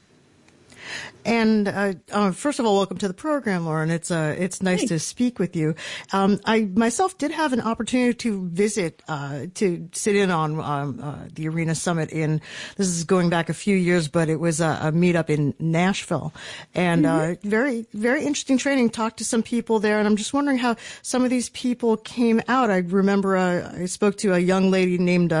And 1.25 1.67
uh, 1.67 1.93
uh, 2.11 2.31
first 2.31 2.59
of 2.59 2.65
all, 2.65 2.77
welcome 2.77 2.97
to 2.97 3.07
the 3.07 3.13
program, 3.13 3.65
Lauren. 3.65 3.91
It's 3.91 4.09
uh, 4.09 4.35
it's 4.37 4.61
nice 4.61 4.79
Thanks. 4.79 4.89
to 4.89 4.99
speak 4.99 5.39
with 5.39 5.55
you. 5.55 5.75
Um, 6.13 6.39
I 6.45 6.61
myself 6.61 7.17
did 7.17 7.31
have 7.31 7.53
an 7.53 7.61
opportunity 7.61 8.13
to 8.13 8.47
visit 8.49 9.03
uh, 9.07 9.45
to 9.55 9.89
sit 9.93 10.15
in 10.15 10.31
on 10.31 10.59
um, 10.59 10.99
uh, 11.01 11.15
the 11.33 11.47
Arena 11.47 11.75
Summit 11.75 12.11
in 12.11 12.41
this 12.77 12.87
is 12.87 13.03
going 13.03 13.29
back 13.29 13.49
a 13.49 13.53
few 13.53 13.75
years, 13.75 14.07
but 14.07 14.29
it 14.29 14.39
was 14.39 14.61
a, 14.61 14.79
a 14.81 14.91
meetup 14.91 15.29
in 15.29 15.53
Nashville, 15.59 16.33
and 16.73 17.05
uh, 17.05 17.19
mm-hmm. 17.19 17.49
very 17.49 17.85
very 17.93 18.21
interesting 18.25 18.57
training. 18.57 18.89
Talked 18.89 19.17
to 19.17 19.25
some 19.25 19.43
people 19.43 19.79
there, 19.79 19.99
and 19.99 20.07
I'm 20.07 20.15
just 20.17 20.33
wondering 20.33 20.57
how 20.57 20.75
some 21.01 21.23
of 21.23 21.29
these 21.29 21.49
people 21.49 21.97
came 21.97 22.41
out. 22.47 22.71
I 22.71 22.77
remember 22.77 23.37
I 23.37 23.85
spoke 23.85 24.17
to 24.19 24.33
a 24.33 24.39
young 24.39 24.71
lady 24.71 24.97
named 24.97 25.31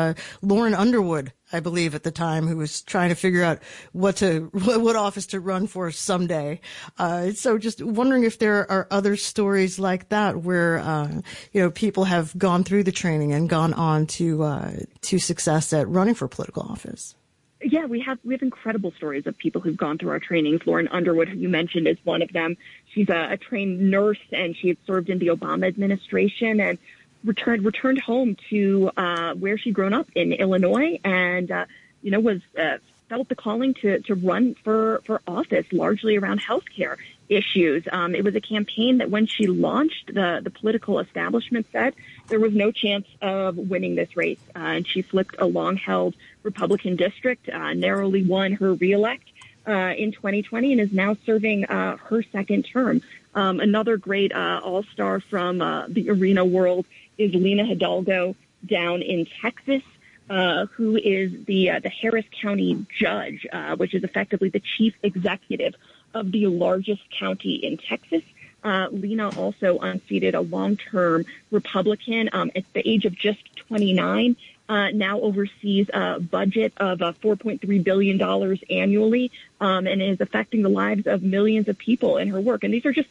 Lauren 0.41 0.75
Underwood 0.75 1.33
I 1.53 1.59
believe 1.59 1.95
at 1.95 2.03
the 2.03 2.11
time, 2.11 2.47
who 2.47 2.57
was 2.57 2.81
trying 2.81 3.09
to 3.09 3.15
figure 3.15 3.43
out 3.43 3.59
what 3.91 4.17
to 4.17 4.49
what 4.53 4.95
office 4.95 5.25
to 5.27 5.39
run 5.39 5.67
for 5.67 5.91
someday. 5.91 6.59
Uh, 6.97 7.31
so 7.31 7.57
just 7.57 7.81
wondering 7.81 8.23
if 8.23 8.39
there 8.39 8.69
are 8.71 8.87
other 8.91 9.15
stories 9.15 9.79
like 9.79 10.09
that 10.09 10.37
where 10.43 10.79
uh, 10.79 11.21
you 11.51 11.61
know 11.61 11.71
people 11.71 12.05
have 12.05 12.37
gone 12.37 12.63
through 12.63 12.83
the 12.83 12.91
training 12.91 13.33
and 13.33 13.49
gone 13.49 13.73
on 13.73 14.05
to 14.07 14.43
uh, 14.43 14.71
to 15.01 15.19
success 15.19 15.73
at 15.73 15.87
running 15.87 16.15
for 16.15 16.27
political 16.27 16.63
office. 16.63 17.15
Yeah, 17.63 17.85
we 17.85 17.99
have 18.01 18.17
we 18.23 18.33
have 18.33 18.41
incredible 18.41 18.91
stories 18.97 19.27
of 19.27 19.37
people 19.37 19.61
who've 19.61 19.77
gone 19.77 19.99
through 19.99 20.09
our 20.09 20.19
trainings. 20.19 20.61
Lauren 20.65 20.87
Underwood, 20.87 21.29
who 21.29 21.37
you 21.37 21.49
mentioned, 21.49 21.87
is 21.87 21.97
one 22.03 22.21
of 22.21 22.33
them. 22.33 22.57
She's 22.93 23.09
a, 23.09 23.33
a 23.33 23.37
trained 23.37 23.91
nurse 23.91 24.19
and 24.31 24.55
she 24.55 24.69
had 24.69 24.77
served 24.87 25.09
in 25.09 25.19
the 25.19 25.27
Obama 25.27 25.67
administration 25.67 26.59
and 26.59 26.79
returned 27.23 27.63
returned 27.63 28.01
home 28.01 28.35
to 28.49 28.91
uh, 28.97 29.33
where 29.33 29.57
she'd 29.57 29.73
grown 29.73 29.93
up 29.93 30.07
in 30.15 30.33
Illinois, 30.33 30.99
and 31.03 31.51
uh, 31.51 31.65
you 32.01 32.11
know 32.11 32.19
was 32.19 32.41
uh, 32.57 32.77
felt 33.09 33.29
the 33.29 33.35
calling 33.35 33.73
to 33.75 33.99
to 34.01 34.15
run 34.15 34.55
for 34.63 35.01
for 35.05 35.21
office, 35.27 35.65
largely 35.71 36.17
around 36.17 36.41
healthcare 36.41 36.97
issues. 37.29 37.83
Um, 37.91 38.15
it 38.15 38.23
was 38.23 38.35
a 38.35 38.41
campaign 38.41 38.97
that 38.99 39.09
when 39.09 39.27
she 39.27 39.47
launched, 39.47 40.13
the 40.13 40.41
the 40.43 40.49
political 40.49 40.99
establishment 40.99 41.67
said 41.71 41.93
there 42.27 42.39
was 42.39 42.53
no 42.53 42.71
chance 42.71 43.07
of 43.21 43.57
winning 43.57 43.95
this 43.95 44.15
race, 44.15 44.39
uh, 44.55 44.59
and 44.59 44.87
she 44.87 45.01
flipped 45.01 45.35
a 45.39 45.45
long 45.45 45.77
held 45.77 46.15
Republican 46.43 46.95
district, 46.95 47.49
uh, 47.49 47.73
narrowly 47.73 48.23
won 48.23 48.53
her 48.53 48.73
reelect. 48.73 49.23
Uh, 49.67 49.93
in 49.95 50.11
2020 50.11 50.71
and 50.71 50.81
is 50.81 50.91
now 50.91 51.15
serving 51.23 51.65
uh, 51.65 51.95
her 51.97 52.23
second 52.23 52.63
term. 52.63 52.99
Um, 53.35 53.59
another 53.59 53.95
great 53.95 54.33
uh, 54.33 54.59
all 54.63 54.81
star 54.81 55.19
from 55.19 55.61
uh, 55.61 55.85
the 55.87 56.09
arena 56.09 56.43
world 56.43 56.87
is 57.17 57.33
Lina 57.33 57.65
Hidalgo 57.65 58.35
down 58.65 59.01
in 59.01 59.27
Texas. 59.41 59.83
Uh, 60.29 60.65
who 60.67 60.95
is 60.95 61.43
the 61.43 61.71
uh, 61.71 61.79
the 61.81 61.89
Harris 61.89 62.23
County 62.41 62.85
judge, 62.97 63.45
uh, 63.51 63.75
which 63.75 63.93
is 63.93 64.05
effectively 64.05 64.47
the 64.47 64.61
chief 64.61 64.93
executive 65.03 65.75
of 66.13 66.31
the 66.31 66.47
largest 66.47 67.01
county 67.11 67.55
in 67.55 67.77
Texas. 67.77 68.21
Uh, 68.63 68.87
Lina 68.91 69.29
also 69.37 69.79
unseated 69.79 70.35
a 70.35 70.41
long-term 70.41 71.25
Republican 71.49 72.29
um, 72.31 72.51
at 72.55 72.63
the 72.73 72.87
age 72.87 73.05
of 73.05 73.15
just 73.15 73.39
29. 73.67 74.35
Uh, 74.69 74.89
now 74.91 75.19
oversees 75.19 75.89
a 75.93 76.19
budget 76.19 76.71
of 76.77 77.01
uh, 77.01 77.11
$4.3 77.21 77.83
billion 77.83 78.21
annually 78.69 79.31
um, 79.59 79.85
and 79.85 80.01
is 80.01 80.21
affecting 80.21 80.61
the 80.61 80.69
lives 80.69 81.07
of 81.07 81.23
millions 81.23 81.67
of 81.67 81.77
people 81.77 82.17
in 82.17 82.29
her 82.29 82.39
work. 82.39 82.63
And 82.63 82.73
these 82.73 82.85
are 82.85 82.93
just 82.93 83.09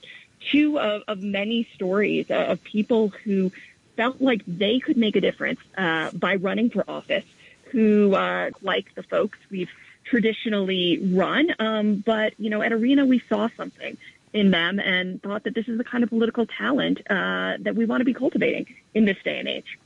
two 0.50 0.78
of, 0.78 1.02
of 1.06 1.22
many 1.22 1.68
stories 1.74 2.26
of 2.30 2.62
people 2.64 3.08
who 3.08 3.52
felt 4.00 4.18
like 4.18 4.42
they 4.46 4.78
could 4.78 4.96
make 4.96 5.14
a 5.14 5.20
difference 5.20 5.60
uh, 5.76 6.10
by 6.12 6.36
running 6.36 6.70
for 6.70 6.82
office, 6.88 7.28
who, 7.70 8.14
uh, 8.14 8.48
like 8.62 8.86
the 8.94 9.02
folks 9.02 9.38
we've 9.50 9.68
traditionally 10.04 10.98
run, 11.12 11.54
um, 11.58 12.02
but, 12.12 12.32
you 12.38 12.48
know, 12.48 12.62
at 12.62 12.72
Arena 12.72 13.04
we 13.04 13.22
saw 13.28 13.50
something 13.58 13.98
in 14.32 14.50
them 14.50 14.78
and 14.78 15.22
thought 15.22 15.44
that 15.44 15.54
this 15.54 15.68
is 15.68 15.76
the 15.76 15.84
kind 15.84 16.02
of 16.02 16.08
political 16.08 16.46
talent 16.46 16.98
uh, 17.10 17.58
that 17.60 17.74
we 17.76 17.84
want 17.84 18.00
to 18.00 18.06
be 18.06 18.14
cultivating 18.14 18.64
in 18.94 19.04
this 19.04 19.18
day 19.22 19.38
and 19.38 19.48
age. 19.48 19.78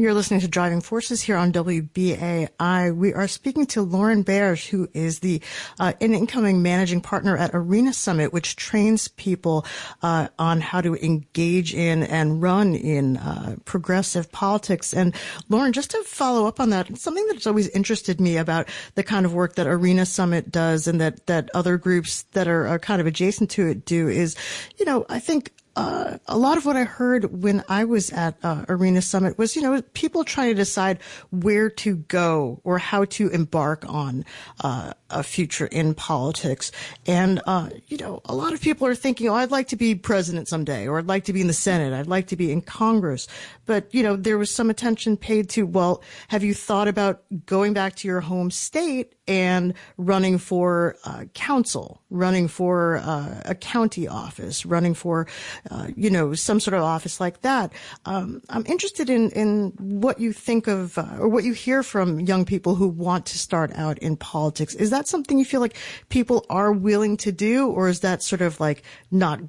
You're 0.00 0.14
listening 0.14 0.38
to 0.42 0.48
Driving 0.48 0.80
Forces 0.80 1.20
here 1.20 1.36
on 1.36 1.52
WBAI. 1.52 2.96
We 2.96 3.14
are 3.14 3.26
speaking 3.26 3.66
to 3.66 3.82
Lauren 3.82 4.22
Baer, 4.22 4.54
who 4.54 4.88
is 4.94 5.18
the 5.18 5.42
uh, 5.80 5.92
an 6.00 6.14
incoming 6.14 6.62
managing 6.62 7.00
partner 7.00 7.36
at 7.36 7.50
Arena 7.52 7.92
Summit, 7.92 8.32
which 8.32 8.54
trains 8.54 9.08
people 9.08 9.66
uh, 10.00 10.28
on 10.38 10.60
how 10.60 10.80
to 10.82 10.94
engage 11.04 11.74
in 11.74 12.04
and 12.04 12.40
run 12.40 12.76
in 12.76 13.16
uh, 13.16 13.56
progressive 13.64 14.30
politics. 14.30 14.94
And 14.94 15.16
Lauren, 15.48 15.72
just 15.72 15.90
to 15.90 16.04
follow 16.04 16.46
up 16.46 16.60
on 16.60 16.70
that, 16.70 16.96
something 16.96 17.26
that's 17.26 17.48
always 17.48 17.66
interested 17.70 18.20
me 18.20 18.36
about 18.36 18.68
the 18.94 19.02
kind 19.02 19.26
of 19.26 19.34
work 19.34 19.56
that 19.56 19.66
Arena 19.66 20.06
Summit 20.06 20.52
does 20.52 20.86
and 20.86 21.00
that 21.00 21.26
that 21.26 21.50
other 21.54 21.76
groups 21.76 22.22
that 22.34 22.46
are, 22.46 22.68
are 22.68 22.78
kind 22.78 23.00
of 23.00 23.08
adjacent 23.08 23.50
to 23.50 23.66
it 23.66 23.84
do 23.84 24.06
is, 24.06 24.36
you 24.78 24.84
know, 24.84 25.06
I 25.08 25.18
think 25.18 25.50
uh, 25.78 26.18
a 26.26 26.36
lot 26.36 26.58
of 26.58 26.66
what 26.66 26.74
I 26.74 26.82
heard 26.82 27.40
when 27.40 27.62
I 27.68 27.84
was 27.84 28.10
at 28.10 28.36
uh, 28.42 28.64
Arena 28.68 29.00
Summit 29.00 29.38
was, 29.38 29.54
you 29.54 29.62
know, 29.62 29.80
people 29.94 30.24
trying 30.24 30.48
to 30.48 30.54
decide 30.54 30.98
where 31.30 31.70
to 31.70 31.96
go 31.96 32.60
or 32.64 32.78
how 32.78 33.04
to 33.04 33.28
embark 33.28 33.84
on 33.88 34.24
uh, 34.60 34.94
a 35.10 35.22
future 35.22 35.66
in 35.66 35.94
politics. 35.94 36.70
And, 37.06 37.40
uh, 37.46 37.70
you 37.86 37.96
know, 37.96 38.20
a 38.24 38.34
lot 38.34 38.52
of 38.52 38.60
people 38.60 38.86
are 38.86 38.94
thinking, 38.94 39.28
oh, 39.28 39.34
I'd 39.34 39.50
like 39.50 39.68
to 39.68 39.76
be 39.76 39.94
president 39.94 40.48
someday, 40.48 40.86
or 40.86 40.98
I'd 40.98 41.06
like 41.06 41.24
to 41.24 41.32
be 41.32 41.40
in 41.40 41.46
the 41.46 41.52
Senate, 41.52 41.92
I'd 41.92 42.06
like 42.06 42.28
to 42.28 42.36
be 42.36 42.52
in 42.52 42.62
Congress. 42.62 43.26
But, 43.66 43.92
you 43.94 44.02
know, 44.02 44.16
there 44.16 44.38
was 44.38 44.50
some 44.50 44.70
attention 44.70 45.16
paid 45.16 45.48
to, 45.50 45.66
well, 45.66 46.02
have 46.28 46.44
you 46.44 46.54
thought 46.54 46.88
about 46.88 47.22
going 47.46 47.72
back 47.72 47.96
to 47.96 48.08
your 48.08 48.20
home 48.20 48.50
state 48.50 49.14
and 49.28 49.74
running 49.98 50.38
for 50.38 50.96
uh, 51.04 51.24
council, 51.34 52.02
running 52.08 52.48
for 52.48 52.96
uh, 52.96 53.42
a 53.44 53.54
county 53.54 54.08
office, 54.08 54.64
running 54.64 54.94
for, 54.94 55.26
uh, 55.70 55.88
you 55.94 56.08
know, 56.08 56.32
some 56.32 56.58
sort 56.58 56.74
of 56.74 56.82
office 56.82 57.20
like 57.20 57.42
that. 57.42 57.70
Um, 58.06 58.40
I'm 58.48 58.64
interested 58.66 59.10
in, 59.10 59.30
in 59.32 59.74
what 59.78 60.18
you 60.18 60.32
think 60.32 60.66
of 60.66 60.96
uh, 60.96 61.18
or 61.20 61.28
what 61.28 61.44
you 61.44 61.52
hear 61.52 61.82
from 61.82 62.20
young 62.20 62.46
people 62.46 62.74
who 62.74 62.88
want 62.88 63.26
to 63.26 63.38
start 63.38 63.70
out 63.74 63.98
in 63.98 64.16
politics. 64.16 64.74
Is 64.74 64.88
that 64.90 64.97
something 65.06 65.38
you 65.38 65.44
feel 65.44 65.60
like 65.60 65.76
people 66.08 66.44
are 66.50 66.72
willing 66.72 67.16
to 67.18 67.30
do, 67.30 67.68
or 67.68 67.88
is 67.88 68.00
that 68.00 68.22
sort 68.22 68.40
of 68.40 68.58
like 68.58 68.82
not 69.10 69.40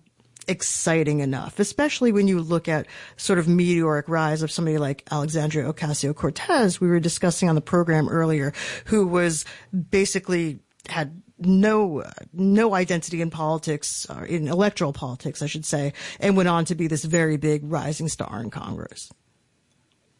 exciting 0.47 1.19
enough, 1.19 1.59
especially 1.59 2.11
when 2.11 2.27
you 2.27 2.41
look 2.41 2.67
at 2.67 2.87
sort 3.17 3.39
of 3.39 3.47
meteoric 3.47 4.09
rise 4.09 4.41
of 4.41 4.51
somebody 4.51 4.77
like 4.77 5.03
Alexandria 5.11 5.71
Ocasio-Cortez, 5.71 6.81
we 6.81 6.87
were 6.87 6.99
discussing 6.99 7.47
on 7.49 7.55
the 7.55 7.61
program 7.61 8.09
earlier, 8.09 8.51
who 8.85 9.07
was 9.07 9.45
basically 9.91 10.59
had 10.87 11.21
no 11.37 12.03
no 12.33 12.73
identity 12.73 13.21
in 13.21 13.29
politics 13.29 14.05
or 14.09 14.25
in 14.25 14.47
electoral 14.47 14.91
politics, 14.91 15.41
I 15.41 15.45
should 15.45 15.65
say, 15.65 15.93
and 16.19 16.35
went 16.35 16.49
on 16.49 16.65
to 16.65 16.75
be 16.75 16.87
this 16.87 17.05
very 17.05 17.37
big 17.37 17.61
rising 17.63 18.07
star 18.07 18.41
in 18.41 18.49
Congress. 18.49 19.11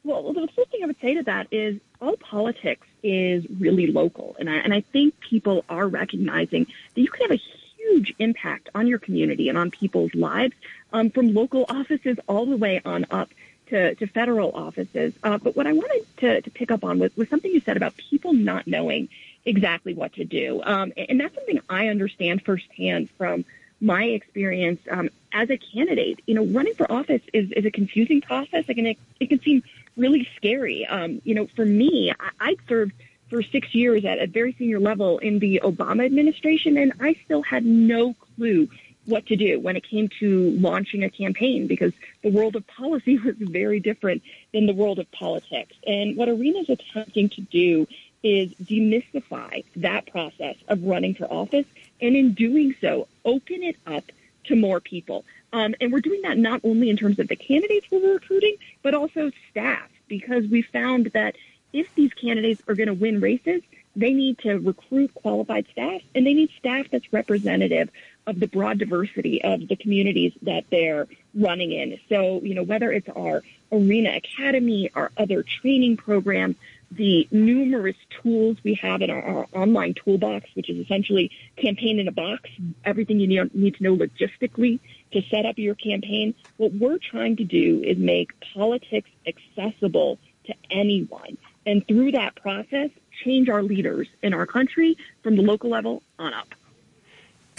Well, 0.04 0.32
the 0.32 0.48
thing 0.80 0.84
I 0.84 0.88
would 0.88 1.02
say 1.02 1.16
to 1.16 1.24
that 1.24 1.48
is 1.52 1.80
all 2.02 2.16
politics 2.18 2.88
is 3.04 3.46
really 3.60 3.88
local, 3.88 4.36
and 4.40 4.50
I 4.50 4.56
and 4.56 4.74
I 4.74 4.82
think 4.82 5.20
people 5.20 5.66
are 5.70 5.88
recognizing 5.88 6.66
that 6.96 7.02
you 7.02 7.10
can 7.10 7.30
have 7.30 7.40
a 7.40 7.42
huge 7.78 8.14
impact 8.20 8.70
on 8.76 8.88
your 8.88 9.00
community 9.00 9.50
and 9.50 9.58
on 9.58 9.72
people's 9.72 10.14
lives 10.14 10.54
um, 10.94 11.10
from 11.10 11.34
local 11.34 11.66
offices 11.70 12.18
all 12.28 12.46
the 12.46 12.58
way 12.58 12.82
on 12.86 13.06
up 13.12 13.30
to, 13.68 13.96
to 13.96 14.08
federal 14.08 14.52
offices. 14.52 15.14
Uh, 15.24 15.38
but 15.38 15.56
what 15.56 15.68
I 15.68 15.74
wanted 15.74 16.06
to, 16.18 16.42
to 16.42 16.52
pick 16.52 16.72
up 16.72 16.84
on 16.84 17.00
was, 17.00 17.16
was 17.16 17.30
something 17.30 17.52
you 17.52 17.62
said 17.62 17.78
about 17.78 17.96
people 17.98 18.34
not 18.34 18.68
knowing 18.68 19.10
exactly 19.46 19.94
what 19.94 20.14
to 20.14 20.26
do. 20.26 20.62
Um, 20.64 20.92
and 20.98 21.20
that's 21.20 21.34
something 21.36 21.60
I 21.70 21.88
understand 21.88 22.44
firsthand 22.44 23.10
from 23.18 23.46
my 23.80 24.04
experience 24.04 24.82
um, 24.92 25.10
as 25.32 25.50
a 25.50 25.58
candidate. 25.58 26.22
You 26.26 26.36
know, 26.36 26.46
running 26.46 26.74
for 26.74 26.92
office 26.92 27.22
is, 27.34 27.52
is 27.52 27.66
a 27.66 27.72
confusing 27.72 28.22
process. 28.22 28.68
Like, 28.68 28.78
it, 28.78 28.98
it 29.20 29.30
can 29.30 29.40
seem 29.40 29.64
really 30.00 30.28
scary. 30.36 30.86
Um, 30.88 31.22
you 31.24 31.36
know, 31.36 31.48
for 31.56 31.66
me, 31.66 32.14
I, 32.20 32.30
I 32.40 32.56
served– 32.68 32.94
for 33.30 33.44
six 33.44 33.74
years 33.74 34.06
at 34.06 34.20
a 34.20 34.28
very 34.28 34.56
senior 34.58 34.80
level 34.80 35.20
in 35.20 35.40
the 35.40 35.62
Obama 35.64 36.06
administration, 36.06 36.78
and 36.78 36.94
I 37.00 37.16
still 37.26 37.44
had 37.44 37.66
no 37.66 38.16
clue 38.36 38.68
what 39.06 39.26
to 39.28 39.36
do 39.36 39.60
when 39.60 39.76
it 39.76 39.88
came 39.88 40.10
to 40.20 40.52
launching 40.52 41.04
a 41.04 41.10
campaign 41.10 41.68
because 41.68 41.94
the 42.22 42.30
world 42.30 42.56
of 42.56 42.66
policy 42.68 43.18
was 43.24 43.36
very 43.38 43.80
different 43.80 44.24
than 44.54 44.66
the 44.66 44.74
world 44.74 45.00
of 45.00 45.10
politics. 45.12 45.76
And 45.86 46.18
what 46.18 46.28
Arena 46.28 46.60
is 46.60 46.70
attempting 46.70 47.30
to 47.30 47.42
do 47.42 47.88
is 48.22 48.52
demystify 48.56 49.64
that 49.78 50.08
process 50.08 50.56
of 50.68 50.84
running 50.84 51.14
for 51.14 51.26
office, 51.26 51.66
and 52.02 52.16
in 52.16 52.34
doing 52.34 52.76
so, 52.82 53.08
open 53.24 53.64
it 53.64 53.78
up 53.88 54.04
to 54.46 54.56
more 54.56 54.80
people. 54.80 55.24
Um, 55.52 55.76
and 55.82 55.92
we're 55.92 56.02
doing 56.02 56.22
that 56.24 56.38
not 56.38 56.62
only 56.64 56.90
in 56.90 56.98
terms 56.98 57.20
of 57.20 57.28
the 57.28 57.36
candidates 57.36 57.88
we're 57.92 58.14
recruiting, 58.14 58.56
but 58.82 58.94
also 58.94 59.32
staff, 59.50 59.90
because 60.08 60.46
we 60.48 60.62
found 60.62 61.08
that 61.08 61.36
if 61.74 61.94
these 61.96 62.14
candidates 62.14 62.62
are 62.68 62.76
going 62.76 62.88
to 62.88 62.94
win 62.94 63.20
races, 63.20 63.62
they 63.96 64.14
need 64.14 64.38
to 64.40 64.60
recruit 64.60 65.14
qualified 65.14 65.66
staff 65.72 66.02
and 66.16 66.26
they 66.26 66.34
need 66.34 66.50
staff 66.58 66.86
that's 66.92 67.12
representative 67.12 67.90
of 68.28 68.40
the 68.40 68.48
broad 68.48 68.78
diversity 68.78 69.44
of 69.44 69.68
the 69.68 69.76
communities 69.76 70.34
that 70.44 70.64
they're 70.70 71.08
running 71.34 71.72
in. 71.72 72.00
So, 72.10 72.42
you 72.44 72.54
know, 72.54 72.64
whether 72.64 72.92
it's 72.92 73.10
our 73.10 73.44
Arena 73.72 74.16
Academy, 74.16 74.92
our 74.94 75.12
other 75.18 75.44
training 75.44 75.98
programs, 75.98 76.56
the 76.92 77.28
numerous 77.32 77.98
tools 78.22 78.58
we 78.64 78.76
have 78.76 79.02
in 79.02 79.10
our, 79.10 79.22
our, 79.22 79.48
online 79.54 79.94
toolbox, 79.94 80.50
which 80.56 80.70
is 80.70 80.78
essentially 80.78 81.32
campaign 81.56 82.00
in 82.00 82.08
a 82.08 82.12
box, 82.12 82.50
everything 82.84 83.20
you 83.20 83.28
need, 83.28 83.54
need 83.54 83.76
to 83.76 83.84
know 83.84 83.96
logistically 83.96 84.80
to 85.12 85.22
set 85.30 85.46
up 85.46 85.58
your 85.58 85.76
campaign. 85.76 86.34
What 86.58 86.74
we're 86.74 87.00
trying 87.00 87.38
to 87.38 87.44
do 87.44 87.82
is 87.84 87.98
make 87.98 88.32
politics 88.54 89.10
accessible 89.26 90.20
to 90.46 90.54
anyone 90.70 91.38
and 91.66 91.86
through 91.88 92.12
that 92.14 92.36
process, 92.36 92.90
change 93.24 93.50
our 93.50 93.62
leaders 93.62 94.08
in 94.24 94.34
our 94.34 94.46
country 94.46 94.98
from 95.22 95.36
the 95.36 95.44
local 95.44 95.70
level 95.70 96.02
on 96.18 96.34
up. 96.34 96.56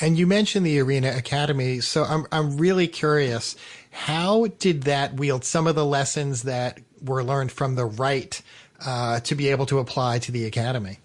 And 0.01 0.19
you 0.19 0.27
mentioned 0.27 0.65
the 0.65 0.81
Arena 0.81 1.15
Academy, 1.17 1.81
so 1.81 2.05
I'm 2.05 2.27
I'm 2.33 2.57
really 2.57 2.89
curious. 2.89 3.55
How 3.91 4.47
did 4.59 4.85
that 4.85 5.15
wield 5.15 5.45
some 5.45 5.67
of 5.67 5.75
the 5.75 5.85
lessons 5.85 6.45
that 6.45 6.81
were 7.05 7.23
learned 7.23 7.53
from 7.53 7.75
the 7.75 7.85
right 7.85 8.41
uh, 8.85 9.21
to 9.21 9.35
be 9.35 9.49
able 9.49 9.67
to 9.67 9.79
apply 9.79 10.19
to 10.21 10.33
the 10.33 10.47
academy? 10.47 10.99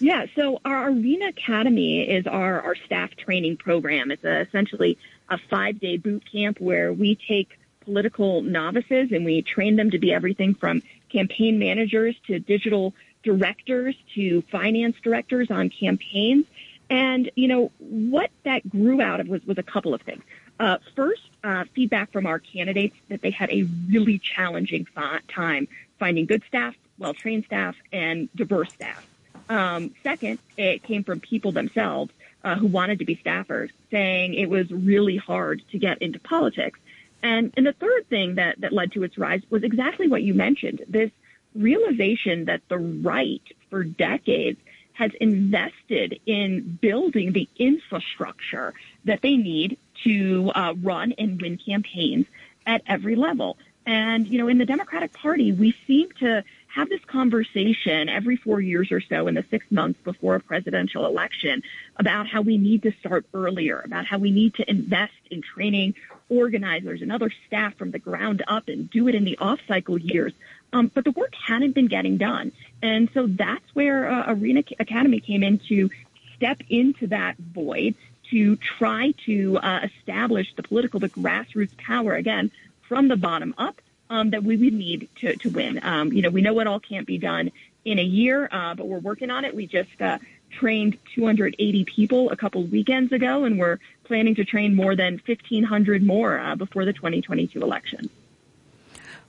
Yeah, 0.00 0.26
so 0.34 0.60
our 0.64 0.88
Arena 0.88 1.28
Academy 1.28 2.02
is 2.02 2.26
our, 2.26 2.60
our 2.60 2.76
staff 2.86 3.10
training 3.16 3.56
program. 3.56 4.10
It's 4.10 4.24
a, 4.24 4.40
essentially 4.40 4.98
a 5.28 5.38
five 5.38 5.80
day 5.80 5.96
boot 5.96 6.24
camp 6.30 6.60
where 6.60 6.92
we 6.92 7.14
take 7.14 7.58
political 7.80 8.42
novices 8.42 9.12
and 9.12 9.24
we 9.24 9.42
train 9.42 9.76
them 9.76 9.90
to 9.90 9.98
be 9.98 10.12
everything 10.12 10.54
from 10.54 10.82
campaign 11.10 11.58
managers 11.58 12.14
to 12.26 12.38
digital 12.38 12.94
directors 13.22 13.96
to 14.14 14.42
finance 14.42 14.96
directors 15.02 15.50
on 15.50 15.70
campaigns. 15.70 16.46
And, 16.90 17.30
you 17.34 17.48
know, 17.48 17.70
what 17.78 18.30
that 18.44 18.68
grew 18.68 19.00
out 19.00 19.20
of 19.20 19.28
was, 19.28 19.44
was 19.46 19.58
a 19.58 19.62
couple 19.62 19.94
of 19.94 20.02
things. 20.02 20.22
Uh, 20.60 20.78
first, 20.96 21.22
uh, 21.44 21.64
feedback 21.74 22.10
from 22.12 22.26
our 22.26 22.38
candidates 22.38 22.96
that 23.08 23.20
they 23.22 23.30
had 23.30 23.50
a 23.50 23.62
really 23.88 24.18
challenging 24.18 24.86
time 25.28 25.68
finding 25.98 26.26
good 26.26 26.42
staff, 26.46 26.74
well-trained 26.98 27.44
staff, 27.44 27.76
and 27.92 28.28
diverse 28.34 28.72
staff. 28.72 29.06
Um, 29.48 29.94
second, 30.02 30.38
it 30.56 30.82
came 30.82 31.04
from 31.04 31.20
people 31.20 31.52
themselves 31.52 32.12
uh, 32.44 32.56
who 32.56 32.66
wanted 32.66 32.98
to 33.00 33.04
be 33.04 33.16
staffers, 33.16 33.70
saying 33.90 34.34
it 34.34 34.48
was 34.48 34.70
really 34.70 35.16
hard 35.16 35.62
to 35.70 35.78
get 35.78 35.98
into 36.00 36.18
politics. 36.18 36.78
And, 37.22 37.52
and 37.56 37.66
the 37.66 37.72
third 37.72 38.08
thing 38.08 38.36
that, 38.36 38.60
that 38.60 38.72
led 38.72 38.92
to 38.92 39.02
its 39.02 39.18
rise 39.18 39.42
was 39.50 39.64
exactly 39.64 40.08
what 40.08 40.22
you 40.22 40.34
mentioned, 40.34 40.84
this 40.88 41.10
realization 41.54 42.44
that 42.44 42.60
the 42.68 42.78
right 42.78 43.42
for 43.70 43.82
decades 43.82 44.60
has 44.92 45.12
invested 45.20 46.20
in 46.26 46.78
building 46.80 47.32
the 47.32 47.48
infrastructure 47.56 48.74
that 49.04 49.22
they 49.22 49.36
need 49.36 49.78
to 50.04 50.50
uh, 50.54 50.74
run 50.82 51.12
and 51.18 51.40
win 51.40 51.56
campaigns 51.56 52.26
at 52.66 52.82
every 52.86 53.16
level. 53.16 53.56
And, 53.86 54.26
you 54.26 54.38
know, 54.38 54.48
in 54.48 54.58
the 54.58 54.66
Democratic 54.66 55.12
Party, 55.12 55.52
we 55.52 55.74
seem 55.86 56.10
to 56.18 56.44
have 56.74 56.88
this 56.88 57.04
conversation 57.06 58.08
every 58.08 58.36
four 58.36 58.60
years 58.60 58.92
or 58.92 59.00
so 59.00 59.26
in 59.26 59.34
the 59.34 59.44
six 59.50 59.64
months 59.70 59.98
before 60.04 60.34
a 60.34 60.40
presidential 60.40 61.06
election 61.06 61.62
about 61.96 62.26
how 62.26 62.42
we 62.42 62.58
need 62.58 62.82
to 62.82 62.92
start 63.00 63.26
earlier, 63.34 63.80
about 63.84 64.06
how 64.06 64.18
we 64.18 64.30
need 64.30 64.54
to 64.54 64.70
invest 64.70 65.12
in 65.30 65.42
training 65.42 65.94
organizers 66.28 67.00
and 67.00 67.10
other 67.10 67.30
staff 67.46 67.74
from 67.76 67.90
the 67.90 67.98
ground 67.98 68.42
up 68.46 68.68
and 68.68 68.90
do 68.90 69.08
it 69.08 69.14
in 69.14 69.24
the 69.24 69.38
off 69.38 69.58
cycle 69.66 69.98
years. 69.98 70.32
Um, 70.72 70.90
but 70.94 71.04
the 71.04 71.12
work 71.12 71.34
hadn't 71.34 71.74
been 71.74 71.88
getting 71.88 72.18
done. 72.18 72.52
And 72.82 73.08
so 73.14 73.26
that's 73.26 73.64
where 73.74 74.08
uh, 74.08 74.32
Arena 74.34 74.62
Academy 74.78 75.20
came 75.20 75.42
in 75.42 75.58
to 75.68 75.90
step 76.36 76.60
into 76.68 77.06
that 77.06 77.36
void 77.38 77.94
to 78.30 78.56
try 78.56 79.14
to 79.24 79.58
uh, 79.58 79.80
establish 79.84 80.54
the 80.54 80.62
political, 80.62 81.00
the 81.00 81.08
grassroots 81.08 81.76
power 81.78 82.14
again 82.14 82.50
from 82.82 83.08
the 83.08 83.16
bottom 83.16 83.54
up 83.56 83.80
um, 84.10 84.30
that 84.30 84.42
we 84.42 84.56
would 84.56 84.72
need 84.72 85.08
to, 85.20 85.36
to 85.36 85.50
win. 85.50 85.80
Um, 85.82 86.12
you 86.12 86.22
know, 86.22 86.30
we 86.30 86.40
know 86.40 86.58
it 86.60 86.66
all 86.66 86.80
can't 86.80 87.06
be 87.06 87.18
done 87.18 87.50
in 87.84 87.98
a 87.98 88.02
year, 88.02 88.48
uh, 88.50 88.74
but 88.74 88.86
we're 88.86 88.98
working 88.98 89.30
on 89.30 89.44
it. 89.44 89.54
We 89.54 89.66
just 89.66 90.00
uh, 90.00 90.18
trained 90.50 90.98
280 91.14 91.84
people 91.84 92.30
a 92.30 92.36
couple 92.36 92.62
weekends 92.64 93.12
ago, 93.12 93.44
and 93.44 93.58
we're 93.58 93.78
planning 94.04 94.34
to 94.36 94.44
train 94.44 94.74
more 94.74 94.96
than 94.96 95.20
1,500 95.24 96.02
more 96.02 96.38
uh, 96.38 96.54
before 96.56 96.84
the 96.84 96.92
2022 96.92 97.60
election. 97.60 98.10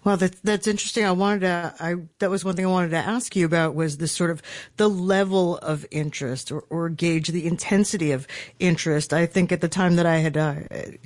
Well, 0.04 0.16
that's 0.16 0.40
that's 0.42 0.66
interesting. 0.66 1.04
I 1.04 1.12
wanted 1.12 1.42
to. 1.42 1.76
I 1.80 1.96
that 2.20 2.30
was 2.30 2.46
one 2.46 2.56
thing 2.56 2.66
I 2.66 2.70
wanted 2.70 2.92
to 2.92 2.98
ask 2.98 3.36
you 3.36 3.46
about 3.46 3.76
was 3.76 3.98
the 3.98 4.08
sort 4.08 4.32
of 4.32 4.42
the 4.78 4.90
level 4.90 5.58
of 5.58 5.86
interest 5.92 6.54
or, 6.54 6.62
or 6.70 6.88
gauge 6.88 7.28
the 7.28 7.46
intensity 7.46 8.14
of 8.14 8.26
interest. 8.60 9.12
I 9.12 9.26
think 9.26 9.52
at 9.52 9.60
the 9.60 9.68
time 9.68 9.98
that 9.98 10.06
I 10.06 10.18
had 10.18 10.38
uh, 10.38 10.56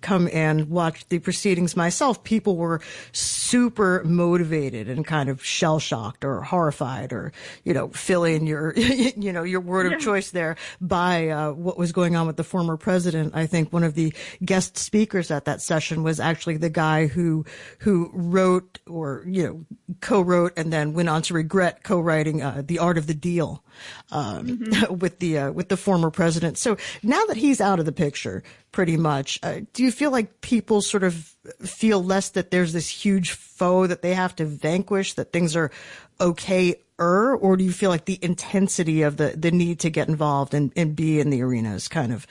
come 0.01 0.29
and 0.31 0.69
watched 0.69 1.09
the 1.09 1.17
proceedings 1.17 1.75
myself, 1.75 2.23
people 2.23 2.55
were 2.55 2.81
super 3.13 4.03
motivated 4.05 4.87
and 4.87 5.05
kind 5.05 5.27
of 5.27 5.43
shell 5.43 5.79
shocked 5.79 6.23
or 6.23 6.41
horrified 6.41 7.13
or 7.13 7.33
you 7.63 7.73
know 7.73 7.87
fill 7.89 8.23
in 8.23 8.45
your 8.45 8.73
you 8.77 9.33
know 9.33 9.43
your 9.43 9.61
word 9.61 9.91
of 9.91 9.99
choice 9.99 10.29
there 10.29 10.55
by 10.79 11.29
uh, 11.29 11.51
what 11.51 11.79
was 11.79 11.91
going 11.91 12.15
on 12.15 12.27
with 12.27 12.37
the 12.37 12.43
former 12.43 12.77
president. 12.77 13.35
I 13.35 13.47
think 13.47 13.73
one 13.73 13.83
of 13.83 13.95
the 13.95 14.13
guest 14.45 14.77
speakers 14.77 15.31
at 15.31 15.45
that 15.45 15.63
session 15.63 16.03
was 16.03 16.19
actually 16.19 16.57
the 16.57 16.69
guy 16.69 17.07
who 17.07 17.43
who 17.79 18.11
wrote 18.13 18.79
or 18.89 19.23
you 19.25 19.43
know 19.43 19.65
co-wrote 20.01 20.53
and 20.57 20.71
then 20.71 20.93
went 20.93 21.09
on 21.09 21.21
to 21.21 21.33
regret 21.33 21.83
co-writing 21.83 22.41
uh, 22.41 22.61
the 22.65 22.79
art 22.79 22.97
of 22.97 23.07
the 23.07 23.13
deal 23.13 23.63
um, 24.11 24.47
mm-hmm. 24.47 24.95
with 24.99 25.19
the 25.19 25.37
uh, 25.37 25.51
with 25.51 25.69
the 25.69 25.77
former 25.77 26.11
president. 26.11 26.57
So 26.57 26.77
now 27.01 27.23
that 27.25 27.37
he's 27.37 27.61
out 27.61 27.79
of 27.79 27.85
the 27.85 27.91
picture, 27.91 28.43
pretty 28.71 28.97
much, 28.97 29.39
uh, 29.43 29.61
do 29.73 29.83
you 29.83 29.91
feel 29.91 30.11
like 30.11 30.41
people 30.41 30.81
sort 30.81 31.03
of 31.03 31.13
feel 31.61 32.03
less 32.03 32.29
that 32.29 32.51
there's 32.51 32.73
this 32.73 32.89
huge 32.89 33.31
foe 33.31 33.87
that 33.87 34.01
they 34.01 34.13
have 34.13 34.35
to 34.37 34.45
vanquish, 34.45 35.13
that 35.13 35.31
things 35.31 35.55
are 35.55 35.71
okay? 36.19 36.75
or 36.99 37.57
do 37.57 37.65
you 37.65 37.71
feel 37.73 37.89
like 37.89 38.05
the 38.05 38.19
intensity 38.21 39.01
of 39.01 39.17
the, 39.17 39.33
the 39.35 39.51
need 39.51 39.79
to 39.79 39.89
get 39.89 40.07
involved 40.07 40.53
and, 40.53 40.71
and 40.77 40.95
be 40.95 41.19
in 41.19 41.31
the 41.31 41.41
arena 41.41 41.73
is 41.73 41.89
kind 41.89 42.13
of 42.13 42.25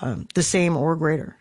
um, 0.00 0.26
the 0.34 0.42
same 0.42 0.76
or 0.76 0.96
greater? 0.96 1.36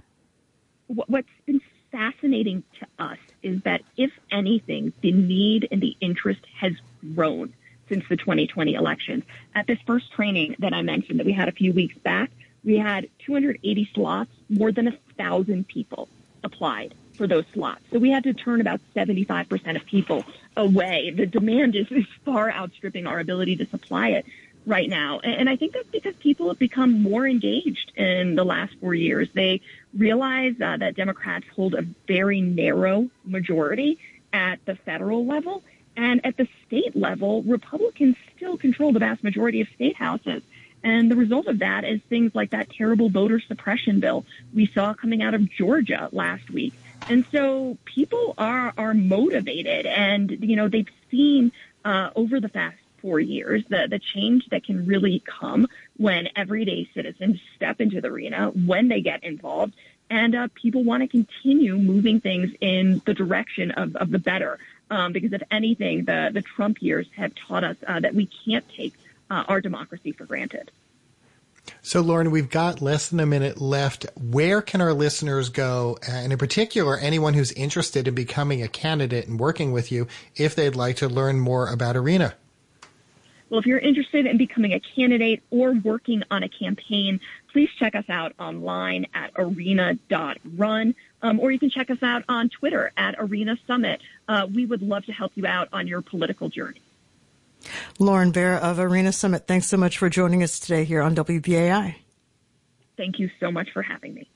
What's 0.88 1.28
been 1.48 1.60
fascinating 1.92 2.64
to 2.80 3.04
us 3.04 3.18
is 3.44 3.62
that 3.64 3.82
if 3.98 4.12
anything, 4.32 4.94
the 5.02 5.12
need 5.12 5.68
and 5.72 5.82
the 5.82 5.96
interest 6.02 6.42
has 6.60 6.74
grown 7.16 7.54
since 7.90 8.04
the 8.10 8.18
2020 8.18 8.74
elections. 8.74 9.24
At 9.56 9.68
this 9.68 9.80
first 9.86 10.12
training 10.12 10.56
that 10.60 10.74
I 10.74 10.82
mentioned 10.82 11.20
that 11.20 11.26
we 11.26 11.34
had 11.34 11.48
a 11.48 11.54
few 11.54 11.74
weeks 11.74 11.98
back, 11.98 12.32
we 12.64 12.78
had 12.78 13.10
280 13.20 13.90
slots, 13.94 14.32
more 14.50 14.72
than 14.72 14.88
a 14.88 14.98
thousand 15.18 15.68
people 15.68 16.10
applied 16.44 16.94
for 17.14 17.28
those 17.28 17.46
slots. 17.54 17.82
So 17.92 18.00
we 18.00 18.12
had 18.12 18.24
to 18.24 18.34
turn 18.34 18.62
about 18.62 18.80
75% 18.96 19.76
of 19.76 19.86
people 19.86 20.24
away. 20.56 21.12
The 21.16 21.26
demand 21.26 21.76
is, 21.76 21.88
is 21.92 22.06
far 22.24 22.52
outstripping 22.52 23.08
our 23.08 23.20
ability 23.20 23.56
to 23.58 23.66
supply 23.68 24.10
it 24.10 24.26
right 24.68 24.90
now. 24.90 25.20
And 25.22 25.50
I 25.50 25.56
think 25.56 25.74
that's 25.74 25.88
because 25.88 26.14
people 26.16 26.50
have 26.50 26.60
become 26.60 27.02
more 27.02 27.26
engaged 27.26 27.94
in 27.96 28.36
the 28.36 28.44
last 28.44 28.76
four 28.82 28.94
years. 28.94 29.30
They 29.34 29.62
realize 29.98 30.56
uh, 30.62 30.78
that 30.78 30.96
Democrats 30.96 31.46
hold 31.56 31.74
a 31.74 31.84
very 32.06 32.42
narrow 32.42 33.10
majority 33.24 33.98
at 34.34 34.64
the 34.66 34.76
federal 34.76 35.26
level. 35.26 35.64
And 35.96 36.24
at 36.26 36.36
the 36.36 36.48
state 36.68 36.96
level, 36.96 37.44
Republicans 37.44 38.18
still 38.36 38.58
control 38.58 38.92
the 38.92 39.00
vast 39.00 39.24
majority 39.24 39.62
of 39.62 39.70
state 39.70 39.96
houses. 39.96 40.44
And 40.84 41.10
the 41.10 41.16
result 41.16 41.48
of 41.48 41.60
that 41.60 41.86
is 41.86 42.02
things 42.10 42.36
like 42.36 42.52
that 42.52 42.70
terrible 42.70 43.10
voter 43.10 43.40
suppression 43.40 44.00
bill 44.00 44.26
we 44.54 44.68
saw 44.68 44.94
coming 44.94 45.24
out 45.24 45.34
of 45.34 45.50
Georgia 45.50 46.10
last 46.12 46.52
week. 46.52 46.74
And 47.10 47.26
so 47.32 47.78
people 47.86 48.36
are, 48.38 48.74
are 48.78 48.94
motivated 48.94 49.86
and, 49.86 50.30
you 50.42 50.56
know, 50.56 50.68
they've 50.68 50.90
seen 51.10 51.52
uh, 51.86 52.10
over 52.16 52.40
the 52.40 52.50
past 52.50 52.78
four 53.08 53.22
years, 53.22 53.64
the, 53.70 53.88
the 53.90 54.00
change 54.00 54.46
that 54.50 54.66
can 54.66 54.86
really 54.86 55.24
come 55.26 55.66
when 55.96 56.28
everyday 56.36 56.90
citizens 56.94 57.40
step 57.56 57.80
into 57.80 58.02
the 58.02 58.10
arena, 58.10 58.50
when 58.50 58.90
they 58.90 59.00
get 59.00 59.24
involved, 59.24 59.74
and 60.10 60.36
uh, 60.36 60.50
people 60.56 60.84
want 60.84 61.04
to 61.04 61.08
continue 61.08 61.78
moving 61.78 62.20
things 62.20 62.52
in 62.60 63.02
the 63.06 63.14
direction 63.14 63.72
of, 63.72 63.96
of 63.96 64.12
the 64.12 64.20
better. 64.20 64.60
Um, 64.92 65.14
because 65.14 65.32
if 65.32 65.42
anything, 65.52 66.04
the, 66.04 66.32
the 66.34 66.42
Trump 66.42 66.82
years 66.82 67.08
have 67.16 67.34
taught 67.36 67.64
us 67.64 67.78
uh, 67.88 68.02
that 68.02 68.14
we 68.14 68.30
can't 68.46 68.66
take 68.76 68.94
uh, 69.30 69.46
our 69.48 69.62
democracy 69.62 70.12
for 70.12 70.26
granted. 70.26 70.70
So, 71.82 72.02
Lauren, 72.02 72.32
we've 72.32 72.50
got 72.50 72.82
less 72.82 73.10
than 73.10 73.22
a 73.22 73.26
minute 73.26 73.62
left. 73.62 74.06
Where 74.16 74.62
can 74.62 74.82
our 74.82 74.94
listeners 74.94 75.48
go, 75.48 75.98
and 76.06 76.34
in 76.34 76.38
particular, 76.38 76.98
anyone 76.98 77.34
who's 77.34 77.54
interested 77.54 78.08
in 78.10 78.16
becoming 78.16 78.62
a 78.62 78.68
candidate 78.68 79.28
and 79.28 79.40
working 79.40 79.72
with 79.72 79.94
you, 79.94 80.08
if 80.36 80.56
they'd 80.56 80.76
like 80.76 80.98
to 80.98 81.08
learn 81.08 81.40
more 81.40 81.70
about 81.70 81.96
Arena? 81.96 82.36
Well, 83.50 83.60
if 83.60 83.66
you're 83.66 83.80
interested 83.80 84.26
in 84.26 84.38
becoming 84.38 84.74
a 84.74 84.80
candidate 84.80 85.42
or 85.52 85.74
working 85.74 86.24
on 86.30 86.44
a 86.44 86.50
campaign, 86.50 87.20
please 87.52 87.70
check 87.80 87.96
us 87.96 88.04
out 88.10 88.34
online 88.40 89.08
at 89.14 89.32
arena.run, 89.38 90.96
um, 91.22 91.40
or 91.40 91.52
you 91.52 91.60
can 91.60 91.70
check 91.70 91.90
us 91.90 92.04
out 92.04 92.24
on 92.28 92.50
Twitter 92.50 92.92
at 92.98 93.16
Arena 93.18 93.58
Summit. 93.66 94.02
Uh, 94.28 94.48
we 94.54 94.66
would 94.66 94.82
love 94.82 95.06
to 95.06 95.14
help 95.14 95.32
you 95.36 95.46
out 95.46 95.70
on 95.72 95.88
your 95.88 96.02
political 96.02 96.50
journey. 96.50 96.82
Lauren 98.00 98.32
Baer 98.32 98.56
of 98.56 98.80
Arena 98.80 99.12
Summit, 99.12 99.48
thanks 99.48 99.68
so 99.68 99.78
much 99.78 99.98
for 99.98 100.10
joining 100.10 100.44
us 100.44 100.60
today 100.60 100.84
here 100.84 101.02
on 101.02 101.16
WBAI. 101.16 101.96
Thank 102.98 103.20
you 103.20 103.30
so 103.40 103.52
much 103.52 103.72
for 103.72 103.82
having 103.82 104.14
me. 104.14 104.30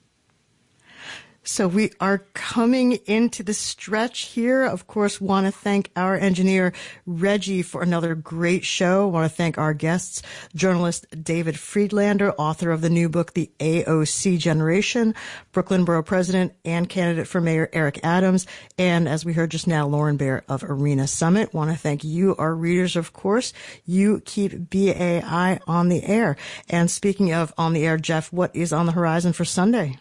So 1.44 1.68
we 1.68 1.92
are 2.00 2.20
coming 2.36 3.00
into 3.08 3.42
the 3.42 3.56
stretch 3.56 4.26
here. 4.26 4.64
Of 4.64 4.86
course, 4.86 5.20
want 5.20 5.48
to 5.48 5.52
thank 5.52 5.90
our 5.96 6.16
engineer 6.16 6.72
Reggie 7.08 7.64
for 7.64 7.82
another 7.82 8.14
great 8.14 8.64
show. 8.64 9.08
Want 9.08 9.30
to 9.30 9.36
thank 9.36 9.58
our 9.58 9.74
guests, 9.74 10.22
journalist 10.54 11.08
David 11.24 11.56
Freedlander, 11.56 12.36
author 12.38 12.70
of 12.70 12.82
the 12.82 12.92
new 12.92 13.10
book, 13.10 13.34
The 13.34 13.50
AOC 13.60 14.38
Generation, 14.38 15.16
Brooklyn 15.52 15.84
Borough 15.84 16.04
President 16.04 16.54
and 16.64 16.88
candidate 16.88 17.28
for 17.28 17.42
Mayor 17.42 17.70
Eric 17.74 18.00
Adams, 18.04 18.46
and 18.78 19.10
as 19.10 19.26
we 19.26 19.34
heard 19.34 19.50
just 19.50 19.66
now, 19.66 19.88
Lauren 19.88 20.18
Baer 20.18 20.44
of 20.48 20.64
Arena 20.64 21.08
Summit. 21.08 21.56
Want 21.56 21.72
to 21.72 21.78
thank 21.78 22.04
you, 22.04 22.36
our 22.38 22.54
readers, 22.54 22.96
of 22.96 23.14
course. 23.14 23.52
You 23.84 24.22
keep 24.26 24.70
BAI 24.70 25.60
on 25.66 25.90
the 25.90 26.04
air. 26.04 26.38
And 26.70 26.92
speaking 26.92 27.34
of 27.34 27.52
on 27.58 27.74
the 27.74 27.88
air, 27.88 27.98
Jeff, 27.98 28.32
what 28.32 28.56
is 28.56 28.72
on 28.72 28.86
the 28.86 28.92
horizon 28.92 29.34
for 29.34 29.44
Sunday? 29.44 29.98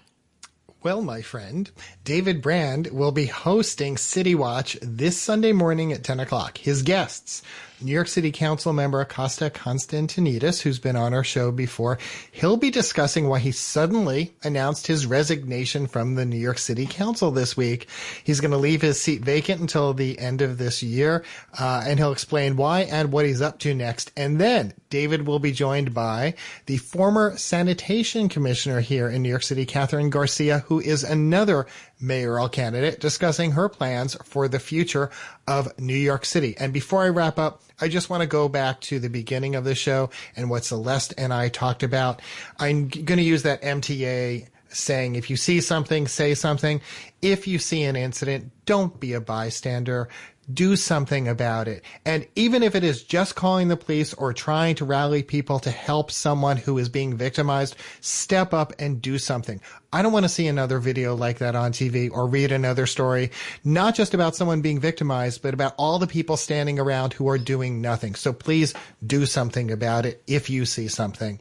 Well, 0.83 1.03
my 1.03 1.21
friend, 1.21 1.71
David 2.05 2.41
Brand 2.41 2.87
will 2.87 3.13
be 3.13 3.27
hosting 3.27 3.99
City 3.99 4.35
Watch 4.35 4.79
this 4.81 5.21
Sunday 5.21 5.53
morning 5.53 5.93
at 5.93 6.03
10 6.03 6.21
o'clock. 6.21 6.57
His 6.57 6.81
guests, 6.81 7.43
New 7.83 7.93
York 7.93 8.09
City 8.09 8.31
Council 8.31 8.73
member 8.73 9.01
Acosta 9.01 9.49
Constantinides, 9.49 10.61
who's 10.61 10.79
been 10.79 10.97
on 10.97 11.15
our 11.15 11.25
show 11.25 11.51
before. 11.51 11.99
He'll 12.31 12.59
be 12.59 12.71
discussing 12.71 13.27
why 13.27 13.39
he 13.39 13.53
suddenly 13.53 14.35
announced 14.43 14.87
his 14.87 15.07
resignation 15.07 15.87
from 15.87 16.15
the 16.15 16.27
New 16.27 16.37
York 16.39 16.59
City 16.59 16.87
Council 16.87 17.31
this 17.31 17.57
week. 17.57 17.89
He's 18.23 18.41
going 18.41 18.51
to 18.51 18.59
leave 18.59 18.83
his 18.83 19.01
seat 19.01 19.23
vacant 19.23 19.61
until 19.63 19.95
the 19.95 20.19
end 20.19 20.43
of 20.43 20.59
this 20.59 20.83
year, 20.83 21.25
uh, 21.59 21.83
and 21.87 21.99
he'll 21.99 22.13
explain 22.13 22.57
why 22.57 22.81
and 22.81 23.13
what 23.13 23.25
he's 23.25 23.41
up 23.41 23.59
to 23.61 23.75
next. 23.75 24.13
And 24.15 24.39
then 24.39 24.75
David 24.91 25.27
will 25.27 25.39
be 25.39 25.53
joined 25.53 25.95
by 25.95 26.35
the 26.67 26.77
former 26.77 27.37
sanitation 27.39 28.29
commissioner 28.29 28.81
here 28.81 29.09
in 29.09 29.23
New 29.23 29.31
York 29.31 29.43
City, 29.43 29.65
Kathryn 29.65 30.11
Garcia, 30.11 30.61
who 30.67 30.81
is 30.81 31.03
another 31.03 31.67
mayoral 32.01 32.49
candidate 32.49 33.01
discussing 33.01 33.53
her 33.53 33.69
plans 33.69 34.17
for 34.25 34.49
the 34.49 34.59
future 34.59 35.11
of 35.47 35.79
New 35.79 35.95
York 35.95 36.25
City. 36.25 36.57
And 36.59 36.73
before 36.73 37.03
I 37.03 37.09
wrap 37.09 37.39
up, 37.39 37.63
I 37.81 37.89
just 37.89 38.11
want 38.11 38.23
to 38.23 38.27
go 38.27 38.49
back 38.49 38.81
to 38.83 38.99
the 38.99 39.11
beginning 39.11 39.55
of 39.55 39.65
the 39.65 39.75
show 39.75 40.11
and 40.37 40.49
what 40.51 40.65
Celeste 40.65 41.15
and 41.19 41.33
I 41.33 41.49
talked 41.49 41.83
about. 41.83 42.23
I'm 42.59 42.89
going 42.89 43.19
to 43.19 43.23
use 43.23 43.43
that 43.43 43.63
MTA 43.63 44.49
saying 44.69 45.17
if 45.17 45.31
you 45.31 45.37
see 45.37 45.61
something, 45.61 46.07
say 46.07 46.35
something. 46.35 46.81
If 47.21 47.47
you 47.47 47.59
see 47.59 47.83
an 47.83 47.97
incident, 47.97 48.53
don't 48.67 48.99
be 49.01 49.13
a 49.15 49.21
bystander 49.21 50.09
do 50.55 50.77
something 50.77 51.29
about 51.29 51.69
it. 51.69 51.85
And 52.05 52.27
even 52.37 52.63
if 52.63 52.75
it 52.75 52.85
is 52.85 53.03
just 53.03 53.35
calling 53.35 53.69
the 53.69 53.77
police 53.77 54.15
or 54.15 54.33
trying 54.33 54.75
to 54.77 54.85
rally 54.85 55.23
people 55.23 55.59
to 55.61 55.71
help 55.71 56.11
someone 56.11 56.57
who 56.57 56.79
is 56.79 56.89
being 56.89 57.17
victimized, 57.17 57.77
step 58.01 58.55
up 58.55 58.73
and 58.79 59.03
do 59.03 59.19
something. 59.19 59.61
I 59.93 60.03
don't 60.03 60.13
want 60.13 60.25
to 60.25 60.29
see 60.29 60.47
another 60.47 60.79
video 60.79 61.15
like 61.15 61.39
that 61.39 61.57
on 61.57 61.73
TV 61.73 62.11
or 62.11 62.27
read 62.27 62.53
another 62.53 62.87
story, 62.87 63.31
not 63.65 63.95
just 63.95 64.15
about 64.15 64.37
someone 64.37 64.61
being 64.61 64.79
victimized, 64.79 65.43
but 65.43 65.55
about 65.55 65.75
all 65.77 65.99
the 65.99 66.07
people 66.07 66.37
standing 66.37 66.79
around 66.79 67.13
who 67.13 67.29
are 67.29 67.39
doing 67.39 67.81
nothing. 67.81 68.15
So 68.15 68.33
please 68.33 68.73
do 69.05 69.27
something 69.27 69.71
about 69.71 70.07
it 70.07 70.23
if 70.27 70.49
you 70.49 70.65
see 70.65 70.89
something. 70.89 71.41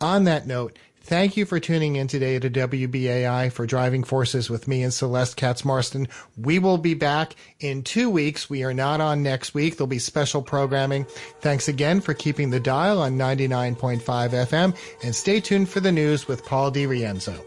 On 0.00 0.24
that 0.24 0.46
note, 0.46 0.78
Thank 1.08 1.38
you 1.38 1.46
for 1.46 1.58
tuning 1.58 1.96
in 1.96 2.06
today 2.06 2.38
to 2.38 2.50
WBAI 2.50 3.50
for 3.50 3.64
Driving 3.64 4.04
Forces 4.04 4.50
with 4.50 4.68
me 4.68 4.82
and 4.82 4.92
Celeste 4.92 5.38
Katz 5.38 5.64
Marston. 5.64 6.06
We 6.36 6.58
will 6.58 6.76
be 6.76 6.92
back 6.92 7.34
in 7.60 7.82
two 7.82 8.10
weeks. 8.10 8.50
We 8.50 8.62
are 8.62 8.74
not 8.74 9.00
on 9.00 9.22
next 9.22 9.54
week. 9.54 9.78
There'll 9.78 9.86
be 9.86 10.00
special 10.00 10.42
programming. 10.42 11.06
Thanks 11.40 11.66
again 11.66 12.02
for 12.02 12.12
keeping 12.12 12.50
the 12.50 12.60
dial 12.60 13.00
on 13.00 13.16
99.5 13.16 14.02
FM 14.02 14.76
and 15.02 15.16
stay 15.16 15.40
tuned 15.40 15.70
for 15.70 15.80
the 15.80 15.92
news 15.92 16.28
with 16.28 16.44
Paul 16.44 16.70
DiRienzo. 16.70 17.42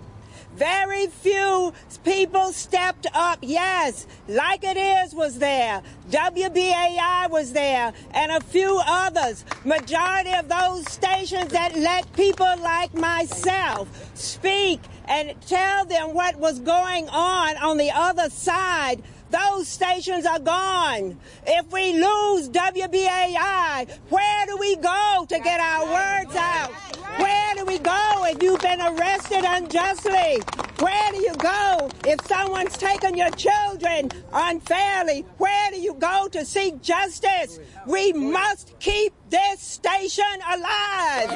Very 0.60 1.06
few 1.06 1.72
people 2.04 2.52
stepped 2.52 3.06
up. 3.14 3.38
Yes, 3.40 4.06
like 4.28 4.62
it 4.62 4.76
is 4.76 5.14
was 5.14 5.38
there. 5.38 5.80
WBAI 6.10 7.30
was 7.30 7.54
there 7.54 7.94
and 8.12 8.30
a 8.30 8.42
few 8.42 8.78
others. 8.84 9.46
Majority 9.64 10.34
of 10.34 10.50
those 10.50 10.86
stations 10.92 11.50
that 11.52 11.74
let 11.76 12.12
people 12.12 12.54
like 12.58 12.92
myself 12.92 13.88
speak 14.14 14.80
and 15.06 15.34
tell 15.46 15.86
them 15.86 16.12
what 16.12 16.36
was 16.36 16.58
going 16.58 17.08
on 17.08 17.56
on 17.56 17.78
the 17.78 17.90
other 17.90 18.28
side 18.28 19.02
those 19.30 19.68
stations 19.68 20.26
are 20.26 20.40
gone. 20.40 21.16
If 21.46 21.70
we 21.70 21.92
lose 21.92 22.48
WBAI, 22.48 23.88
where 24.08 24.46
do 24.46 24.56
we 24.56 24.74
go 24.74 25.24
to 25.28 25.38
get 25.38 25.60
our 25.60 25.84
words 25.84 26.34
out? 26.34 26.89
Where 27.18 27.54
do 27.54 27.64
we 27.64 27.78
go 27.78 28.24
if 28.26 28.42
you've 28.42 28.60
been 28.60 28.80
arrested 28.80 29.44
unjustly? 29.44 30.40
Where 30.78 31.12
do 31.12 31.18
you 31.18 31.34
go 31.34 31.90
if 32.06 32.24
someone's 32.26 32.76
taken 32.76 33.16
your 33.16 33.30
children 33.30 34.10
unfairly? 34.32 35.24
Where 35.38 35.70
do 35.70 35.80
you 35.80 35.94
go 35.94 36.28
to 36.32 36.44
seek 36.44 36.80
justice? 36.82 37.58
We 37.86 38.12
must 38.12 38.74
keep 38.78 39.12
this 39.28 39.60
station 39.60 40.24
alive. 40.54 41.30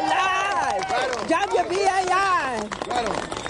Alive. 0.00 0.82
WBAI. 1.28 2.68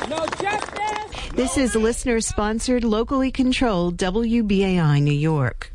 No 0.08 0.26
justice. 0.40 1.30
This 1.34 1.58
is 1.58 1.74
listener 1.74 2.20
sponsored, 2.20 2.84
locally 2.84 3.32
controlled 3.32 3.96
WBAI 3.96 5.02
New 5.02 5.10
York. 5.12 5.74